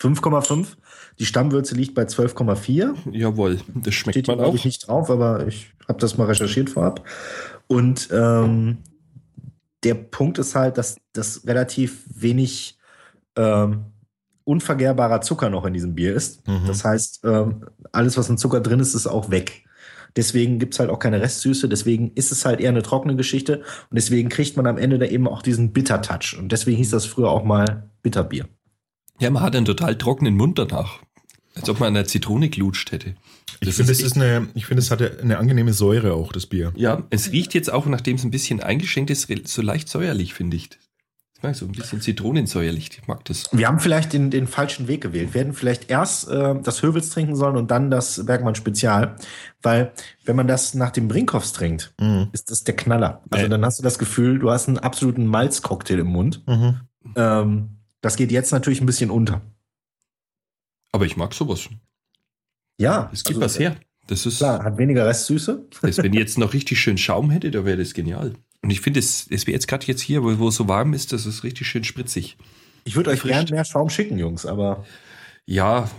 [0.00, 0.76] 5,5.
[1.18, 2.94] Die Stammwürze liegt bei 12,4.
[3.10, 4.54] Jawohl, das schmeckt Steht man auch.
[4.54, 7.04] ich, nicht drauf, aber ich habe das mal recherchiert vorab.
[7.66, 8.78] Und ähm,
[9.82, 12.78] der Punkt ist halt, dass das relativ wenig
[13.36, 13.86] ähm,
[14.44, 16.46] unvergehrbarer Zucker noch in diesem Bier ist.
[16.46, 16.66] Mhm.
[16.66, 19.64] Das heißt, ähm, alles, was an Zucker drin ist, ist auch weg.
[20.16, 23.58] Deswegen gibt es halt auch keine Restsüße, deswegen ist es halt eher eine trockene Geschichte
[23.58, 26.36] und deswegen kriegt man am Ende da eben auch diesen Bitter-Touch.
[26.38, 28.46] Und deswegen hieß das früher auch mal Bitterbier.
[29.20, 31.00] Ja, man hat einen total trockenen Mund danach.
[31.54, 33.16] Als ob man an der Zitrone glutscht hätte.
[33.60, 36.72] Ich finde, es ist eine, ich finde, es hat eine angenehme Säure auch, das Bier.
[36.76, 40.56] Ja, es riecht jetzt auch, nachdem es ein bisschen eingeschenkt ist, so leicht säuerlich, finde
[40.56, 40.68] ich.
[41.38, 42.90] Ich mag so ein bisschen zitronensäuerlich.
[43.00, 43.44] Ich mag das.
[43.52, 45.34] Wir haben vielleicht den, den falschen Weg gewählt.
[45.34, 49.14] Wir hätten vielleicht erst äh, das Hövels trinken sollen und dann das Bergmann Spezial.
[49.62, 49.92] Weil,
[50.24, 52.28] wenn man das nach dem Brinkhoffs trinkt, Mhm.
[52.32, 53.22] ist das der Knaller.
[53.30, 53.48] Also Äh.
[53.48, 56.42] dann hast du das Gefühl, du hast einen absoluten Malzcocktail im Mund.
[56.48, 56.80] Mhm.
[57.14, 57.68] Ähm,
[58.00, 59.40] das geht jetzt natürlich ein bisschen unter.
[60.90, 61.68] Aber ich mag sowas.
[62.78, 63.76] Ja, Es gibt also, was her.
[64.08, 65.66] Das ist, Klar, hat weniger Restsüße.
[65.82, 68.34] das, wenn ich jetzt noch richtig schön Schaum hätte, da wäre das genial.
[68.62, 70.92] Und ich finde, es, es wäre jetzt gerade jetzt hier, wo, wo es so warm
[70.94, 72.36] ist, das ist richtig schön spritzig.
[72.84, 73.34] Ich würde euch Erfrischt.
[73.34, 74.84] gern mehr Schaum schicken, Jungs, aber
[75.46, 75.90] Ja,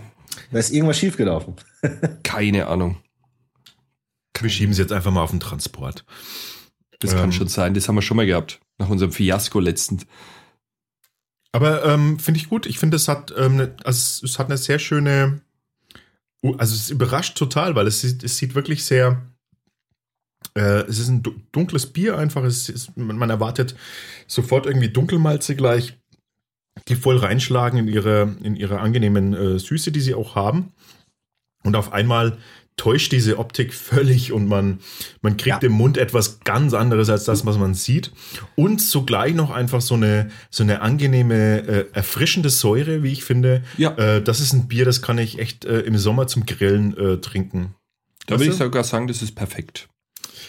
[0.51, 1.55] da ist irgendwas schiefgelaufen.
[2.23, 2.97] keine Ahnung.
[4.39, 6.05] Wir schieben sie jetzt einfach mal auf den Transport.
[6.99, 7.31] Das kann Ähm.
[7.31, 7.73] schon sein.
[7.73, 8.59] Das haben wir schon mal gehabt.
[8.77, 10.05] Nach unserem Fiasko letztens.
[11.51, 12.65] Aber ähm, finde ich gut.
[12.65, 15.41] Ich finde, es hat, ähm, ne, also es, es hat eine sehr schöne,
[16.57, 19.28] also es überrascht total, weil es, sieht- es sieht wirklich sehr,
[20.55, 22.43] äh, es ist ein du- dunkles Bier einfach.
[22.43, 23.75] Es ist, man erwartet
[24.27, 25.97] sofort irgendwie Dunkelmalze gleich,
[26.87, 30.71] die voll reinschlagen in ihre, in ihre angenehmen äh, Süße, die sie auch haben.
[31.63, 32.37] Und auf einmal
[32.77, 34.79] täuscht diese Optik völlig und man,
[35.21, 35.67] man kriegt Ja.
[35.67, 38.13] im Mund etwas ganz anderes als das, was man sieht.
[38.55, 43.63] Und zugleich noch einfach so eine, so eine angenehme, äh, erfrischende Säure, wie ich finde.
[43.77, 43.91] Ja.
[43.97, 47.17] Äh, das ist ein Bier, das kann ich echt äh, im Sommer zum Grillen äh,
[47.17, 47.75] trinken.
[48.27, 49.89] Da würde ich sogar sagen, das ist perfekt.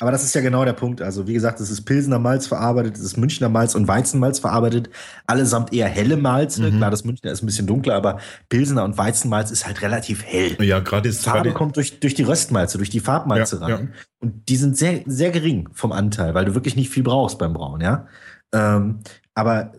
[0.01, 1.03] Aber das ist ja genau der Punkt.
[1.03, 4.89] Also, wie gesagt, es ist Pilsener Malz verarbeitet, es ist Münchner Malz und Weizenmalz verarbeitet.
[5.27, 6.63] Allesamt eher helle Malze.
[6.63, 6.79] Mhm.
[6.79, 10.57] Klar, das Münchner ist ein bisschen dunkler, aber Pilsener und Weizenmalz ist halt relativ hell.
[10.65, 11.55] Ja, gerade Die ist Farbe gerade.
[11.55, 13.93] kommt durch, durch die Röstmalze, durch die Farbmalze Ja, rein.
[14.21, 17.53] Und die sind sehr, sehr gering vom Anteil, weil du wirklich nicht viel brauchst beim
[17.53, 18.07] Brauen, ja.
[18.53, 19.01] Ähm,
[19.35, 19.73] aber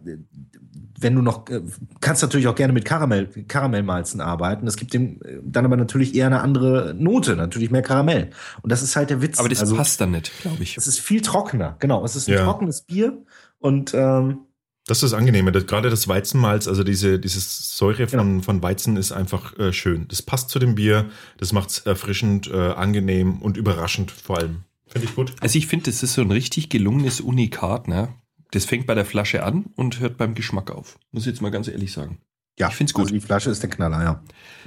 [1.02, 1.62] wenn du noch, äh,
[1.99, 4.66] kannst natürlich auch gerne mit Karamell, Karamellmalzen arbeiten.
[4.66, 8.30] Das gibt dem äh, dann aber natürlich eher eine andere Note, natürlich mehr Karamell.
[8.62, 9.39] Und das ist halt der Witz.
[9.39, 10.78] Aber das Also, passt dann nicht, glaube ich.
[10.78, 12.04] Es ist viel trockener, genau.
[12.06, 12.43] Es ist ein Ja.
[12.45, 13.18] trockenes Bier
[13.60, 14.39] und ähm,
[14.88, 15.52] Das ist das Angenehme.
[15.52, 18.41] Das, gerade das Weizenmalz, also diese, dieses Säure von, Genau.
[18.43, 20.08] von Weizen ist einfach äh, schön.
[20.08, 21.06] Das passt zu dem Bier.
[21.38, 24.64] Das macht es erfrischend, äh, angenehm und überraschend vor allem.
[24.88, 25.34] Finde ich gut.
[25.39, 28.09] Also ich finde, das ist so ein richtig gelungenes Unikat, ne?
[28.52, 31.00] Das fängt bei der Flasche an und hört beim Geschmack auf.
[31.12, 32.20] Muss ich jetzt mal ganz ehrlich sagen.
[32.60, 33.04] ja, Ich find's gut.
[33.06, 34.24] Also die Flasche ist der Knaller, ja.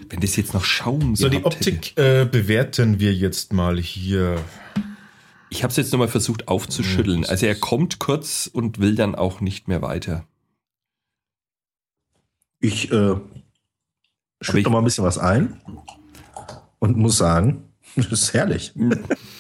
[0.09, 1.45] Wenn das jetzt noch Schaum So, die.
[1.45, 4.43] Optik äh, bewerten wir jetzt mal hier.
[5.51, 7.23] Ich habe es jetzt nochmal versucht aufzuschütteln.
[7.25, 10.27] Ja, Also er kommt kurz und will dann auch nicht mehr weiter.
[12.61, 13.17] Ich äh,
[14.41, 15.61] schütte ich- noch mal ein bisschen was ein
[16.79, 18.73] und muss sagen, das ist herrlich.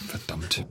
[0.07, 0.67] Verdammt.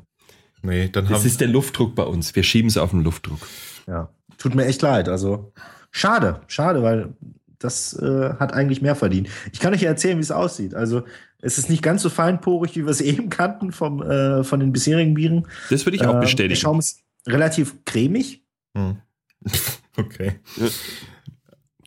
[0.64, 2.36] Nee, dann Das haben ist der Luftdruck bei uns.
[2.36, 3.40] Wir schieben es auf den Luftdruck.
[3.86, 5.10] Ja, tut mir echt leid.
[5.10, 5.52] Also
[5.92, 7.14] schade, schade, weil
[7.60, 9.30] das äh, hat eigentlich mehr verdient.
[9.52, 10.74] Ich kann euch ja erzählen, wie es aussieht.
[10.74, 11.04] Also
[11.46, 14.72] Es ist nicht ganz so feinporig, wie wir es eben kannten vom, äh, von den
[14.72, 15.48] bisherigen Bieren.
[15.70, 16.50] Das würde ich auch Äh, bestätigen.
[16.50, 18.44] Der Schaum ist relativ cremig.
[18.78, 18.98] Hm.
[19.96, 20.40] Okay.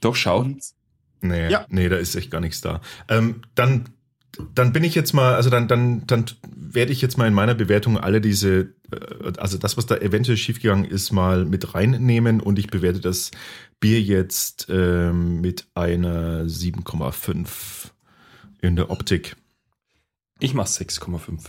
[0.00, 0.46] Doch, schau.
[1.22, 1.66] Nee, Ja.
[1.70, 2.80] nee, da ist echt gar nichts da.
[3.08, 3.88] Ähm, dann,
[4.54, 7.54] dann bin ich jetzt mal, also dann, dann, dann werde ich jetzt mal in meiner
[7.54, 12.58] Bewertung alle diese, äh, also das, was da eventuell schiefgegangen ist, mal mit reinnehmen und
[12.58, 13.30] ich bewerte das
[13.80, 17.90] Bier jetzt ähm, mit einer 7,5
[18.60, 19.36] in der Optik.
[20.40, 21.40] Ich mach 6,5.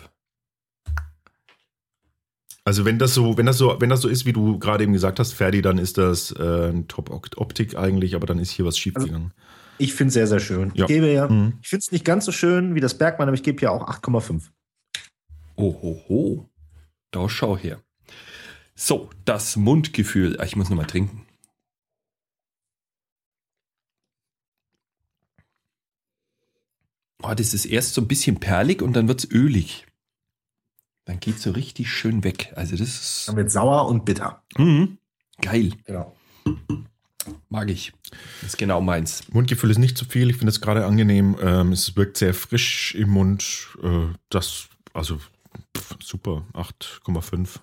[2.64, 4.92] Also wenn das so, wenn das so, wenn das so ist, wie du gerade eben
[4.92, 9.32] gesagt hast, Ferdi, dann ist das äh, Top-Optik eigentlich, aber dann ist hier was schiefgegangen.
[9.78, 10.72] Ich finde es sehr, sehr schön.
[10.76, 10.86] Ja.
[10.86, 11.60] Ich gebe ja, Mhm.
[11.62, 13.88] ich finde es nicht ganz so schön wie das Bergmann, aber ich gebe ja auch
[13.88, 14.52] 8,5.
[15.56, 16.50] Ohoho.
[17.12, 17.82] Da schau her.
[18.76, 20.40] So, das Mundgefühl.
[20.40, 21.26] Ah, Ich muss nochmal trinken.
[27.24, 29.86] Oh, das ist erst so ein bisschen perlig und dann wird's ölig.
[31.06, 32.54] Dann geht's so richtig schön weg.
[32.56, 34.44] Also das ist Dann wird sauer und bitter.
[34.58, 34.98] mhm.
[35.42, 35.74] geil.
[35.86, 36.16] Genau.
[37.50, 37.94] Mag ich.
[38.42, 39.24] Das ist genau meins.
[39.32, 40.30] Mundgefühl ist nicht zu viel.
[40.30, 41.36] Ich finde es gerade angenehm.
[41.42, 43.68] Ähm, es wirkt sehr frisch im Mund.
[43.84, 45.18] Äh, das, also
[45.78, 46.46] pff, super.
[46.54, 47.60] 8,5.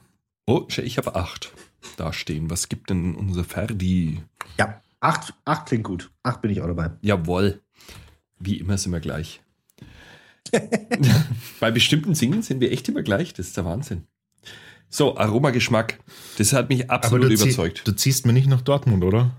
[0.46, 1.52] Oh, ich habe acht
[1.96, 2.50] da stehen.
[2.50, 4.22] Was gibt denn unser Ferdi?
[4.58, 6.10] Ja, 8, 8 klingt gut.
[6.22, 6.90] 8 bin ich auch dabei.
[7.02, 7.60] Jawohl.
[8.38, 9.40] Wie immer sind wir gleich.
[11.60, 13.32] Bei bestimmten Singen sind wir echt immer gleich.
[13.34, 14.06] Das ist der Wahnsinn.
[14.88, 15.98] So, Aromageschmack.
[16.38, 17.82] Das hat mich absolut du, zieh- überzeugt.
[17.86, 19.36] du ziehst mir nicht nach Dortmund, oder?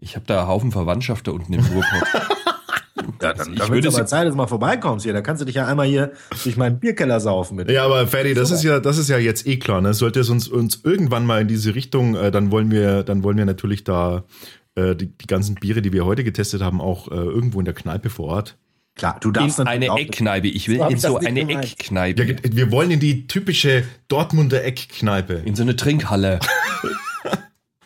[0.00, 2.08] Ich habe da einen Haufen Verwandtschaft da unten im Ruhrpott.
[3.22, 5.12] Ja, dann- ich dann würde aber Zeit, dass du mal vorbeikommst hier.
[5.12, 6.12] Da kannst du dich ja einmal hier
[6.42, 7.70] durch meinen Bierkeller saufen mit.
[7.70, 9.80] Ja, aber Ferdi, das ist ja, das ist ja jetzt eh klar.
[9.82, 9.92] Ne?
[9.92, 13.36] Sollte es uns, uns irgendwann mal in diese Richtung, äh, dann wollen wir, dann wollen
[13.36, 14.24] wir natürlich da
[14.74, 17.74] äh, die, die ganzen Biere, die wir heute getestet haben, auch äh, irgendwo in der
[17.74, 18.56] Kneipe vor Ort.
[18.96, 20.48] Klar, du In darfst natürlich eine Eckkneipe.
[20.48, 21.72] Ich will in so eine gemeint.
[21.72, 22.22] Eckkneipe.
[22.24, 25.34] Ja, wir wollen in die typische Dortmunder Eckkneipe.
[25.44, 26.40] in so eine Trinkhalle.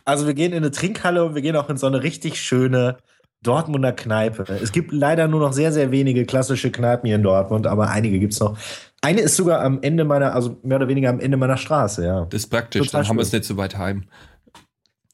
[0.04, 2.98] Also wir gehen in eine Trinkhalle und wir gehen auch in so eine richtig schöne
[3.42, 4.44] Dortmunder Kneipe.
[4.62, 8.18] Es gibt leider nur noch sehr, sehr wenige klassische Kneipen hier in Dortmund, aber einige
[8.18, 8.56] gibt's noch.
[9.02, 12.24] Eine ist sogar am Ende meiner, also mehr oder weniger am Ende meiner Straße, ja.
[12.30, 12.86] Das ist praktisch.
[12.86, 13.40] Total Dann haben wir es schön.
[13.40, 14.04] nicht so weit heim.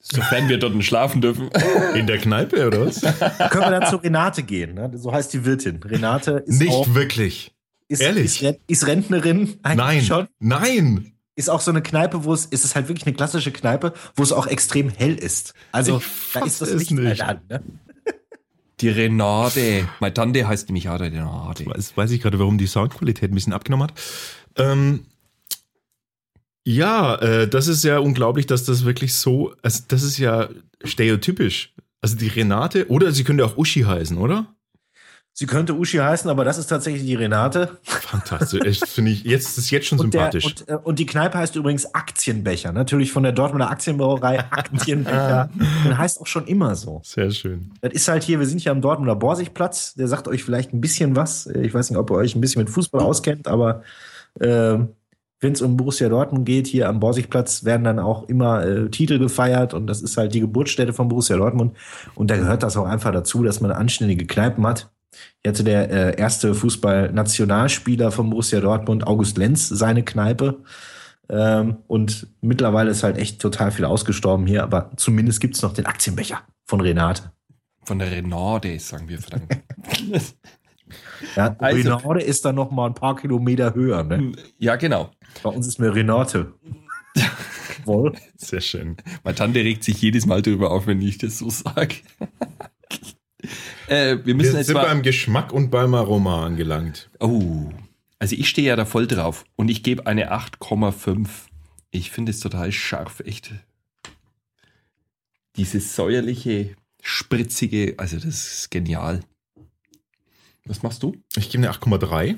[0.01, 1.51] Sofern wir dort schlafen dürfen.
[1.95, 3.01] In der Kneipe, oder was?
[3.01, 4.91] Können wir dann zu Renate gehen, ne?
[4.95, 5.81] so heißt die Wirtin.
[5.83, 7.53] Renate ist Nicht auch, wirklich.
[7.89, 8.43] ist, ehrlich?
[8.43, 10.03] Ist, ist Rentnerin eigentlich Nein.
[10.03, 10.29] schon.
[10.39, 11.13] Nein.
[11.41, 14.23] Ist auch so eine Kneipe, wo es, ist es halt wirklich eine klassische Kneipe, wo
[14.23, 15.55] es auch extrem hell ist.
[15.73, 16.05] Also Ich
[16.35, 17.23] da fass ist das Licht halt nicht.
[17.23, 17.63] an, ne?
[18.81, 19.89] Die Renate.
[20.01, 21.65] Meine Tante heißt nämlich auch der Renate.
[21.67, 24.01] Weiß, weiß ich gerade, warum die Soundqualität ein bisschen abgenommen hat.
[24.57, 25.07] Ähm,
[26.67, 30.49] ja, äh, das ist ja unglaublich, dass das wirklich so, also das ist ja
[30.85, 31.75] stereotypisch.
[32.03, 34.55] Also die Renate, oder sie könnte auch Uschi heißen, oder?
[35.41, 37.79] Sie könnte Uschi heißen, aber das ist tatsächlich die Renate.
[37.83, 38.61] Fantastisch.
[38.63, 40.45] Echt, finde ich, jetzt das ist jetzt schon Und, der, sympathisch.
[40.45, 42.73] und, äh, und die Kneipe heißt übrigens Aktienbecher.
[42.73, 45.49] Natürlich von der Dortmunder Aktienbrauerei Aktienbecher.
[45.87, 47.01] Den heißt auch schon immer so.
[47.03, 47.73] Sehr schön.
[47.81, 49.95] Das ist halt hier, wir sind hier am Dortmunder Borsigplatz.
[49.95, 51.47] Der sagt euch vielleicht ein bisschen was.
[51.47, 53.83] Ich weiß nicht, ob ihr euch ein bisschen mit Fußball auskennt, aber
[54.41, 54.77] äh,
[55.41, 59.19] wenn es um Borussia Dortmund geht, hier am Borsigplatz werden dann auch immer äh, Titel
[59.19, 61.79] gefeiert und das ist halt die Geburtsstätte von Borussia Dortmund.
[62.15, 64.91] Und da gehört das auch einfach dazu, dass man anständige Kneipen hat.
[65.43, 70.63] Hier hatte der äh, erste Fußball-Nationalspieler von Borussia Dortmund, August Lenz, seine Kneipe.
[71.29, 75.87] Ähm, und mittlerweile ist halt echt total viel ausgestorben hier, aber zumindest gibt's noch den
[75.87, 77.33] Aktienbecher von Renate.
[77.85, 79.47] Von der Renate, sagen wir verdammt.
[81.37, 84.03] Ja, Also- Renate ist dann noch mal ein paar Kilometer höher.
[84.03, 84.33] Ne?
[84.59, 85.11] ja, genau.
[85.43, 86.53] Bei uns ist mir Renate.
[87.85, 88.13] Wohl.
[88.37, 88.97] Sehr schön.
[89.23, 91.95] Meine Tante regt sich jedes Mal darüber auf, wenn ich das so sage.
[93.91, 97.11] Äh, wir müssen Wir jetzt sind beim Geschmack und beim Aroma angelangt.
[97.21, 97.71] Oh,
[98.19, 101.29] also ich stehe ja da voll drauf und ich gebe eine 8,5.
[101.91, 103.53] Ich finde es total scharf, echt.
[105.57, 109.21] Dieses säuerliche, spritzige, also das ist genial.
[110.65, 111.17] Was machst du?
[111.37, 112.37] Ich gebe eine 8,3.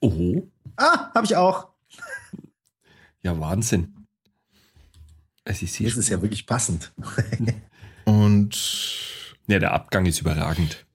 [0.00, 1.68] Oho, Ah, habe ich auch.
[3.22, 3.94] ja Wahnsinn.
[5.48, 6.92] Ich sehe Das ist ja wirklich passend.
[8.04, 8.56] Und
[9.50, 10.86] Ja, der Abgang ist überragend.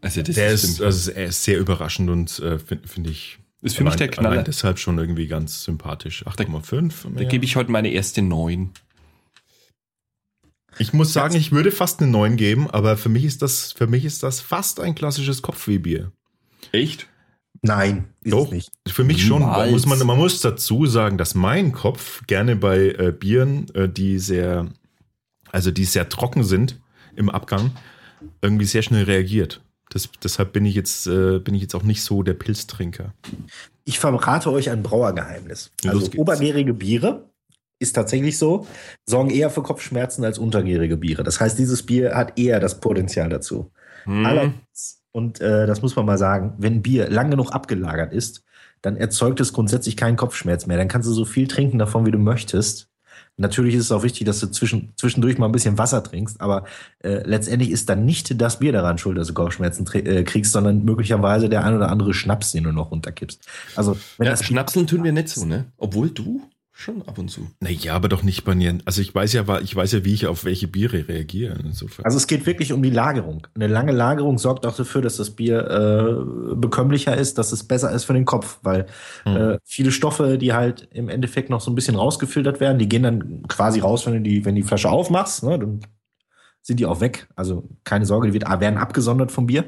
[0.00, 3.38] Also das der ist, ist, also er ist sehr überraschend und äh, finde find ich.
[3.62, 4.30] Ist für mich der Knaller.
[4.30, 6.26] Allein deshalb schon irgendwie ganz sympathisch.
[6.26, 7.14] 8,5.
[7.16, 8.70] da gebe ich heute meine erste 9.
[10.78, 13.86] Ich muss sagen, ich würde fast eine 9 geben, aber für mich ist das, für
[13.86, 16.10] mich ist das fast ein klassisches Kopfwehbier.
[16.72, 17.06] Echt?
[17.62, 18.46] Nein, ist Doch.
[18.46, 18.72] es nicht.
[18.88, 19.40] Für mich schon.
[19.40, 23.88] Man muss, man, man muss dazu sagen, dass mein Kopf gerne bei äh, Bieren, äh,
[23.88, 24.68] die sehr,
[25.50, 26.78] also die sehr trocken sind
[27.16, 27.70] im Abgang,
[28.42, 29.60] irgendwie sehr schnell reagiert.
[29.90, 33.14] Das, deshalb bin ich jetzt äh, bin ich jetzt auch nicht so der Pilztrinker.
[33.84, 35.70] Ich verrate euch ein Brauergeheimnis.
[35.86, 37.28] Also obergärige Biere
[37.78, 38.66] ist tatsächlich so,
[39.06, 41.22] sorgen eher für Kopfschmerzen als untergärige Biere.
[41.22, 43.70] Das heißt, dieses Bier hat eher das Potenzial dazu.
[44.04, 44.24] Hm.
[44.24, 48.42] Allerdings, und äh, das muss man mal sagen, wenn Bier lang genug abgelagert ist,
[48.82, 50.76] dann erzeugt es grundsätzlich keinen Kopfschmerz mehr.
[50.76, 52.88] Dann kannst du so viel trinken davon, wie du möchtest.
[53.36, 56.64] Natürlich ist es auch wichtig, dass du zwischen, zwischendurch mal ein bisschen Wasser trinkst, aber
[57.00, 60.84] äh, letztendlich ist dann nicht das Bier daran schuld, dass du Kopfschmerzen äh, kriegst, sondern
[60.84, 63.40] möglicherweise der ein oder andere Schnaps, den du noch runterkippst.
[63.74, 65.64] Also, wenn ja, das Schnapseln tun wir nicht so, ne?
[65.78, 66.42] Obwohl du
[66.84, 67.46] Schon ab und zu.
[67.60, 68.76] Naja, aber doch nicht bei mir.
[68.84, 71.58] Also ich weiß ja, ich weiß ja, wie ich auf welche Biere reagiere.
[71.64, 72.04] Insofern.
[72.04, 73.46] Also es geht wirklich um die Lagerung.
[73.54, 77.90] Eine lange Lagerung sorgt auch dafür, dass das Bier äh, bekömmlicher ist, dass es besser
[77.90, 78.84] ist für den Kopf, weil
[79.22, 79.36] hm.
[79.36, 83.04] äh, viele Stoffe, die halt im Endeffekt noch so ein bisschen rausgefiltert werden, die gehen
[83.04, 85.42] dann quasi raus, wenn du die, wenn die Flasche aufmachst.
[85.42, 85.80] Ne, dann
[86.60, 87.28] sind die auch weg.
[87.34, 89.64] Also keine Sorge, die wird, werden abgesondert vom Bier.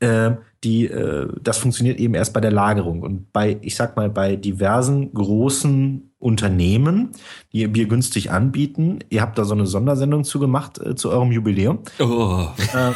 [0.00, 0.32] Äh,
[0.64, 3.02] die, äh, das funktioniert eben erst bei der Lagerung.
[3.02, 7.10] Und bei, ich sag mal, bei diversen großen Unternehmen,
[7.52, 11.10] die ihr Bier günstig anbieten, ihr habt da so eine Sondersendung zu gemacht äh, zu
[11.10, 11.80] eurem Jubiläum.
[11.98, 12.46] Oh.
[12.74, 12.92] Äh,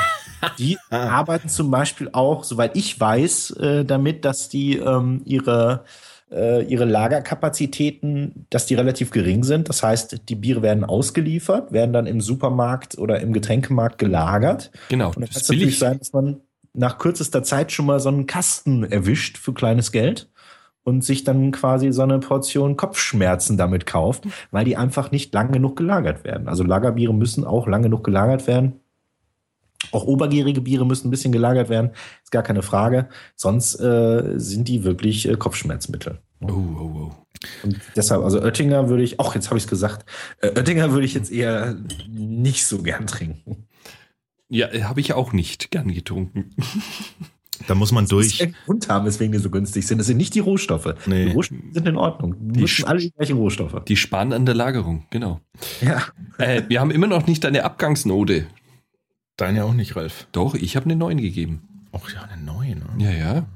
[0.58, 5.84] die arbeiten zum Beispiel auch, soweit ich weiß, äh, damit, dass die ähm, ihre
[6.30, 9.68] äh, ihre Lagerkapazitäten, dass die relativ gering sind.
[9.68, 14.70] Das heißt, die Biere werden ausgeliefert, werden dann im Supermarkt oder im Getränkemarkt gelagert.
[14.88, 15.08] Genau.
[15.08, 16.40] Und dann kann es natürlich sein, dass man
[16.72, 20.30] nach kürzester Zeit schon mal so einen Kasten erwischt für kleines Geld
[20.82, 25.52] und sich dann quasi so eine Portion Kopfschmerzen damit kauft, weil die einfach nicht lang
[25.52, 26.48] genug gelagert werden.
[26.48, 28.80] Also Lagerbiere müssen auch lang genug gelagert werden.
[29.92, 31.90] Auch obergärige Biere müssen ein bisschen gelagert werden,
[32.22, 33.08] ist gar keine Frage.
[33.34, 36.18] Sonst äh, sind die wirklich äh, Kopfschmerzmittel.
[36.42, 37.12] Oh, oh, oh.
[37.62, 40.04] Und deshalb, also Oettinger würde ich, auch jetzt habe ich es gesagt,
[40.42, 41.76] äh, Oettinger würde ich jetzt eher
[42.08, 43.66] nicht so gern trinken.
[44.48, 46.50] Ja, habe ich auch nicht gern getrunken.
[47.66, 48.42] Da muss man das durch.
[48.42, 49.98] Einen Grund haben, weswegen die so günstig sind.
[49.98, 50.94] Das sind nicht die Rohstoffe.
[51.06, 51.26] Nee.
[51.26, 52.34] Die Rohstoffe sind in Ordnung.
[52.38, 53.84] Die müssen alle die gleichen Rohstoffe.
[53.86, 55.40] Die sparen an der Lagerung, genau.
[55.80, 56.02] Ja.
[56.38, 58.46] Äh, wir haben immer noch nicht eine Abgangsnote.
[59.36, 60.26] Deine auch nicht, Ralf.
[60.32, 61.86] Doch, ich habe eine 9 gegeben.
[61.92, 62.82] Ach ja, eine 9.
[62.96, 63.04] Ne?
[63.04, 63.46] Ja, ja.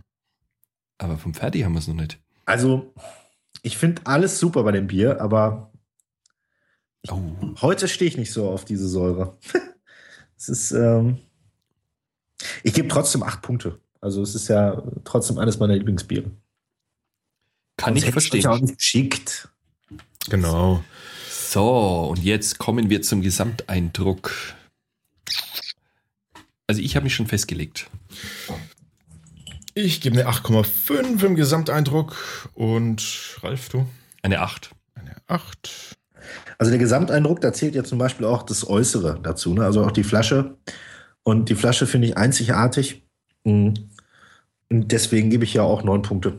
[0.99, 2.19] Aber vom Ferdi haben wir es noch nicht.
[2.47, 2.93] Also,
[3.63, 5.73] ich finde alles super bei dem Bier, aber
[7.09, 7.21] oh.
[7.63, 9.37] heute stehe ich nicht so auf diese Säure.
[10.37, 11.19] es ist, ähm,
[12.63, 13.81] ich gebe trotzdem acht Punkte.
[14.05, 16.31] Also es ist ja trotzdem eines meiner Lieblingsbiere.
[17.79, 18.41] Kann Sonst ich verstehen.
[18.41, 19.49] Ich auch nicht geschickt.
[20.29, 20.85] Genau.
[21.31, 24.31] So, und jetzt kommen wir zum Gesamteindruck.
[26.67, 27.89] Also ich habe mich schon festgelegt.
[29.73, 33.87] Ich gebe eine 8,5 im Gesamteindruck und Ralf, du?
[34.21, 34.71] Eine 8.
[34.97, 35.97] Eine 8.
[36.59, 39.65] Also der Gesamteindruck, da zählt ja zum Beispiel auch das Äußere dazu, ne?
[39.65, 40.59] also auch die Flasche.
[41.23, 43.03] Und die Flasche finde ich einzigartig.
[43.45, 43.94] Mhm.
[44.75, 46.35] Und deswegen gebe ich ja auch 9 Punkte.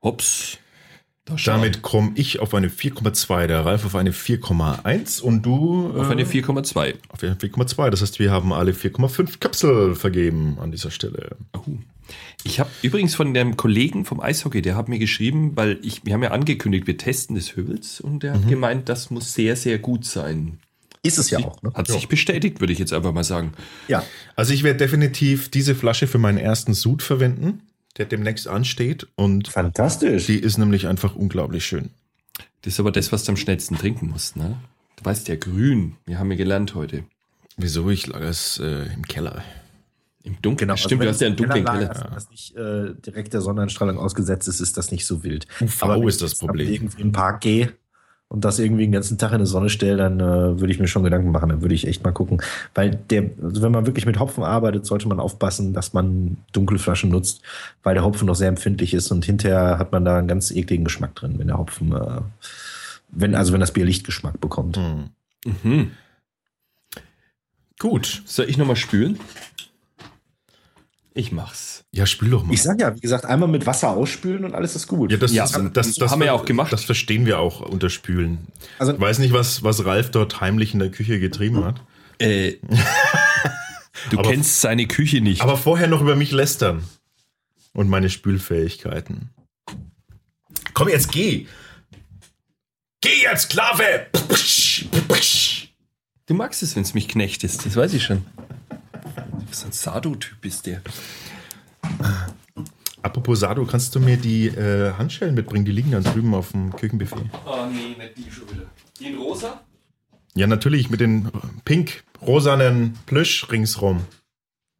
[0.00, 0.58] Hops.
[1.44, 6.24] Damit komme ich auf eine 4,2, der Ralf auf eine 4,1 und du auf eine
[6.24, 6.86] 4,2.
[6.86, 7.90] Äh, auf eine 4,2.
[7.90, 11.36] Das heißt, wir haben alle 4,5 Kapsel vergeben an dieser Stelle.
[11.54, 11.72] Oh.
[12.44, 16.14] Ich habe übrigens von dem Kollegen vom Eishockey, der hat mir geschrieben, weil ich, wir
[16.14, 18.36] haben ja angekündigt, wir testen des Hübels und der mhm.
[18.36, 20.60] hat gemeint, das muss sehr, sehr gut sein.
[21.02, 21.62] Ist es ja auch.
[21.62, 21.72] Ne?
[21.74, 23.52] Hat sich bestätigt, würde ich jetzt einfach mal sagen.
[23.86, 24.04] Ja.
[24.36, 27.62] Also ich werde definitiv diese Flasche für meinen ersten Sud verwenden
[27.98, 29.06] der demnächst ansteht.
[29.16, 30.26] Und Fantastisch.
[30.26, 31.90] Die ist nämlich einfach unglaublich schön.
[32.62, 34.56] Das ist aber das, was du am schnellsten trinken musst, ne?
[34.96, 35.96] Du weißt ja, grün.
[36.06, 37.04] Wir haben ja gelernt heute.
[37.56, 37.88] Wieso?
[37.90, 39.42] Ich lag es äh, im Keller.
[40.24, 40.68] Im Dunkeln.
[40.68, 41.88] Genau, Stimmt, also du hast ja einen dunklen Keller.
[41.88, 42.10] Keller.
[42.14, 45.46] Das nicht äh, direkt der Sonnenstrahlung ausgesetzt ist, ist das nicht so wild.
[45.60, 46.66] UV aber ist das Problem.
[46.66, 47.72] Wenn ich irgendwie in den Park gehe
[48.30, 50.86] und das irgendwie den ganzen Tag in die Sonne stelle, dann äh, würde ich mir
[50.86, 51.48] schon Gedanken machen.
[51.48, 52.42] Dann würde ich echt mal gucken.
[52.74, 56.78] Weil der, also wenn man wirklich mit Hopfen arbeitet, sollte man aufpassen, dass man dunkle
[56.78, 57.40] Flaschen nutzt,
[57.82, 60.84] weil der Hopfen noch sehr empfindlich ist und hinterher hat man da einen ganz ekligen
[60.84, 62.20] Geschmack drin, wenn der Hopfen, äh,
[63.10, 64.76] wenn, also wenn das Bier Lichtgeschmack bekommt.
[64.76, 65.10] Mhm.
[65.62, 65.90] Mhm.
[67.78, 68.22] Gut.
[68.26, 69.18] Soll ich nochmal spülen?
[71.14, 71.77] Ich mach's.
[71.94, 72.52] Ja, spül doch mal.
[72.52, 75.10] Ich sag ja, wie gesagt, einmal mit Wasser ausspülen und alles ist gut.
[75.10, 76.72] Ja, das, ja, das, das, das haben wir ja auch gemacht.
[76.72, 78.46] Das verstehen wir auch unter Spülen.
[78.78, 81.80] Also, ich weiß nicht, was, was Ralf dort heimlich in der Küche getrieben hat.
[82.18, 82.56] Äh,
[84.10, 85.40] du aber, kennst seine Küche nicht.
[85.40, 86.84] Aber vorher noch über mich lästern.
[87.72, 89.30] Und meine Spülfähigkeiten.
[90.74, 91.46] Komm jetzt, geh!
[93.00, 94.08] Geh jetzt, Sklave!
[96.26, 98.24] Du magst es, wenn es mich knechtest, das weiß ich schon.
[99.48, 100.82] Was ein Sado-Typ ist der.
[103.02, 105.64] Apropos Sado, kannst du mir die äh, Handschellen mitbringen?
[105.64, 107.24] Die liegen dann drüben auf dem Küchenbuffet.
[107.46, 108.66] Oh nee, nicht die schon wieder.
[108.98, 109.60] Die in rosa?
[110.34, 111.30] Ja, natürlich, mit den
[111.64, 114.04] pink-rosanen Plüsch ringsrum.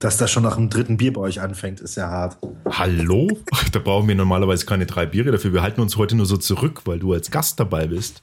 [0.01, 2.39] Dass das schon nach dem dritten Bier bei euch anfängt, ist ja hart.
[2.71, 3.29] Hallo?
[3.73, 5.53] Da brauchen wir normalerweise keine drei Biere dafür.
[5.53, 8.23] Wir halten uns heute nur so zurück, weil du als Gast dabei bist.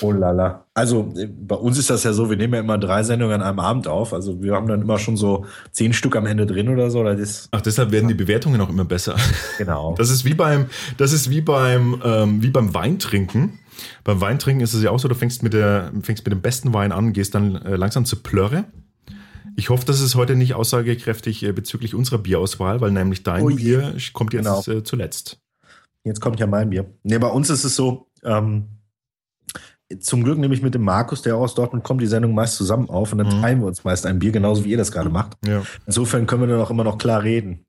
[0.00, 0.66] Oh lala.
[0.74, 3.58] Also bei uns ist das ja so, wir nehmen ja immer drei Sendungen an einem
[3.58, 4.12] Abend auf.
[4.12, 7.02] Also wir haben dann immer schon so zehn Stück am Ende drin oder so.
[7.04, 9.16] Das Ach, deshalb werden die Bewertungen auch immer besser.
[9.58, 9.94] Genau.
[9.96, 13.58] Das ist wie beim, das ist wie beim, ähm, wie beim Weintrinken.
[14.04, 16.72] Beim Weintrinken ist es ja auch so, du fängst mit der, fängst mit dem besten
[16.74, 18.64] Wein an, gehst dann äh, langsam zur Plörre
[19.56, 23.48] ich hoffe, das ist heute nicht aussagekräftig äh, bezüglich unserer Bierauswahl, weil nämlich dein oh
[23.48, 24.78] Bier kommt jetzt genau.
[24.78, 25.40] Äh, zuletzt.
[26.04, 26.92] Jetzt kommt ja mein Bier.
[27.02, 28.68] Nee, bei uns ist es so, ähm,
[30.00, 32.88] zum Glück nehme ich mit dem Markus, der aus Dortmund kommt, die Sendung meist zusammen
[32.88, 33.42] auf und dann mhm.
[33.42, 35.36] teilen wir uns meist ein Bier, genauso wie ihr das gerade macht.
[35.46, 35.62] Ja.
[35.86, 37.66] Insofern können wir dann auch immer noch klar reden.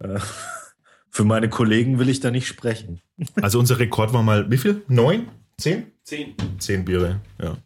[0.00, 0.18] Äh,
[1.10, 3.00] für meine Kollegen will ich da nicht sprechen.
[3.42, 4.82] Also unser Rekord war mal, wie viel?
[4.86, 5.28] Neun?
[5.56, 5.86] Zehn?
[6.04, 6.34] Zehn.
[6.58, 7.56] Zehn Biere, ja.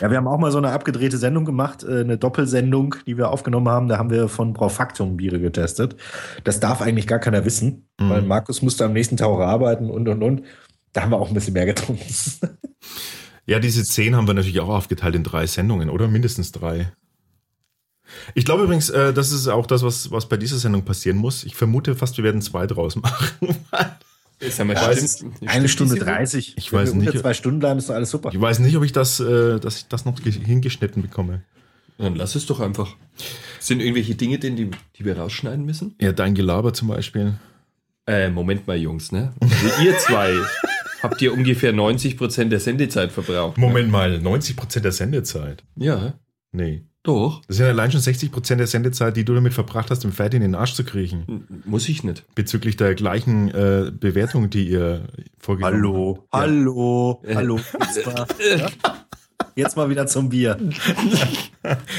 [0.00, 3.30] Ja, wir haben auch mal so eine abgedrehte Sendung gemacht, äh, eine Doppelsendung, die wir
[3.30, 3.88] aufgenommen haben.
[3.88, 5.96] Da haben wir von Braufaktum Biere getestet.
[6.44, 8.10] Das darf eigentlich gar keiner wissen, mhm.
[8.10, 10.42] weil Markus musste am nächsten Tag auch arbeiten und und und.
[10.96, 12.02] Da haben wir auch ein bisschen mehr getrunken.
[13.48, 16.08] Ja, diese zehn haben wir natürlich auch aufgeteilt in drei Sendungen, oder?
[16.08, 16.90] Mindestens drei.
[18.34, 21.44] Ich glaube übrigens, äh, das ist auch das, was, was bei dieser Sendung passieren muss.
[21.44, 23.28] Ich vermute fast, wir werden zwei draus machen.
[24.40, 26.54] Ist ja mal ja, stimmt, eine Stunde 30.
[26.56, 27.08] Ich Wenn weiß wir nicht.
[27.10, 28.30] Unter zwei Stunden bleiben, ist doch alles super.
[28.32, 31.42] Ich weiß nicht, ob ich das, äh, dass ich das noch hingeschnitten bekomme.
[31.98, 32.96] Dann lass es doch einfach.
[33.60, 35.94] Sind irgendwelche Dinge denn, die, die wir rausschneiden müssen?
[36.00, 37.36] Ja, dein Gelaber zum Beispiel.
[38.08, 39.32] Äh, Moment mal, Jungs, ne?
[39.40, 40.34] Also ihr zwei
[41.08, 43.58] habt ihr ungefähr 90 Prozent der Sendezeit verbraucht.
[43.58, 43.66] Ne?
[43.66, 45.64] Moment mal, 90 Prozent der Sendezeit?
[45.76, 46.14] Ja.
[46.52, 46.82] Nee.
[47.02, 47.42] Doch.
[47.46, 50.38] Das sind allein schon 60 Prozent der Sendezeit, die du damit verbracht hast, um Fertig
[50.38, 51.46] in den Arsch zu kriechen.
[51.64, 52.24] Muss ich nicht.
[52.34, 55.06] Bezüglich der gleichen äh, Bewertung, die ihr
[55.38, 56.42] vorgenommen Hallo, habt.
[56.42, 57.34] Hallo, ja.
[57.36, 57.60] hallo.
[57.94, 58.26] Jetzt mal,
[59.56, 60.58] Jetzt mal wieder zum Bier.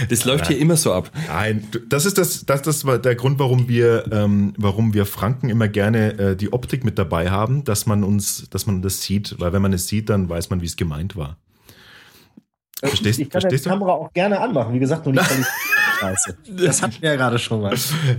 [0.10, 0.52] Das läuft ja.
[0.52, 1.12] hier immer so ab.
[1.28, 5.50] Nein, das ist das, das, das war der Grund, warum wir, ähm, warum wir Franken
[5.50, 9.36] immer gerne äh, die Optik mit dabei haben, dass man uns, dass man das sieht,
[9.40, 11.38] weil wenn man es sieht, dann weiß man, wie es gemeint war.
[12.80, 14.74] Verstehst, ich kann verstehst die Kamera auch gerne anmachen.
[14.74, 15.26] Wie gesagt, nur nicht
[16.00, 16.38] Scheiße.
[16.64, 17.76] Das hatten wir ja gerade schon mal.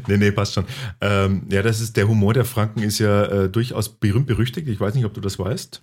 [0.08, 0.64] Nee, nee, passt schon.
[1.00, 4.68] Ähm, ja, das ist der Humor der Franken ist ja äh, durchaus berühmt berüchtigt.
[4.68, 5.82] Ich weiß nicht, ob du das weißt.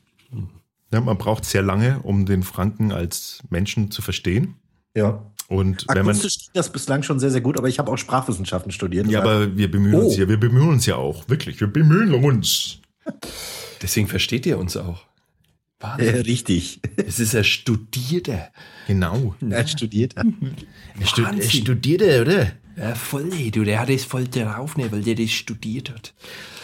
[0.95, 4.55] Ja, man braucht sehr lange, um den Franken als Menschen zu verstehen.
[4.95, 5.29] Ja.
[5.49, 6.17] Und wenn man
[6.53, 9.05] das bislang schon sehr, sehr gut, aber ich habe auch Sprachwissenschaften studiert.
[9.07, 10.05] Ja, aber wir bemühen oh.
[10.05, 12.79] uns ja, wir bemühen uns ja auch, wirklich, wir bemühen uns.
[13.81, 15.03] Deswegen versteht ihr uns auch.
[15.81, 16.15] Wahnsinn.
[16.15, 16.79] Äh, richtig.
[16.95, 18.47] Es ist ein Studierter.
[18.87, 19.35] Genau.
[19.41, 20.21] Ein Studierter.
[20.95, 22.53] Ein Stu Studierter, oder?
[22.77, 26.13] Ja, voll, du, der hat es voll drauf, ne, weil der das studiert hat.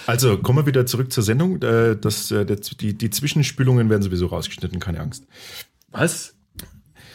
[0.08, 1.62] Also, kommen wir wieder zurück zur Sendung.
[1.62, 5.26] Äh, das, äh, die, die Zwischenspülungen werden sowieso rausgeschnitten, keine Angst.
[5.90, 6.36] Was?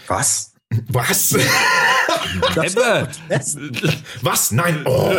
[0.07, 0.55] Was?
[0.89, 1.35] Was?
[4.23, 4.53] Was?
[4.53, 4.83] Nein.
[4.85, 5.15] Oh.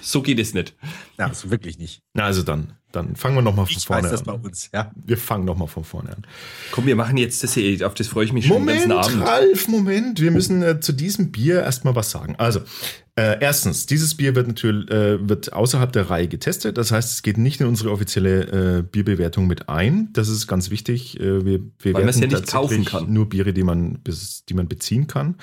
[0.00, 0.74] So geht es nicht.
[1.18, 2.02] Ja, also wirklich nicht.
[2.14, 2.77] Na, also dann.
[2.92, 4.40] Dann fangen wir nochmal von ich vorne weiß das an.
[4.40, 4.90] bei uns, ja.
[4.94, 6.26] Wir fangen nochmal von vorne an.
[6.70, 9.20] Komm, wir machen jetzt das hier, auf das freue ich mich schon Moment, den ganzen
[9.20, 9.28] Abend.
[9.28, 12.36] Ralf, Moment, wir müssen äh, zu diesem Bier erstmal was sagen.
[12.38, 12.60] Also,
[13.18, 16.78] äh, erstens, dieses Bier wird natürlich äh, wird außerhalb der Reihe getestet.
[16.78, 20.08] Das heißt, es geht nicht in unsere offizielle äh, Bierbewertung mit ein.
[20.12, 21.20] Das ist ganz wichtig.
[21.20, 23.12] Äh, wir wir Weil man es ja nicht kaufen kann.
[23.12, 23.98] Nur Biere, die man,
[24.48, 25.34] die man beziehen kann.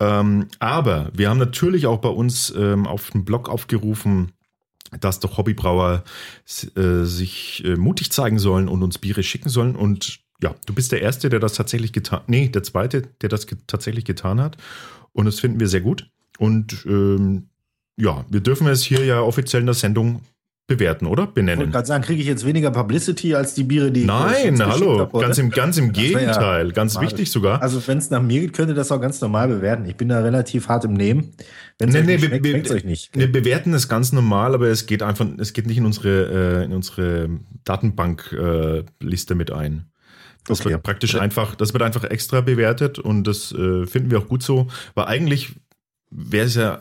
[0.00, 4.32] Ähm, aber wir haben natürlich auch bei uns ähm, auf dem Blog aufgerufen,
[5.00, 6.04] dass doch Hobbybrauer
[6.76, 9.76] äh, sich äh, mutig zeigen sollen und uns Biere schicken sollen.
[9.76, 13.46] Und ja, du bist der Erste, der das tatsächlich getan, nee, der Zweite, der das
[13.46, 14.56] ge tatsächlich getan hat.
[15.12, 16.10] Und das finden wir sehr gut.
[16.38, 17.48] Und ähm,
[17.96, 20.22] ja, wir dürfen es hier ja offiziell in der Sendung
[20.66, 21.26] bewerten, oder?
[21.26, 21.52] Benennen.
[21.52, 24.60] Ich wollte gerade sagen, kriege ich jetzt weniger Publicity als die Biere, die Nein, ich
[24.60, 27.60] hallo, ganz im, ganz im Gegenteil, ja ganz wichtig sogar.
[27.60, 29.84] Also wenn es nach mir geht, könnt ihr das auch ganz normal bewerten.
[29.86, 31.32] Ich bin da relativ hart im Nehmen.
[31.78, 33.10] Wenn es nee, nee, schmeckt, schmeckt euch nicht.
[33.16, 36.64] Wir bewerten es ganz normal, aber es geht einfach, es geht nicht in unsere, äh,
[36.64, 37.28] in unsere
[37.64, 39.86] Datenbankliste äh, mit ein.
[40.44, 40.70] Das okay.
[40.70, 44.42] wird praktisch einfach, das wird einfach extra bewertet und das äh, finden wir auch gut
[44.42, 45.54] so, weil eigentlich
[46.10, 46.80] wäre es ja,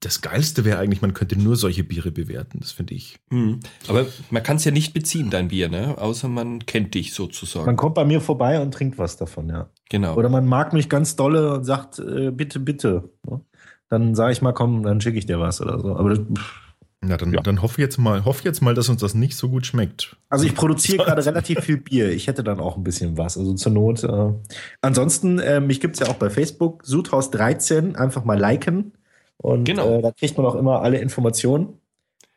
[0.00, 3.18] das Geilste wäre eigentlich, man könnte nur solche Biere bewerten, das finde ich.
[3.30, 3.60] Mhm.
[3.88, 5.96] Aber man kann es ja nicht beziehen, dein Bier, ne?
[5.98, 7.66] Außer man kennt dich sozusagen.
[7.66, 9.68] Man kommt bei mir vorbei und trinkt was davon, ja.
[9.90, 10.14] Genau.
[10.16, 13.10] Oder man mag mich ganz dolle und sagt, äh, bitte, bitte.
[13.88, 15.96] Dann sage ich mal, komm, dann schicke ich dir was oder so.
[15.96, 16.20] Aber das,
[17.04, 17.40] na, dann, ja.
[17.40, 20.16] dann hoffe jetzt mal, hoffe jetzt mal, dass uns das nicht so gut schmeckt.
[20.28, 22.12] Also ich produziere gerade relativ viel Bier.
[22.12, 23.36] Ich hätte dann auch ein bisschen was.
[23.36, 24.04] Also zur Not.
[24.04, 24.32] Äh.
[24.80, 28.92] Ansonsten, äh, mich gibt es ja auch bei Facebook, Sudhaus 13, einfach mal liken.
[29.38, 29.98] Und genau.
[29.98, 31.80] äh, da kriegt man auch immer alle Informationen.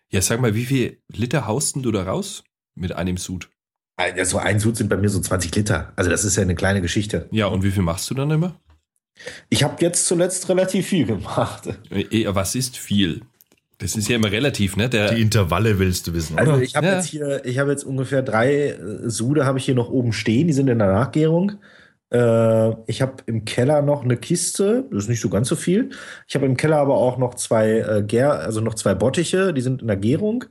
[0.10, 2.44] Ja, sag mal, wie viel Liter hausten du da raus
[2.76, 3.50] mit einem Sud?
[3.98, 5.94] Also ein Sud sind bei mir so 20 Liter.
[5.96, 7.28] Also das ist ja eine kleine Geschichte.
[7.32, 8.60] Ja, und wie viel machst du dann immer?
[9.50, 11.70] Ich habe jetzt zuletzt relativ viel gemacht.
[11.90, 13.22] Äh, was ist viel?
[13.78, 14.90] Das ist ja immer relativ, ne?
[14.90, 16.60] Der die Intervalle willst du wissen, also oder?
[16.60, 16.96] Also ich habe ja.
[16.96, 20.48] jetzt hier, ich habe jetzt ungefähr drei äh, Sude habe ich hier noch oben stehen,
[20.48, 21.54] die sind in der Nachgärung.
[22.12, 25.90] Äh, ich habe im Keller noch eine Kiste, das ist nicht so ganz so viel.
[26.28, 29.62] Ich habe im Keller aber auch noch zwei äh, Gär, also noch zwei Bottiche, die
[29.62, 30.46] sind in der Gärung.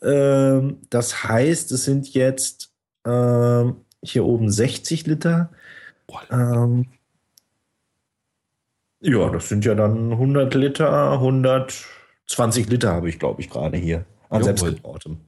[0.00, 0.60] Äh,
[0.90, 2.72] das heißt, es sind jetzt
[3.06, 5.50] ähm, hier oben 60 Liter.
[6.30, 6.86] Ähm,
[9.00, 14.04] ja, das sind ja dann 100 Liter, 120 Liter habe ich, glaube ich, gerade hier
[14.30, 15.18] an selbstgebrautem.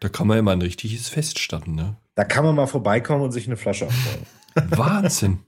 [0.00, 1.96] Da kann man ja mal ein richtiges Fest starten, ne?
[2.14, 4.26] Da kann man mal vorbeikommen und sich eine Flasche abholen.
[4.70, 5.40] Wahnsinn.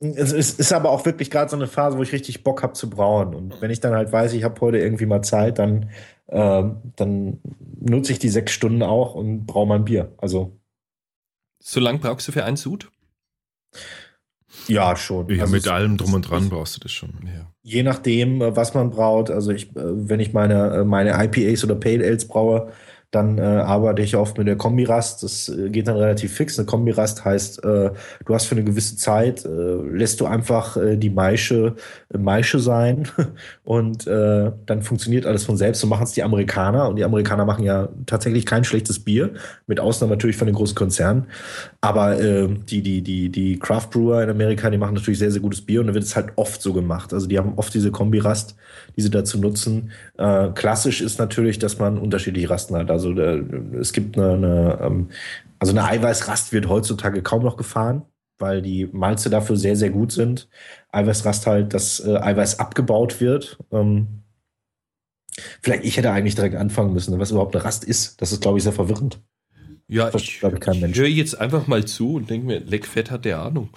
[0.00, 2.74] Es ist, ist, aber auch wirklich gerade so eine Phase, wo ich richtig Bock habe
[2.74, 3.34] zu brauen.
[3.34, 5.90] Und wenn ich dann halt weiß, ich habe heute irgendwie mal Zeit, dann,
[6.26, 6.64] äh,
[6.96, 7.40] dann
[7.80, 10.12] nutze ich die sechs Stunden auch und braue mein Bier.
[10.18, 10.58] Also.
[11.60, 12.90] So lang brauchst du für einen Sud?
[14.68, 15.28] Ja, schon.
[15.28, 17.10] Ja, also mit allem drum und dran brauchst du das schon.
[17.24, 17.50] Ja.
[17.62, 19.30] Je nachdem, äh, was man braut.
[19.30, 22.72] Also ich, äh, wenn ich meine, äh, meine IPAs oder Pale Ales braue,
[23.14, 25.22] dann äh, arbeite ich oft mit der Kombirast.
[25.22, 26.58] Das äh, geht dann relativ fix.
[26.58, 27.90] Eine Kombirast heißt, äh,
[28.24, 31.76] du hast für eine gewisse Zeit, äh, lässt du einfach äh, die Maische
[32.16, 33.08] Maische sein
[33.64, 35.80] und dann funktioniert alles von selbst.
[35.80, 39.30] So machen es die Amerikaner und die Amerikaner machen ja tatsächlich kein schlechtes Bier,
[39.66, 41.26] mit Ausnahme natürlich von den großen Konzernen.
[41.80, 45.62] Aber die, die, die, die Craft Brewer in Amerika, die machen natürlich sehr, sehr gutes
[45.62, 47.12] Bier und da wird es halt oft so gemacht.
[47.12, 48.54] Also die haben oft diese Kombirast,
[48.96, 49.90] die sie dazu nutzen.
[50.18, 52.90] Äh, klassisch ist natürlich, dass man unterschiedliche Rasten hat.
[52.90, 53.42] Also äh,
[53.80, 55.08] es gibt eine, eine ähm,
[55.58, 58.02] also eine Eiweißrast wird heutzutage kaum noch gefahren,
[58.38, 60.48] weil die Malze dafür sehr, sehr gut sind.
[60.92, 63.58] Eiweißrast halt, dass äh, Eiweiß abgebaut wird.
[63.72, 64.24] Ähm,
[65.62, 68.20] vielleicht, ich hätte eigentlich direkt anfangen müssen, was überhaupt eine Rast ist.
[68.20, 69.20] Das ist, glaube ich, sehr verwirrend.
[69.86, 73.40] Ja, ich, ich, ich höre jetzt einfach mal zu und denke mir, Leckfett hat der
[73.40, 73.68] Ahnung.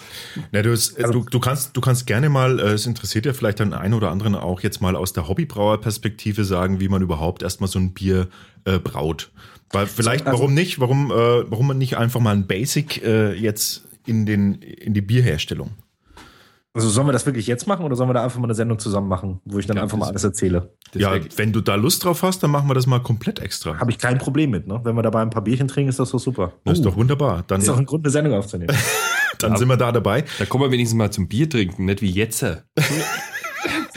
[0.53, 3.33] Na, du, hast, also, du, du, kannst, du kannst gerne mal, äh, es interessiert ja
[3.33, 7.43] vielleicht den einen oder anderen auch jetzt mal aus der Hobbybrauerperspektive sagen, wie man überhaupt
[7.43, 8.29] erstmal so ein Bier
[8.63, 9.31] äh, braut.
[9.71, 11.15] Weil vielleicht, also, warum nicht, warum, äh,
[11.51, 15.71] warum man nicht einfach mal ein Basic äh, jetzt in, den, in die Bierherstellung?
[16.77, 18.77] Also sollen wir das wirklich jetzt machen oder sollen wir da einfach mal eine Sendung
[18.77, 20.69] zusammen machen, wo ich dann ja, einfach mal alles erzähle?
[20.93, 23.79] Ja, wenn du da Lust drauf hast, dann machen wir das mal komplett extra.
[23.79, 24.79] Habe ich kein Problem mit, ne?
[24.83, 26.53] Wenn wir dabei ein paar Bierchen trinken, ist das doch super.
[26.65, 27.43] Das ist doch wunderbar.
[27.47, 28.77] Dann ist doch ein Grund, eine Sendung aufzunehmen.
[29.39, 30.23] dann ja, sind wir da dabei.
[30.37, 32.45] Da kommen wir wenigstens mal zum Bier trinken, nicht wie jetzt.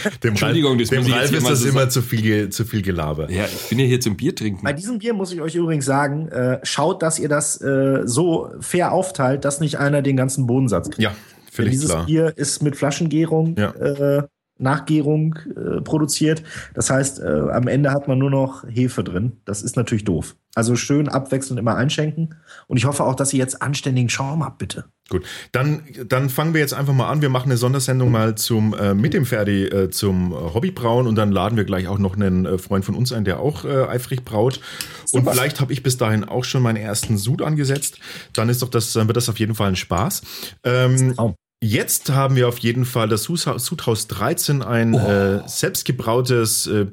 [0.23, 3.31] dem Entschuldigung, das dem Ralf ist das so immer zu viel, zu viel Gelaber.
[3.31, 4.65] Ja, ich bin ja hier zum Bier trinken.
[4.65, 8.51] Bei diesem Bier muss ich euch übrigens sagen, äh, schaut, dass ihr das äh, so
[8.61, 11.03] fair aufteilt, dass nicht einer den ganzen Bodensatz kriegt.
[11.03, 11.13] Ja,
[11.51, 12.07] Völlig dieses klar.
[12.07, 13.71] Bier ist mit Flaschengärung, ja.
[13.73, 14.23] äh,
[14.59, 16.43] Nachgärung äh, produziert.
[16.75, 19.39] Das heißt, äh, am Ende hat man nur noch Hefe drin.
[19.45, 20.37] Das ist natürlich doof.
[20.55, 22.35] Also schön abwechselnd immer einschenken.
[22.67, 24.85] Und ich hoffe auch, dass ihr jetzt anständigen Schaum habt, bitte.
[25.11, 27.21] Gut, dann, dann fangen wir jetzt einfach mal an.
[27.21, 31.33] Wir machen eine Sondersendung mal zum äh, mit dem Ferdi äh, zum Hobbybrauen und dann
[31.33, 34.25] laden wir gleich auch noch einen äh, Freund von uns ein, der auch äh, eifrig
[34.25, 34.61] braut.
[35.05, 35.27] Super.
[35.27, 37.99] Und vielleicht habe ich bis dahin auch schon meinen ersten Sud angesetzt.
[38.35, 40.23] Dann ist doch das, dann wird das auf jeden Fall ein Spaß.
[40.63, 41.15] Ähm,
[41.63, 44.99] Jetzt haben wir auf jeden Fall das Sudhaus 13, ein oh.
[44.99, 46.87] äh, selbstgebrautes äh,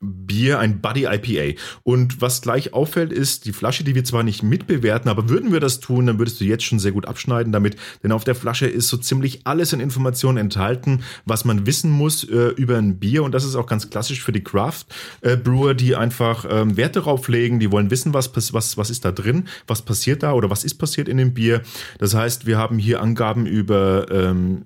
[0.00, 1.58] Bier, ein Buddy IPA.
[1.82, 5.58] Und was gleich auffällt, ist die Flasche, die wir zwar nicht mitbewerten, aber würden wir
[5.58, 8.66] das tun, dann würdest du jetzt schon sehr gut abschneiden damit, denn auf der Flasche
[8.66, 13.24] ist so ziemlich alles an Informationen enthalten, was man wissen muss äh, über ein Bier.
[13.24, 14.84] Und das ist auch ganz klassisch für die Craft
[15.22, 19.04] äh, Brewer, die einfach ähm, Wert darauf legen, die wollen wissen, was, was, was ist
[19.04, 21.62] da drin, was passiert da oder was ist passiert in dem Bier.
[21.98, 24.62] Das heißt, wir haben hier Angaben über ähm,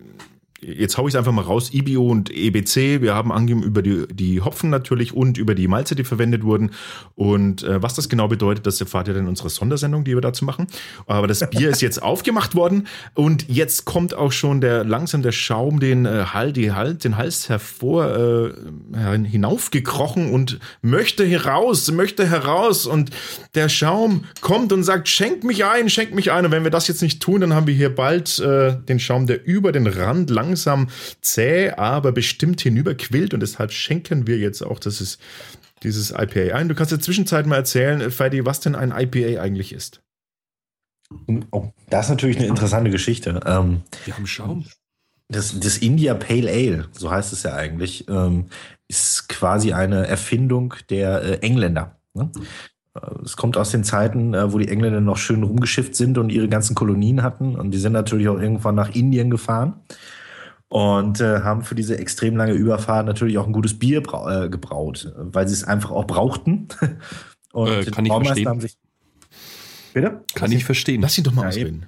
[0.63, 3.03] jetzt hau ich es einfach mal raus, IBO und EBC.
[3.03, 6.71] Wir haben angegeben über die, die Hopfen natürlich und über die Malze, die verwendet wurden.
[7.17, 10.21] Und äh, was das genau bedeutet, das erfahrt ihr dann in unserer Sondersendung, die wir
[10.21, 10.67] dazu machen.
[11.07, 15.33] Aber das Bier ist jetzt aufgemacht worden und jetzt kommt auch schon der langsam der
[15.33, 18.53] Schaum den äh, Hals, die Hals, den Hals hervor
[18.95, 23.11] äh, hinaufgekrochen und möchte heraus, möchte heraus und
[23.55, 26.45] der Schaum kommt und sagt, schenk mich ein, schenk mich ein.
[26.45, 29.27] Und wenn wir das jetzt nicht tun, dann haben wir hier bald äh, den Schaum,
[29.27, 30.89] der über den Rand lang langsam
[31.23, 35.21] zäh, aber bestimmt hinüberquillt und deshalb schenken wir jetzt auch das ist,
[35.83, 36.69] dieses IPA ein.
[36.69, 40.03] Du kannst in der Zwischenzeit mal erzählen, Fadi, was denn ein IPA eigentlich ist.
[41.51, 43.41] Oh, das ist natürlich eine interessante Geschichte.
[43.45, 44.67] Ähm, wir haben Schaum.
[45.29, 48.47] Das, das India Pale Ale, so heißt es ja eigentlich, ähm,
[48.89, 51.97] ist quasi eine Erfindung der äh, Engländer.
[52.15, 52.31] Ne?
[52.95, 56.31] Äh, es kommt aus den Zeiten, äh, wo die Engländer noch schön rumgeschifft sind und
[56.31, 57.57] ihre ganzen Kolonien hatten.
[57.57, 59.81] Und die sind natürlich auch irgendwann nach Indien gefahren
[60.73, 65.13] und äh, haben für diese extrem lange Überfahrt natürlich auch ein gutes Bier äh, gebraut,
[65.17, 66.69] weil sie es einfach auch brauchten.
[67.53, 68.49] Und äh, kann ich verstehen.
[68.49, 68.79] Haben sich
[69.93, 70.23] Bitte?
[70.35, 71.03] Kann ich verstehen.
[71.03, 71.85] Lass ihn doch mal ja, ausreden.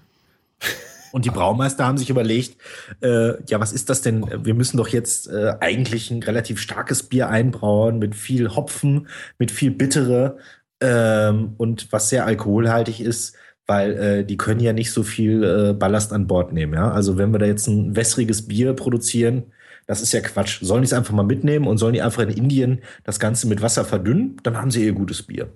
[1.12, 2.60] Und die Braumeister haben sich überlegt,
[3.00, 4.44] äh, ja, was ist das denn?
[4.44, 9.08] Wir müssen doch jetzt äh, eigentlich ein relativ starkes Bier einbrauen mit viel Hopfen,
[9.38, 10.36] mit viel Bittere
[10.80, 13.34] ähm, und was sehr alkoholhaltig ist,
[13.66, 16.74] weil äh, die können ja nicht so viel äh, Ballast an Bord nehmen.
[16.74, 16.90] Ja?
[16.90, 19.44] Also wenn wir da jetzt ein wässriges Bier produzieren,
[19.86, 20.60] das ist ja Quatsch.
[20.62, 23.60] Sollen die es einfach mal mitnehmen und sollen die einfach in Indien das Ganze mit
[23.60, 24.36] Wasser verdünnen?
[24.42, 25.48] Dann haben sie ihr gutes Bier.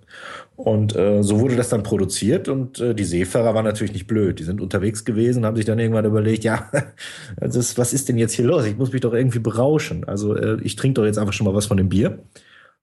[0.57, 4.39] Und äh, so wurde das dann produziert und äh, die Seefahrer waren natürlich nicht blöd.
[4.39, 6.71] Die sind unterwegs gewesen, haben sich dann irgendwann überlegt, ja,
[7.41, 8.67] ist, was ist denn jetzt hier los?
[8.67, 10.05] Ich muss mich doch irgendwie berauschen.
[10.05, 12.19] Also äh, ich trinke doch jetzt einfach schon mal was von dem Bier.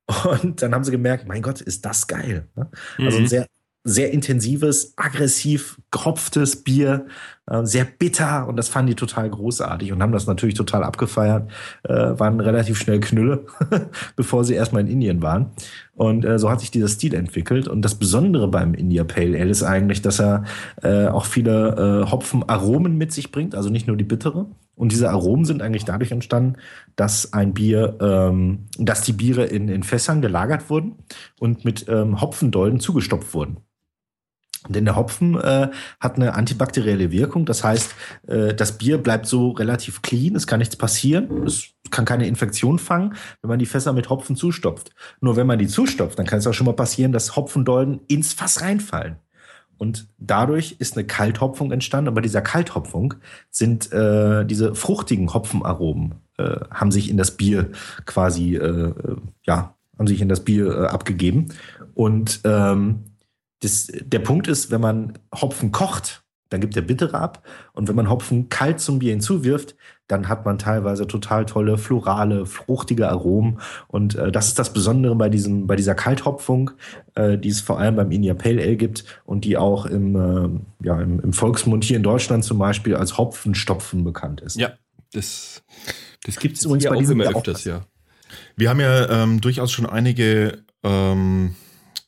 [0.41, 2.47] Und dann haben sie gemerkt, mein Gott, ist das geil.
[2.55, 2.69] Ne?
[2.97, 3.27] Also ein mhm.
[3.27, 3.45] sehr
[3.87, 7.05] sehr intensives, aggressiv gehopftes Bier,
[7.45, 11.51] äh, sehr bitter und das fanden die total großartig und haben das natürlich total abgefeiert,
[11.83, 13.45] äh, waren relativ schnell Knülle,
[14.15, 15.51] bevor sie erstmal in Indien waren.
[15.93, 17.67] Und äh, so hat sich dieser Stil entwickelt.
[17.67, 20.43] Und das Besondere beim India Pale Ale ist eigentlich, dass er
[20.81, 24.47] äh, auch viele äh, Hopfenaromen mit sich bringt, also nicht nur die bittere.
[24.75, 26.57] Und diese Aromen sind eigentlich dadurch entstanden,
[26.95, 30.95] dass ein Bier, ähm, dass die Biere in, in Fässern gelagert wurden
[31.39, 33.57] und mit ähm, Hopfendolden zugestopft wurden.
[34.69, 35.69] Denn der Hopfen äh,
[35.99, 37.45] hat eine antibakterielle Wirkung.
[37.45, 37.95] Das heißt,
[38.27, 42.79] äh, das Bier bleibt so relativ clean, es kann nichts passieren, es kann keine Infektion
[42.79, 44.91] fangen, wenn man die Fässer mit Hopfen zustopft.
[45.21, 48.33] Nur wenn man die zustopft, dann kann es auch schon mal passieren, dass Hopfendolden ins
[48.33, 49.17] Fass reinfallen.
[49.77, 52.07] Und dadurch ist eine Kalthopfung entstanden.
[52.07, 53.15] Aber dieser Kalthopfung
[53.49, 57.71] sind äh, diese fruchtigen Hopfenaromen äh, haben sich in das Bier
[58.05, 58.93] quasi äh,
[59.43, 61.53] ja haben sich in das Bier äh, abgegeben
[61.93, 63.03] und ähm,
[63.65, 67.43] das, der Punkt ist, wenn man Hopfen kocht, dann gibt er bittere ab.
[67.73, 69.75] Und wenn man Hopfen kalt zum Bier hinzuwirft,
[70.07, 73.59] dann hat man teilweise total tolle florale, fruchtige Aromen.
[73.87, 76.71] Und äh, das ist das Besondere bei diesem, bei dieser Kalthopfung,
[77.15, 80.85] äh, die es vor allem beim India Pale Ale gibt und die auch im, äh,
[80.85, 84.57] ja, im, im, Volksmund hier in Deutschland zum Beispiel als Hopfenstopfen bekannt ist.
[84.57, 84.73] Ja,
[85.13, 85.63] das,
[86.23, 87.81] das gibt es uns bei auch immer öfters, ja.
[88.55, 91.55] Wir haben ja ähm, durchaus schon einige ähm,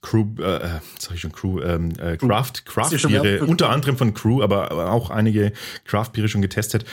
[0.01, 4.13] Crew, äh, äh, sag ich schon Crew, ähm, äh, Craft, Craft Biere, unter anderem von
[4.13, 5.53] Crew, aber auch einige
[5.85, 6.85] Craft Biere schon getestet.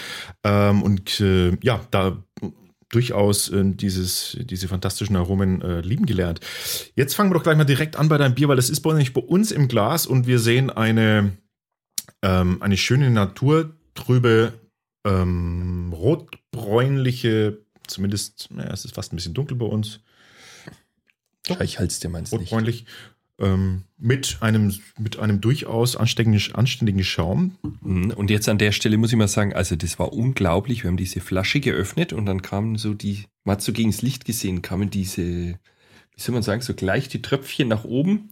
[0.43, 2.23] Ähm, und äh, ja, da
[2.95, 6.41] durchaus äh, dieses, diese fantastischen Aromen äh, lieben gelernt.
[6.95, 8.91] Jetzt fangen wir doch gleich mal direkt an bei deinem Bier, weil das ist bei
[8.91, 11.37] uns, bei uns im Glas und wir sehen eine,
[12.23, 14.53] ähm, eine schöne naturtrübe,
[15.07, 20.01] ähm, rotbräunliche, zumindest, naja, es ist fast ein bisschen dunkel bei uns.
[21.47, 21.61] Doch.
[21.61, 22.49] Ich halte es dir meins nicht.
[22.49, 22.87] Freundlich.
[23.39, 27.57] Ähm, mit einem, mit einem durchaus anständigen, anständigen Schaum.
[27.83, 28.13] Mhm.
[28.13, 30.85] Und jetzt an der Stelle muss ich mal sagen, also das war unglaublich.
[30.85, 34.03] Wir haben diese Flasche geöffnet und dann kamen so die, man hat so gegen das
[34.03, 38.31] Licht gesehen, kamen diese, wie soll man sagen, so gleich die Tröpfchen nach oben.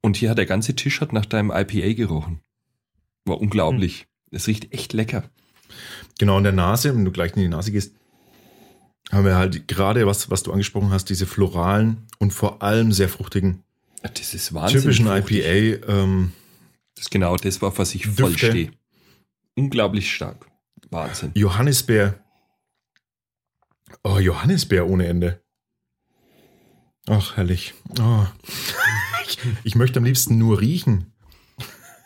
[0.00, 2.40] Und hier hat der ganze Tisch hat nach deinem IPA gerochen.
[3.26, 4.06] War unglaublich.
[4.30, 4.52] Es mhm.
[4.52, 5.24] riecht echt lecker.
[6.18, 7.94] Genau, in der Nase, wenn du gleich in die Nase gehst,
[9.10, 13.08] haben wir halt gerade, was, was du angesprochen hast, diese floralen und vor allem sehr
[13.08, 13.62] fruchtigen,
[14.02, 15.36] das ist typischen fruchtig.
[15.38, 15.92] IPA.
[15.92, 16.32] Ähm,
[16.94, 18.72] das ist genau das, war, was ich voll stehe.
[19.54, 20.46] Unglaublich stark.
[20.90, 21.32] Wahnsinn.
[21.34, 22.18] Johannisbeer.
[24.04, 25.42] Oh, Johannisbeer ohne Ende.
[27.08, 27.74] Ach, herrlich.
[27.98, 28.26] Oh.
[29.26, 31.12] ich, ich möchte am liebsten nur riechen.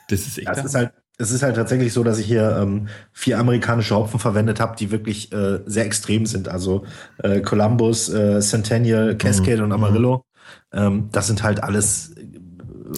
[0.09, 0.49] Das ist echt.
[0.49, 4.21] Das ist halt, es ist halt tatsächlich so, dass ich hier ähm, vier amerikanische Hopfen
[4.21, 6.49] verwendet habe, die wirklich äh, sehr extrem sind.
[6.49, 6.85] Also
[7.23, 9.65] äh, Columbus, äh, Centennial, Cascade mhm.
[9.65, 10.25] und Amarillo.
[10.73, 12.25] Ähm, das sind halt alles äh,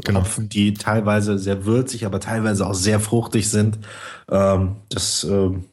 [0.05, 0.21] genau.
[0.21, 3.79] Hopfen, die teilweise sehr würzig, aber teilweise auch sehr fruchtig sind.
[4.31, 5.65] Ähm, das ähm,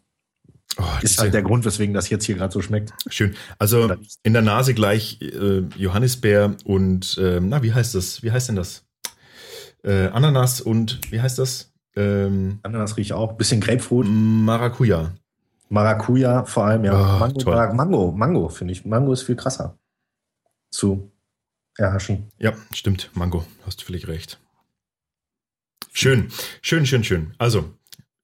[0.78, 2.92] Oh, ist halt der Grund, weswegen das jetzt hier gerade so schmeckt.
[3.08, 3.34] Schön.
[3.60, 8.24] Also in der Nase gleich äh, Johannisbeer und äh, na, wie heißt das?
[8.24, 8.84] Wie heißt denn das?
[9.84, 11.72] Äh, Ananas und wie heißt das?
[11.96, 13.34] Ähm, Ananas rieche ich auch.
[13.34, 14.08] Bisschen Grapefruit.
[14.10, 15.14] Maracuja.
[15.70, 16.94] Maracuja vor allem, ja.
[16.94, 17.74] Oh, Mango, toll.
[17.74, 18.86] Mango, Mango finde ich.
[18.86, 19.78] Mango ist viel krasser
[20.70, 21.12] zu
[21.78, 22.32] erhaschen.
[22.38, 23.10] Ja, stimmt.
[23.14, 23.46] Mango.
[23.66, 24.40] Hast du völlig recht.
[25.92, 26.30] Schön,
[26.62, 27.34] schön, schön, schön.
[27.38, 27.74] Also,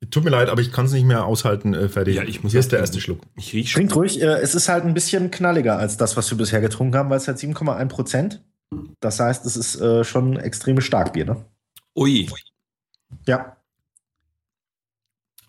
[0.10, 2.16] tut mir leid, aber ich kann es nicht mehr aushalten, äh, fertig.
[2.16, 3.22] Ja, ich muss Hier ist der erste Schluck.
[3.36, 4.22] Ich riech Trinkt ruhig.
[4.22, 7.18] Äh, es ist halt ein bisschen knalliger als das, was wir bisher getrunken haben, weil
[7.18, 8.44] es hat 7,1 Prozent.
[9.00, 11.46] Das heißt, es ist äh, schon extremes Starkbier, ne?
[11.96, 12.30] Ui.
[13.26, 13.58] Ja.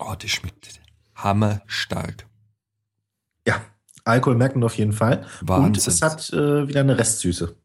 [0.05, 0.81] Oh, das schmeckt
[1.23, 2.27] hammerstark.
[3.47, 3.61] Ja,
[4.05, 5.27] Alkohol merkt man auf jeden Fall.
[5.41, 5.67] Wahnsinn.
[5.67, 7.57] Und es hat äh, wieder eine Restsüße.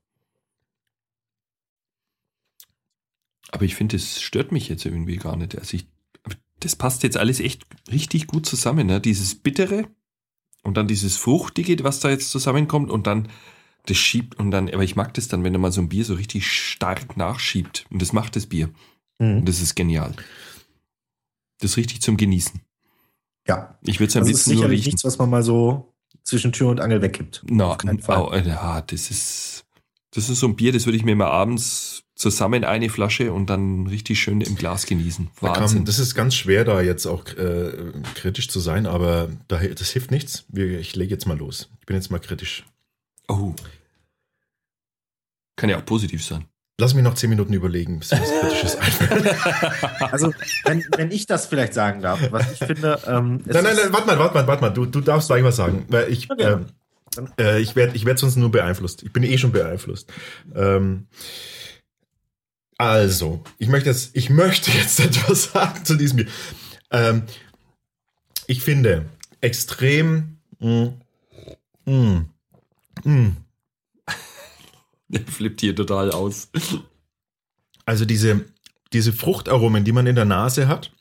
[3.52, 5.58] Aber ich finde, es stört mich jetzt irgendwie gar nicht.
[5.58, 5.88] Also ich,
[6.60, 8.88] das passt jetzt alles echt richtig gut zusammen.
[8.88, 9.00] Ne?
[9.00, 9.88] Dieses Bittere
[10.64, 13.30] und dann dieses Fruchtige, was da jetzt zusammenkommt und dann
[13.86, 16.04] das schiebt und dann, aber ich mag das dann, wenn er mal so ein Bier
[16.04, 17.86] so richtig stark nachschiebt.
[17.90, 18.70] Und das macht das Bier.
[19.18, 19.38] Mhm.
[19.38, 20.14] Und das ist genial.
[21.60, 22.62] Das ist richtig zum Genießen.
[23.48, 23.78] Ja.
[23.84, 25.94] Ich würde es ein das bisschen ist sicherlich nichts, was man mal so
[26.24, 27.44] zwischen Tür und Angel weggibt.
[27.60, 28.22] Auf keinen Fall.
[28.22, 29.66] oh, ja, das ist,
[30.12, 33.50] das ist so ein Bier, das würde ich mir mal abends zusammen eine Flasche und
[33.50, 35.30] dann richtig schön im Glas genießen.
[35.40, 35.86] Da Wahnsinn.
[35.86, 37.72] das ist ganz schwer, da jetzt auch äh,
[38.16, 40.46] kritisch zu sein, aber da, das hilft nichts.
[40.54, 41.70] Ich lege jetzt mal los.
[41.80, 42.66] Ich bin jetzt mal kritisch.
[43.28, 43.54] Oh.
[45.56, 46.46] Kann ja auch positiv sein.
[46.80, 50.12] Lass mich noch zehn Minuten überlegen, bis mir was Kritisches einfällt.
[50.12, 50.32] Also,
[50.66, 53.00] wenn, wenn ich das vielleicht sagen darf, was ich finde.
[53.08, 54.70] Ähm, es Nein, nein, nein, warte mal, warte mal, warte mal.
[54.70, 55.86] Du, du darfst gleich was sagen.
[55.90, 56.44] Weil ich, Okay.
[56.44, 56.66] ähm,
[57.40, 59.02] äh, ich werde ich werd sonst nur beeinflusst.
[59.02, 60.12] Ich bin eh schon beeinflusst.
[60.54, 61.08] Ähm,
[62.78, 66.28] also, ich möchte jetzt, ich möchte jetzt etwas sagen zu diesem Bier.
[66.92, 67.24] Ähm,
[68.46, 69.06] ich finde
[69.42, 70.38] extrem.
[70.60, 70.90] mm,
[71.86, 72.26] Mh, mh,
[73.04, 73.32] mh,
[75.10, 76.50] Der flippt hier total aus.
[77.86, 78.46] Also diese,
[78.94, 80.92] diese Fruchtaromen, die man in der Nase hat,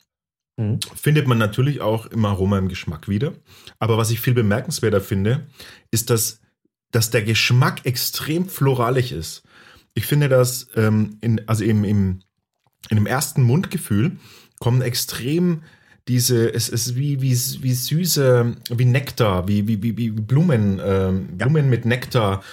[0.57, 0.79] Mhm.
[0.95, 3.33] findet man natürlich auch im Aroma im Geschmack wieder.
[3.79, 5.45] Aber was ich viel bemerkenswerter finde,
[5.91, 6.41] ist, dass,
[6.91, 9.43] dass der Geschmack extrem floralig ist.
[9.93, 12.21] Ich finde, dass ähm, in, also im, im,
[12.89, 14.17] in dem ersten Mundgefühl
[14.59, 15.61] kommen extrem
[16.07, 21.37] diese, es ist wie, wie, wie süße, wie Nektar, wie, wie, wie, wie Blumen, ähm,
[21.37, 22.43] Blumen mit Nektar.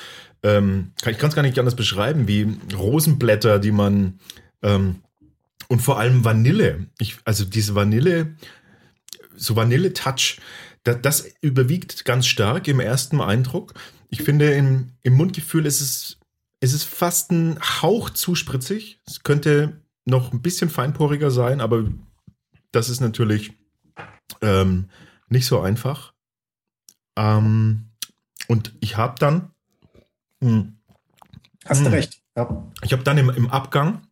[0.44, 4.20] Ähm, ich kann es gar nicht anders beschreiben, wie Rosenblätter, die man
[4.62, 5.00] ähm,
[5.68, 6.86] und vor allem Vanille.
[6.98, 8.36] Ich, also diese Vanille,
[9.34, 10.38] so Vanille-Touch,
[10.84, 13.74] das, das überwiegt ganz stark im ersten Eindruck.
[14.10, 16.18] Ich finde, im, im Mundgefühl ist es,
[16.60, 19.00] ist es fast ein Hauch zu spritzig.
[19.06, 21.90] Es könnte noch ein bisschen feinporiger sein, aber
[22.70, 23.52] das ist natürlich
[24.42, 24.90] ähm,
[25.28, 26.12] nicht so einfach.
[27.16, 27.90] Ähm,
[28.48, 29.53] und ich habe dann,
[30.44, 30.66] mh,
[31.66, 31.94] Hast du Mhm.
[31.94, 32.20] recht.
[32.36, 32.64] Ja.
[32.82, 34.02] ich habe dann im, im Abgang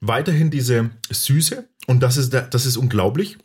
[0.00, 3.38] weiterhin diese Süße und das ist, das ist unglaublich.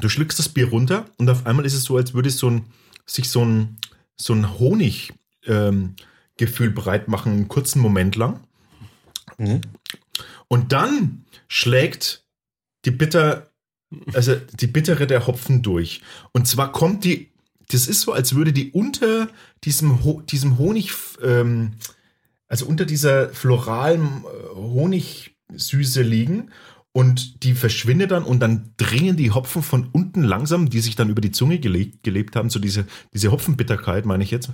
[0.00, 2.66] Du schluckst das Bier runter und auf einmal ist es so, als würde so ein,
[3.04, 3.78] sich so ein,
[4.16, 5.12] so ein Honig
[5.44, 5.96] ähm,
[6.36, 8.40] Gefühl breit machen, einen kurzen Moment lang.
[9.38, 9.60] Mhm.
[10.48, 12.24] Und dann schlägt
[12.84, 13.50] die bitter,
[14.14, 16.00] also die bittere der Hopfen durch.
[16.32, 17.31] Und zwar kommt die,
[17.72, 19.28] das ist so, als würde die unter
[19.64, 20.92] diesem, Ho diesem Honig,
[21.22, 21.72] ähm,
[22.48, 26.50] also unter dieser floralen äh, Honigsüße liegen.
[26.94, 31.08] Und die verschwindet dann und dann dringen die Hopfen von unten langsam, die sich dann
[31.08, 32.84] über die Zunge gelebt, gelebt haben, so diese,
[33.14, 34.50] diese Hopfenbitterkeit, meine ich jetzt,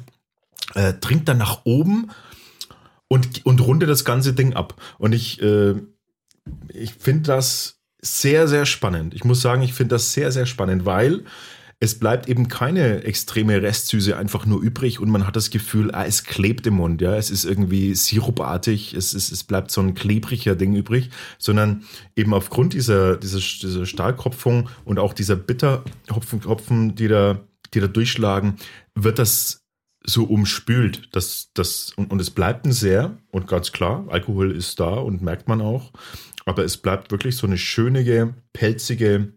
[0.77, 2.13] äh, dringt dann nach oben
[3.09, 4.81] und, und rundet das ganze Ding ab.
[4.99, 5.75] Und ich, äh,
[6.69, 9.15] ich finde das sehr, sehr spannend.
[9.15, 11.25] Ich muss sagen, ich finde das sehr, sehr spannend, weil
[11.81, 16.05] es bleibt eben keine extreme Restsüße einfach nur übrig und man hat das Gefühl, ah,
[16.05, 19.95] es klebt im Mund, ja, es ist irgendwie sirupartig, es, ist, es bleibt so ein
[19.95, 21.85] klebriger Ding übrig, sondern
[22.17, 27.41] eben aufgrund dieser, dieser, dieser Stahlkopfung und auch dieser Bitterhopfen, Hopfen, die da,
[27.75, 28.57] die da durchschlagen,
[28.97, 29.65] wird das
[30.05, 31.15] so umspült.
[31.15, 35.23] Das, das, und, und es bleibt ein sehr, und ganz klar, Alkohol ist da und
[35.23, 35.93] merkt man auch,
[36.45, 39.33] aber es bleibt wirklich so eine schönige, pelzige,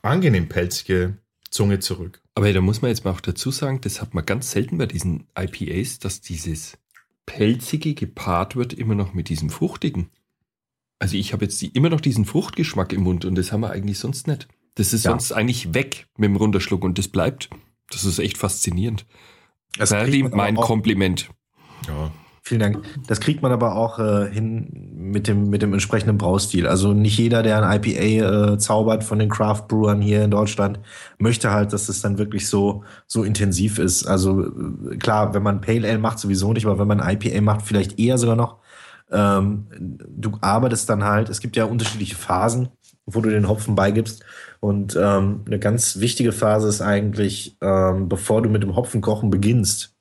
[0.00, 1.18] angenehm pelzige
[1.54, 2.20] Zunge zurück.
[2.34, 4.86] Aber da muss man jetzt mal auch dazu sagen, das hat man ganz selten bei
[4.86, 6.76] diesen IPAs, dass dieses
[7.26, 10.10] Pelzige gepaart wird immer noch mit diesem Fruchtigen.
[10.98, 13.70] Also ich habe jetzt die, immer noch diesen Fruchtgeschmack im Mund und das haben wir
[13.70, 14.48] eigentlich sonst nicht.
[14.74, 15.12] Das ist Ja.
[15.12, 17.50] sonst eigentlich weg mit dem Runterschluck und das bleibt.
[17.90, 19.06] Das ist echt faszinierend.
[19.78, 21.30] Das aber mein Kompliment.
[21.86, 22.10] Ja,
[22.46, 22.84] Vielen Dank.
[23.06, 26.66] Das kriegt man aber auch äh, hin mit dem, mit dem entsprechenden Braustil.
[26.66, 30.78] Also nicht jeder, der ein IPA äh, zaubert von den Craft Brewern hier in Deutschland,
[31.16, 34.04] möchte halt, dass es dann wirklich so, so intensiv ist.
[34.06, 37.62] Also äh, klar, wenn man Pale Ale macht, sowieso nicht, aber wenn man IPA macht,
[37.62, 38.58] vielleicht eher sogar noch.
[39.10, 42.68] Ähm, du arbeitest dann halt, es gibt ja unterschiedliche Phasen,
[43.06, 44.22] wo du den Hopfen beigibst.
[44.60, 49.93] Und ähm, eine ganz wichtige Phase ist eigentlich, ähm, bevor du mit dem Hopfenkochen beginnst,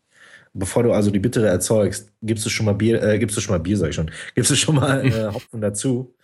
[0.54, 3.54] bevor du also die Bittere erzeugst, gibst du schon mal Bier, äh, gibst du schon
[3.54, 6.16] mal Bier, sag ich schon, gibst du schon mal äh, Hopfen dazu.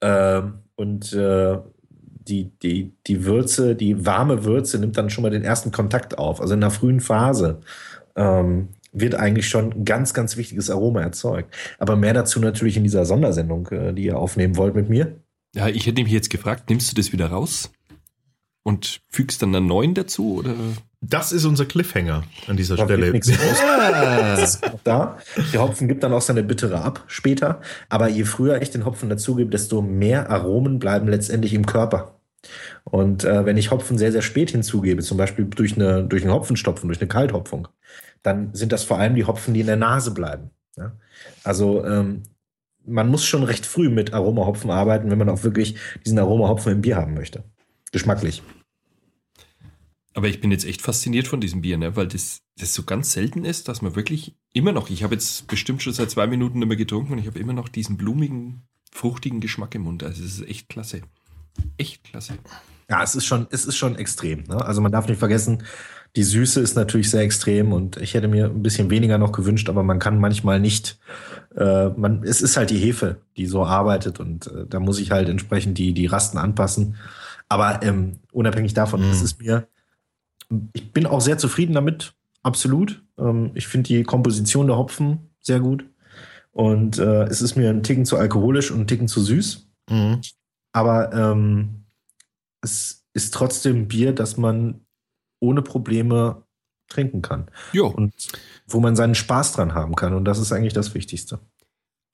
[0.00, 1.58] Ähm, und äh,
[2.28, 6.40] die, die, die Würze, die warme Würze nimmt dann schon mal den ersten Kontakt auf.
[6.40, 7.60] Also in der frühen Phase
[8.16, 11.54] ähm, wird eigentlich schon ein ganz, ganz wichtiges Aroma erzeugt.
[11.78, 15.16] Aber mehr dazu natürlich in dieser Sondersendung, äh, die ihr aufnehmen wollt mit mir.
[15.54, 17.72] Ja, ich hätte mich jetzt gefragt, nimmst du das wieder raus
[18.62, 20.54] und fügst dann einen neuen dazu oder?
[21.04, 23.12] Das ist unser Cliffhanger an dieser Da Stelle.
[24.84, 25.18] da.
[25.52, 27.60] Der Hopfen gibt dann auch seine Bittere ab später.
[27.88, 32.20] Aber je früher ich den Hopfen dazugebe, desto mehr Aromen bleiben letztendlich im Körper.
[32.84, 36.32] Und äh, wenn ich Hopfen sehr, sehr spät hinzugebe, zum Beispiel durch, eine, durch einen
[36.32, 37.66] Hopfenstopfen, durch eine Kalthopfung,
[38.22, 40.50] dann sind das vor allem die Hopfen, die in der Nase bleiben.
[40.76, 40.92] Ja?
[41.42, 42.22] Also ähm,
[42.86, 46.80] man muss schon recht früh mit Aromahopfen arbeiten, wenn man auch wirklich diesen Aromahopfen im
[46.80, 47.42] Bier haben möchte.
[47.90, 48.42] Geschmacklich.
[50.14, 51.96] Aber ich bin jetzt echt fasziniert von diesem Bier, ne?
[51.96, 55.46] weil das, das so ganz selten ist, dass man wirklich immer noch, ich habe jetzt
[55.46, 58.62] bestimmt schon seit zwei Minuten nicht mehr getrunken und ich habe immer noch diesen blumigen,
[58.90, 60.02] fruchtigen Geschmack im Mund.
[60.02, 61.02] Also es ist echt klasse.
[61.78, 62.34] Echt klasse.
[62.90, 64.44] Ja, es ist schon, es ist schon extrem.
[64.44, 64.62] Ne?
[64.62, 65.62] Also man darf nicht vergessen,
[66.14, 69.70] die Süße ist natürlich sehr extrem und ich hätte mir ein bisschen weniger noch gewünscht,
[69.70, 70.98] aber man kann manchmal nicht,
[71.56, 75.10] äh, man, es ist halt die Hefe, die so arbeitet und äh, da muss ich
[75.10, 76.96] halt entsprechend die, die Rasten anpassen.
[77.48, 79.10] Aber ähm, unabhängig davon, mm.
[79.10, 79.68] es ist mir,
[80.72, 83.02] ich bin auch sehr zufrieden damit, absolut.
[83.18, 85.84] Ähm, ich finde die Komposition der Hopfen sehr gut
[86.52, 89.66] und äh, es ist mir ein Ticken zu alkoholisch und ein Ticken zu süß.
[89.90, 90.14] Mm.
[90.72, 91.84] Aber ähm,
[92.62, 94.80] es ist trotzdem Bier, das man
[95.40, 96.44] ohne Probleme
[96.88, 97.48] trinken kann.
[97.72, 97.88] Jo.
[97.88, 98.12] Und
[98.66, 100.14] wo man seinen Spaß dran haben kann.
[100.14, 101.40] Und das ist eigentlich das Wichtigste.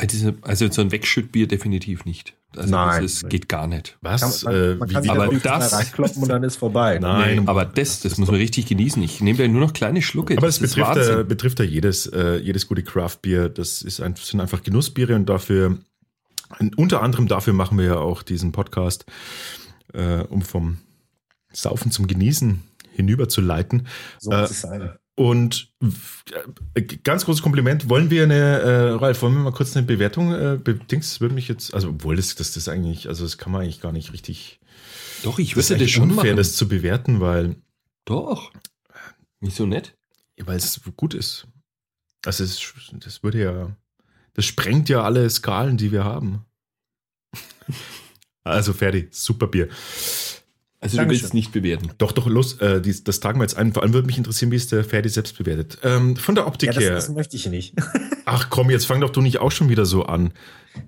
[0.01, 2.38] Also, also so ein Wegschüttbier definitiv nicht.
[2.57, 3.03] Also Nein.
[3.03, 3.99] Das ist, geht gar nicht.
[4.01, 4.43] Was?
[4.43, 6.99] Man, man, man kann wie, aber das reinkloppen und dann ist vorbei.
[6.99, 9.03] Nein, aber das, das muss man richtig genießen.
[9.03, 10.37] Ich nehme ja nur noch kleine Schlucke.
[10.37, 13.51] Aber es betrifft, äh, betrifft ja jedes, äh, jedes gute Craft-Bier.
[13.51, 15.79] Das ist ein, sind einfach Genussbiere und dafür,
[16.77, 19.05] unter anderem dafür machen wir ja auch diesen Podcast,
[19.93, 20.79] äh, um vom
[21.53, 22.63] Saufen zum Genießen
[22.93, 23.87] hinüberzuleiten.
[24.19, 24.91] So muss äh, es sein.
[25.19, 25.73] Und
[26.75, 27.89] äh, ganz großes Kompliment.
[27.89, 30.33] Wollen wir eine, äh, Ralf, wollen wir mal kurz eine Bewertung?
[30.33, 30.59] Äh,
[30.89, 33.81] Dings würde mich jetzt, also obwohl das, das, das eigentlich, also das kann man eigentlich
[33.81, 34.61] gar nicht richtig.
[35.25, 36.37] Doch, ich würde das, das schon unfair, machen.
[36.37, 37.57] das zu bewerten, weil.
[38.05, 38.53] Doch.
[39.41, 39.97] Nicht so nett.
[40.39, 41.49] Weil es gut ist.
[42.25, 43.77] Also es, das würde ja,
[44.35, 46.45] das sprengt ja alle Skalen, die wir haben.
[48.45, 49.69] also fertig, super Bier.
[50.81, 51.09] Also Dankeschön.
[51.09, 51.91] du willst es nicht bewerten.
[51.99, 53.73] Doch, doch, los, äh, dies, das tagen wir jetzt ein.
[53.73, 55.79] Vor allem würde mich interessieren, wie es der Ferdi selbst bewertet.
[55.83, 56.95] Ähm, von der Optik ja, das, her.
[56.95, 57.75] Das möchte ich nicht.
[58.29, 60.33] Ach komm, jetzt fang doch du nicht auch schon wieder so an.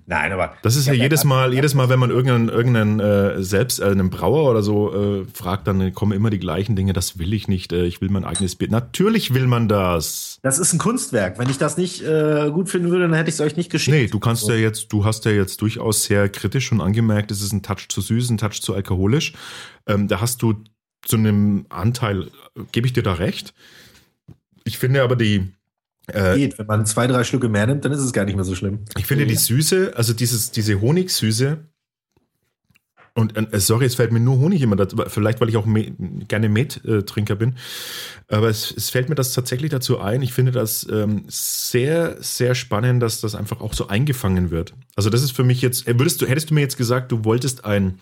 [0.05, 0.53] Nein, aber.
[0.61, 4.09] Das ist ja jedes Mal, jedes Mal, wenn man irgendeinen, irgendeinen äh, selbst, äh, einen
[4.09, 6.93] Brauer oder so äh, fragt, dann kommen immer die gleichen Dinge.
[6.93, 7.73] Das will ich nicht.
[7.73, 8.71] Äh, ich will mein eigenes Bild.
[8.71, 10.39] Natürlich will man das.
[10.43, 11.39] Das ist ein Kunstwerk.
[11.39, 13.97] Wenn ich das nicht äh, gut finden würde, dann hätte ich es euch nicht geschickt.
[13.97, 14.51] Nee, du kannst so.
[14.51, 17.87] ja jetzt, du hast ja jetzt durchaus sehr kritisch schon angemerkt, es ist ein Touch
[17.89, 19.33] zu süß, ein Touch zu alkoholisch.
[19.87, 20.63] Ähm, da hast du
[21.03, 22.29] zu einem Anteil,
[22.71, 23.53] gebe ich dir da recht.
[24.63, 25.51] Ich finde aber die,
[26.13, 28.45] äh, Geht, wenn man zwei, drei Schlücke mehr nimmt, dann ist es gar nicht mehr
[28.45, 28.79] so schlimm.
[28.97, 31.59] Ich finde die Süße, also dieses, diese Honigsüße,
[33.13, 35.91] und äh, sorry, es fällt mir nur Honig immer dazu, vielleicht weil ich auch me
[36.27, 37.55] gerne Met-Trinker bin,
[38.29, 40.21] aber es, es, fällt mir das tatsächlich dazu ein.
[40.21, 44.73] Ich finde das ähm, sehr, sehr spannend, dass das einfach auch so eingefangen wird.
[44.95, 47.25] Also das ist für mich jetzt, äh, würdest du, hättest du mir jetzt gesagt, du
[47.25, 47.99] wolltest ein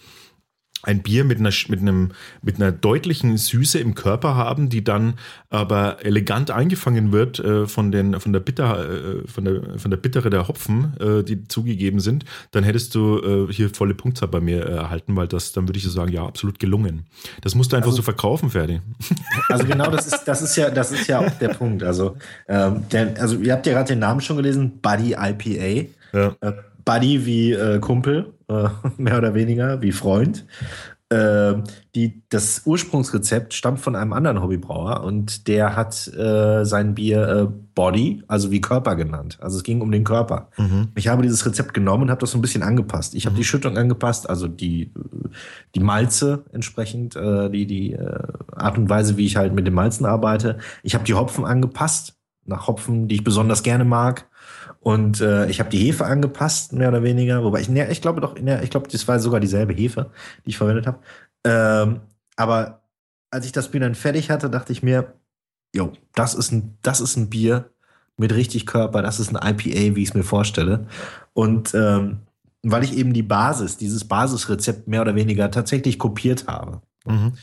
[0.84, 2.12] ein Bier mit einer, mit einem,
[2.42, 5.16] mit einer deutlichen Süße im Körper haben, die dann
[5.50, 9.98] aber elegant eingefangen wird äh, von den, von der Bitter, äh, von der, von der
[9.98, 14.40] Bittere der Hopfen, äh, die zugegeben sind, dann hättest du äh, hier volle Punktzahl bei
[14.40, 17.06] mir erhalten, weil das, dann würde ich so sagen, ja, absolut gelungen.
[17.42, 18.82] Das musst du einfach also, so verkaufen, Ferdi.
[19.50, 21.82] Also genau, das ist, das ist ja, das ist ja auch der Punkt.
[21.82, 25.90] Also, ähm, der, also ihr habt ja gerade den Namen schon gelesen, Buddy IPA.
[26.14, 26.36] Ja.
[26.42, 26.54] Äh,
[26.86, 30.46] Buddy wie äh, Kumpel, äh, mehr oder weniger, wie Freund.
[31.12, 31.64] Äh,
[31.96, 37.48] die, das Ursprungsrezept stammt von einem anderen Hobbybrauer und der hat äh, sein Bier äh,
[37.74, 39.40] Body, also wie Körper genannt.
[39.42, 40.52] Also es ging um den Körper.
[40.58, 40.90] Mhm.
[40.94, 43.16] Ich habe dieses Rezept genommen und habe das so ein bisschen angepasst.
[43.16, 43.38] Ich habe mhm.
[43.38, 44.94] die Schüttung angepasst, also die,
[45.74, 49.74] die Malze entsprechend, äh, die, die äh, Art und Weise, wie ich halt mit den
[49.74, 50.60] Malzen arbeite.
[50.84, 54.29] Ich habe die Hopfen angepasst, nach Hopfen, die ich besonders gerne mag.
[54.82, 57.44] Und äh, ich habe die Hefe angepasst, mehr oder weniger.
[57.44, 60.12] Wobei ich, ne, ich glaube doch, ne, ich glaube, das war sogar dieselbe Hefe,
[60.46, 61.00] die ich verwendet habe.
[61.44, 62.02] Ähm,
[62.36, 62.82] aber
[63.30, 65.14] als ich das Bier dann fertig hatte, dachte ich mir,
[65.76, 67.70] jo, das ist ein, das ist ein Bier
[68.18, 70.88] mit richtig Körper, das ist ein IPA, wie ich es mir vorstelle.
[71.34, 72.20] Und ähm,
[72.64, 76.82] weil ich eben die Basis, dieses Basisrezept mehr oder weniger tatsächlich kopiert habe.
[77.06, 77.34] Mhm.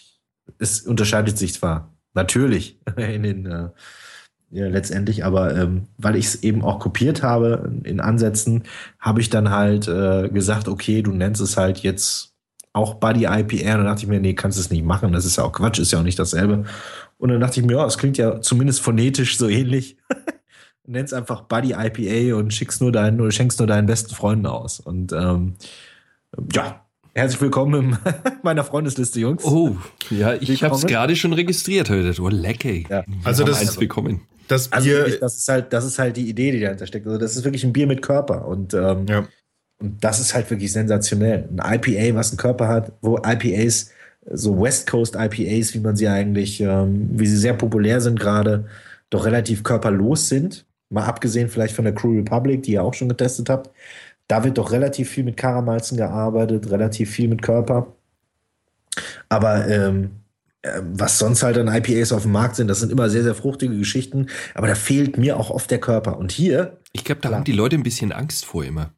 [0.58, 3.70] Es unterscheidet sich zwar natürlich in den äh,
[4.50, 8.62] ja, letztendlich, aber ähm, weil ich es eben auch kopiert habe in Ansätzen,
[9.00, 12.32] habe ich dann halt äh, gesagt, okay, du nennst es halt jetzt
[12.72, 13.72] auch Buddy IPA.
[13.72, 15.12] Und dann dachte ich mir, nee, kannst du es nicht machen.
[15.12, 16.64] Das ist ja auch Quatsch, ist ja auch nicht dasselbe.
[17.18, 19.96] Und dann dachte ich mir, ja, es klingt ja zumindest phonetisch so ähnlich.
[20.86, 24.78] Nenn's einfach Buddy IPA und schickst nur deinen, oder schenkst nur deinen besten Freunden aus.
[24.78, 25.54] Und ähm,
[26.52, 26.82] ja,
[27.16, 29.42] Herzlich willkommen in meiner Freundesliste, Jungs.
[29.42, 29.74] Oh,
[30.10, 32.20] ja, ich habe es gerade schon registriert heute.
[32.20, 32.74] Oh, lecker.
[32.90, 33.04] Ja.
[33.24, 34.20] Also das ist bekommen.
[34.48, 37.06] Das also Bier, also das ist halt, das ist halt die Idee, die dahinter steckt.
[37.06, 39.26] Also das ist wirklich ein Bier mit Körper und ähm, ja.
[39.78, 41.48] und das ist halt wirklich sensationell.
[41.56, 43.90] Ein IPA, was einen Körper hat, wo IPAs
[44.30, 48.66] so West Coast IPAs, wie man sie eigentlich, ähm, wie sie sehr populär sind gerade,
[49.10, 50.66] doch relativ körperlos sind.
[50.88, 53.70] Mal abgesehen vielleicht von der Crew Republic, die ihr auch schon getestet habt.
[54.28, 57.86] Da wird doch relativ viel mit Karamalzen gearbeitet, relativ viel mit Körper.
[59.28, 60.08] Aber ähm, äh,
[60.82, 63.76] was sonst halt an IPAs auf dem Markt sind, das sind immer sehr, sehr fruchtige
[63.76, 64.28] Geschichten.
[64.54, 66.18] Aber da fehlt mir auch oft der Körper.
[66.18, 66.80] Und hier.
[66.92, 67.38] Ich glaube, da klar.
[67.38, 68.92] haben die Leute ein bisschen Angst vor immer.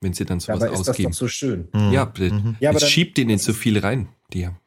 [0.00, 1.10] Wenn sie dann sowas Dabei ist ausgeben.
[1.10, 1.68] Das doch so schön.
[1.74, 1.92] Mhm.
[1.92, 2.56] Ja, mhm.
[2.60, 4.08] ja, aber schiebt denen so viel rein.
[4.32, 4.59] Die haben.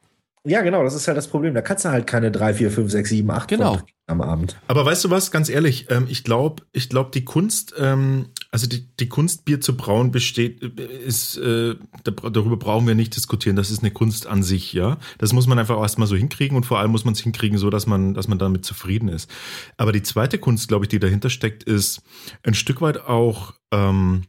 [0.46, 1.54] Ja, genau, das ist halt das Problem.
[1.54, 3.78] Da kannst du halt keine 3, 4, 5, 6, 7, 8 genau.
[4.06, 4.58] am Abend.
[4.68, 8.66] Aber weißt du was, ganz ehrlich, ähm, ich glaube, ich glaube, die Kunst, ähm, also
[8.66, 13.56] die, die Kunst, Bier zu brauen, besteht, ist, äh, darüber brauchen wir nicht diskutieren.
[13.56, 14.98] Das ist eine Kunst an sich, ja.
[15.16, 17.70] Das muss man einfach erstmal so hinkriegen und vor allem muss man es hinkriegen, so
[17.70, 19.30] dass man, dass man damit zufrieden ist.
[19.78, 22.02] Aber die zweite Kunst, glaube ich, die dahinter steckt, ist
[22.42, 24.24] ein Stück weit auch ähm,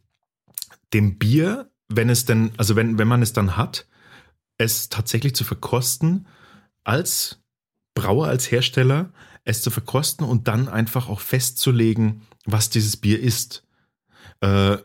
[0.93, 3.85] dem Bier, wenn es denn, also wenn, wenn man es dann hat,
[4.57, 6.27] es tatsächlich zu verkosten,
[6.83, 7.39] als
[7.93, 9.11] Brauer, als Hersteller,
[9.43, 13.63] es zu verkosten und dann einfach auch festzulegen, was dieses Bier ist.
[14.41, 14.77] Äh,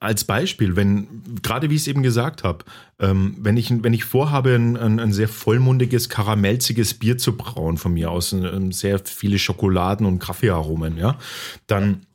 [0.00, 2.64] als Beispiel, wenn, gerade wie ich es eben gesagt habe,
[2.98, 7.76] ähm, wenn, ich, wenn ich vorhabe, ein, ein, ein, sehr vollmundiges, karamellziges Bier zu brauen,
[7.76, 11.18] von mir aus, ein, sehr viele Schokoladen und Kaffeearomen, ja,
[11.66, 12.06] dann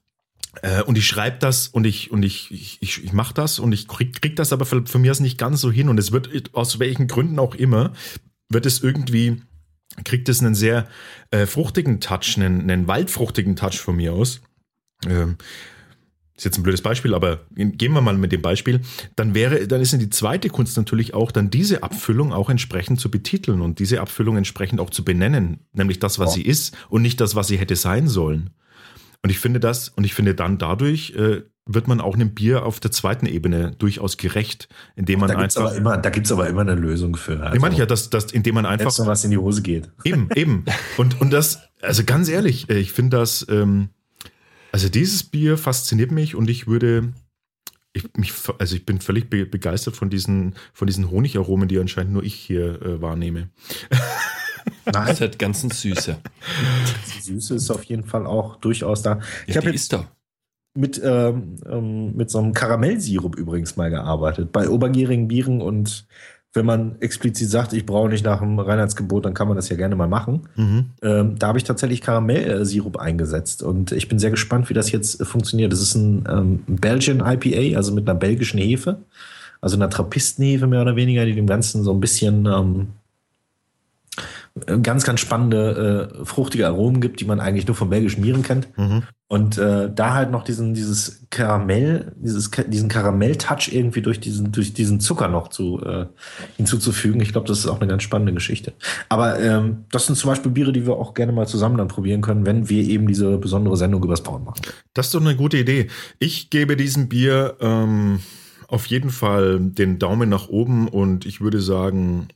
[0.62, 3.72] äh, und ich schreibe das und ich und ich ich, ich, ich mache das und
[3.72, 6.12] ich krieg, krieg das aber für, für mir ist nicht ganz so hin und es
[6.12, 7.94] wird aus welchen Gründen auch immer
[8.50, 9.42] wird es irgendwie
[10.04, 10.88] kriegt es einen sehr
[11.32, 14.42] äh, fruchtigen Touch, einen, einen waldfruchtigen Touch von mir aus.
[15.08, 15.38] Ähm,
[16.36, 18.82] ist jetzt ein blödes Beispiel, aber gehen wir mal mit dem Beispiel.
[19.16, 23.10] Dann wäre, dann ist die zweite Kunst natürlich auch, dann diese Abfüllung auch entsprechend zu
[23.10, 26.34] betiteln und diese Abfüllung entsprechend auch zu benennen, nämlich das, was oh.
[26.34, 28.50] sie ist und nicht das, was sie hätte sein sollen.
[29.26, 32.64] Und ich finde das, und ich finde dann dadurch äh, wird man auch einem Bier
[32.64, 35.72] auf der zweiten Ebene durchaus gerecht, indem man da gibt's einfach.
[35.72, 37.40] Aber immer, da gibt es aber immer eine Lösung für.
[37.42, 38.96] Also, ich meine ja, dass, dass, indem man einfach.
[39.00, 39.90] Wenn was in die Hose geht.
[40.04, 40.64] Eben, eben.
[40.98, 43.90] Und, und das, also ganz ehrlich, äh, ich finde das, ähm,
[44.72, 47.12] also dieses Bier fasziniert mich und ich würde,
[47.94, 52.22] ich, mich, also ich bin völlig begeistert von diesen, von diesen Honigaromen, die anscheinend nur
[52.22, 53.50] ich hier äh, wahrnehme.
[54.86, 55.08] Nein.
[55.08, 56.18] Das hat ganz Süße.
[57.16, 59.20] Die Süße ist auf jeden Fall auch durchaus da.
[59.48, 60.06] Ich ja, habe jetzt da.
[60.78, 64.52] Mit, ähm, ähm, mit so einem Karamellsirup übrigens mal gearbeitet.
[64.52, 66.06] Bei obergärigen Bieren und
[66.56, 69.76] wenn man explizit sagt, ich brauche nicht nach dem Reinheitsgebot, dann kann man das ja
[69.76, 70.48] gerne mal machen.
[70.56, 70.86] Mhm.
[71.02, 75.22] Ähm, da habe ich tatsächlich Karamellsirup eingesetzt und ich bin sehr gespannt, wie das jetzt
[75.26, 75.74] funktioniert.
[75.74, 79.00] Das ist ein ähm, Belgian IPA, also mit einer belgischen Hefe,
[79.62, 82.88] also einer Trappistenhefe mehr oder weniger, die dem Ganzen so ein bisschen ähm,
[84.82, 88.70] ganz, ganz spannende, äh, fruchtige Aromen gibt, die man eigentlich nur vom belgischen Mieren kennt.
[88.78, 89.04] Mhm.
[89.28, 94.74] Und äh, da halt noch diesen, dieses Karamell, dieses, diesen Karamell-Touch irgendwie durch diesen, durch
[94.74, 96.06] diesen Zucker noch zu, äh,
[96.56, 97.20] hinzuzufügen.
[97.20, 98.74] Ich glaube, das ist auch eine ganz spannende Geschichte.
[99.10, 102.22] Aber ähm, das sind zum Beispiel Biere, die wir auch gerne mal zusammen dann probieren
[102.22, 104.62] können, wenn wir eben diese besondere Sendung übers Brauen machen.
[104.94, 105.88] Das ist doch eine gute Idee.
[106.20, 108.20] Ich gebe diesem Bier ähm,
[108.68, 112.28] auf jeden Fall den Daumen nach oben und ich würde sagen,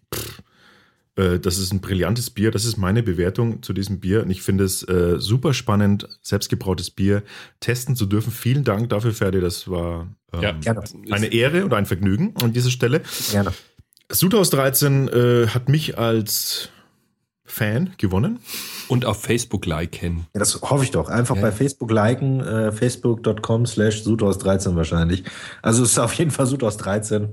[1.16, 2.52] äh, das ist ein brillantes Bier.
[2.52, 4.24] Das ist meine Bewertung zu diesem Bier.
[4.24, 7.24] Und ich finde es äh, super spannend, selbstgebrautes Bier
[7.60, 8.32] testen zu dürfen.
[8.32, 9.42] Vielen Dank dafür, Ferdi.
[9.42, 10.76] Das war ähm, ja,
[11.12, 13.02] eine Ehre oder ein Vergnügen an dieser Stelle.
[13.32, 13.54] Gerne.
[14.12, 16.70] Sudhaus 13 äh, hat mich als
[17.50, 18.40] Fan gewonnen.
[18.88, 20.28] Und auf Facebook liken.
[20.34, 21.10] Ja, das hoffe ich doch.
[21.10, 21.42] Einfach ja.
[21.42, 25.24] bei Facebook liken, äh, facebook.com slash Sudhaus 13 wahrscheinlich.
[25.62, 27.30] Also es ist auf jeden Fall Sudhaus 13.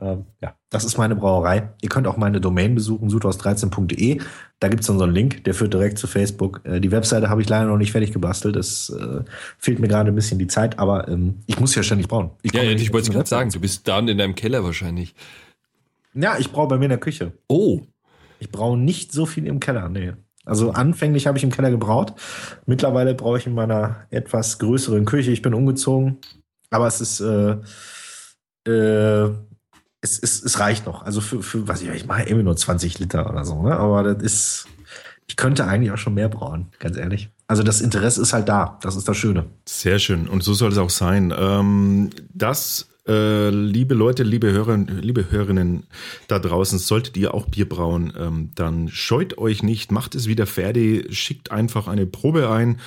[0.00, 1.70] Ähm, ja, das ist meine Brauerei.
[1.82, 4.20] Ihr könnt auch meine Domain besuchen, sudhaus13.de.
[4.58, 6.60] Da gibt es dann so einen Link, der führt direkt zu Facebook.
[6.64, 8.56] Äh, die Webseite habe ich leider noch nicht fertig gebastelt.
[8.56, 9.22] Es äh,
[9.58, 12.30] fehlt mir gerade ein bisschen die Zeit, aber ähm, ich muss ja ständig brauen.
[12.42, 15.14] Ich ja, ja ich wollte es gerade sagen, du bist da in deinem Keller wahrscheinlich.
[16.14, 17.32] Ja, ich braue bei mir in der Küche.
[17.48, 17.80] Oh.
[18.38, 20.12] Ich braue nicht so viel im Keller, nee.
[20.44, 22.14] Also anfänglich habe ich im Keller gebraut.
[22.66, 25.30] Mittlerweile brauche ich in meiner etwas größeren Küche.
[25.30, 26.18] Ich bin umgezogen,
[26.70, 27.56] aber es ist äh,
[28.66, 29.30] äh,
[30.00, 31.02] es, es, es reicht noch.
[31.02, 33.76] Also für, für was ich, ich mache immer nur 20 Liter oder so, ne?
[33.76, 34.68] Aber das ist,
[35.26, 37.30] ich könnte eigentlich auch schon mehr brauen, ganz ehrlich.
[37.46, 38.78] Also das Interesse ist halt da.
[38.82, 39.46] Das ist das Schöne.
[39.66, 40.28] Sehr schön.
[40.28, 41.34] Und so soll es auch sein.
[41.36, 45.84] Ähm, das äh, liebe Leute, liebe Hörer, liebe Hörerinnen
[46.28, 50.46] da draußen, solltet ihr auch Bier brauen, ähm, dann scheut euch nicht, macht es wieder
[50.46, 52.78] fertig, schickt einfach eine Probe ein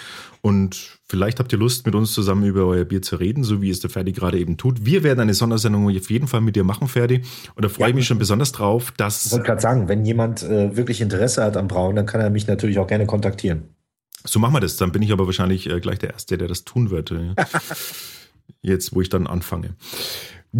[0.42, 3.70] und vielleicht habt ihr Lust, mit uns zusammen über euer Bier zu reden, so wie
[3.70, 4.86] es der Ferdi gerade eben tut.
[4.86, 7.22] Wir werden eine Sondersendung auf jeden Fall mit dir machen, Ferdi.
[7.56, 9.26] Und da freue ja, ich mich schon besonders drauf, dass.
[9.26, 12.30] Ich wollte gerade sagen, wenn jemand äh, wirklich Interesse hat am Brauen, dann kann er
[12.30, 13.64] mich natürlich auch gerne kontaktieren.
[14.26, 14.78] So machen wir das.
[14.78, 17.14] Dann bin ich aber wahrscheinlich äh, gleich der Erste, der das tun wird.
[18.62, 19.76] jetzt, wo ich dann anfange.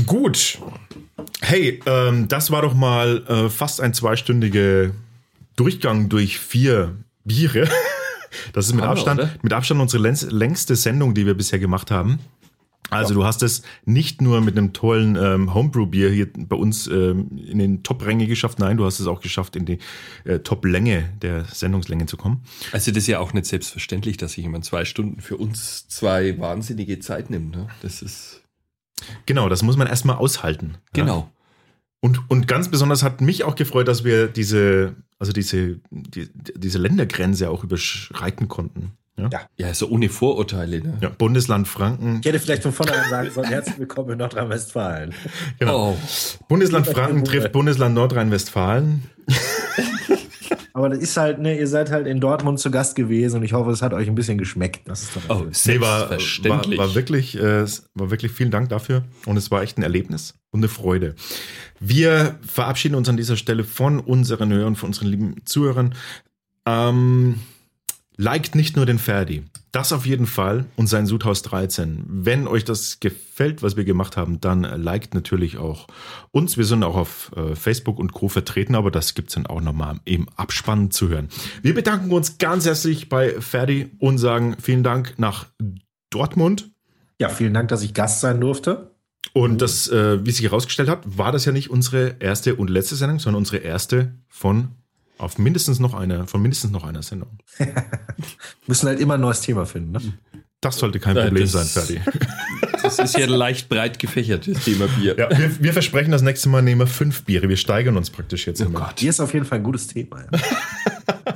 [0.06, 0.60] Gut.
[1.42, 4.92] Hey, ähm, das war doch mal äh, fast ein zweistündiger
[5.56, 7.70] Durchgang durch vier Biere.
[8.52, 12.18] Das ist mit Abstand, mit Abstand unsere längste Sendung, die wir bisher gemacht haben.
[12.90, 13.20] Also ja.
[13.20, 17.58] du hast es nicht nur mit einem tollen ähm, Homebrew-Bier hier bei uns ähm, in
[17.58, 19.80] den Top-Ränge geschafft, nein, du hast es auch geschafft, in die
[20.26, 22.44] äh, Top-Länge der Sendungslänge zu kommen.
[22.72, 26.38] Also das ist ja auch nicht selbstverständlich, dass sich jemand zwei Stunden für uns zwei
[26.38, 27.56] wahnsinnige Zeit nimmt.
[27.56, 27.68] Ne?
[27.82, 28.44] Das ist
[29.26, 30.76] Genau, das muss man erstmal aushalten.
[30.94, 31.20] Genau.
[31.20, 31.32] Ja.
[32.02, 36.78] Und, und ganz besonders hat mich auch gefreut, dass wir diese, also diese, die, diese
[36.78, 38.92] Ländergrenze auch überschreiten konnten.
[39.18, 40.82] Ja, ja, ja so ohne Vorurteile.
[40.82, 40.98] Ne?
[41.02, 42.20] Ja, Bundesland Franken.
[42.22, 45.14] Ich hätte vielleicht von vornherein sagen sollen, herzlich willkommen in Nordrhein-Westfalen.
[45.60, 45.92] Genau.
[45.92, 45.98] Oh.
[46.48, 49.04] Bundesland Franken trifft Bundesland Nordrhein-Westfalen.
[50.76, 53.54] Aber das ist halt, ne, ihr seid halt in Dortmund zu Gast gewesen und ich
[53.54, 54.88] hoffe, es hat euch ein bisschen geschmeckt.
[54.88, 59.04] Das ist doch oh, nee, war, war, war, wirklich, äh, war wirklich vielen Dank dafür
[59.28, 61.14] und es war echt ein Erlebnis und eine Freude.
[61.80, 65.94] Wir verabschieden uns an dieser Stelle von unseren Hörern, von unseren lieben Zuhörern.
[66.66, 67.36] Ähm,
[68.18, 69.44] liked nicht nur den Ferdi.
[69.72, 72.04] Das auf jeden Fall und sein Sudhaus 13.
[72.08, 75.88] Wenn euch das gefällt, was wir gemacht haben, dann liked natürlich auch
[76.32, 76.58] uns.
[76.58, 78.30] Wir sind auch auf äh, Facebook und Co.
[78.30, 81.30] vertreten, aber das gibt's dann auch nochmal im Abspann zu hören.
[81.64, 85.48] Wir bedanken uns ganz herzlich bei Ferdi und sagen vielen Dank nach
[86.12, 86.72] Dortmund.
[87.20, 88.92] Ja, vielen Dank, dass ich Gast sein durfte.
[89.32, 92.96] Und das, äh, wie sich herausgestellt hat, war das ja nicht unsere erste und letzte
[92.96, 94.76] Sendung, sondern unsere erste von
[95.24, 97.40] auf mindestens noch eine, von mindestens noch einer Sendung.
[98.68, 100.02] Müssen halt immer ein neues Thema finden, ne?
[100.62, 102.02] Das sollte kein Problem das, sein, Ferdi.
[102.84, 105.16] Das ist ja leicht breit gefächert, das Thema Bier.
[105.18, 107.48] Ja, wir, wir, versprechen, das nächste Mal nehmen wir fünf Biere.
[107.48, 108.82] Wir steigern uns praktisch jetzt oh immer.
[108.82, 108.98] Gott.
[108.98, 110.22] Bier ist auf jeden Fall ein gutes Thema.
[110.22, 110.40] Ja.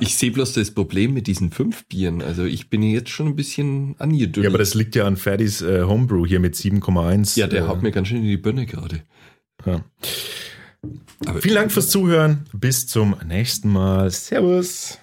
[0.00, 2.22] Ich sehe bloß das Problem mit diesen fünf Bieren.
[2.22, 4.44] Also ich bin jetzt schon ein bisschen angedüdelt.
[4.44, 7.38] Ja, aber das liegt ja an Ferdis äh, Homebrew hier mit 7,1.
[7.38, 9.02] Ja, der äh, haut mir ganz schön in die Birne gerade.
[9.66, 9.84] Ja.
[11.26, 12.46] Aber Vielen Dank fürs Zuhören.
[12.52, 14.10] Bis zum nächsten Mal.
[14.10, 14.98] Servus.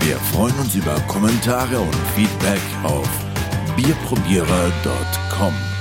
[0.00, 3.08] Wir freuen uns über Kommentare und Feedback auf
[3.76, 5.73] bierprobierer.com.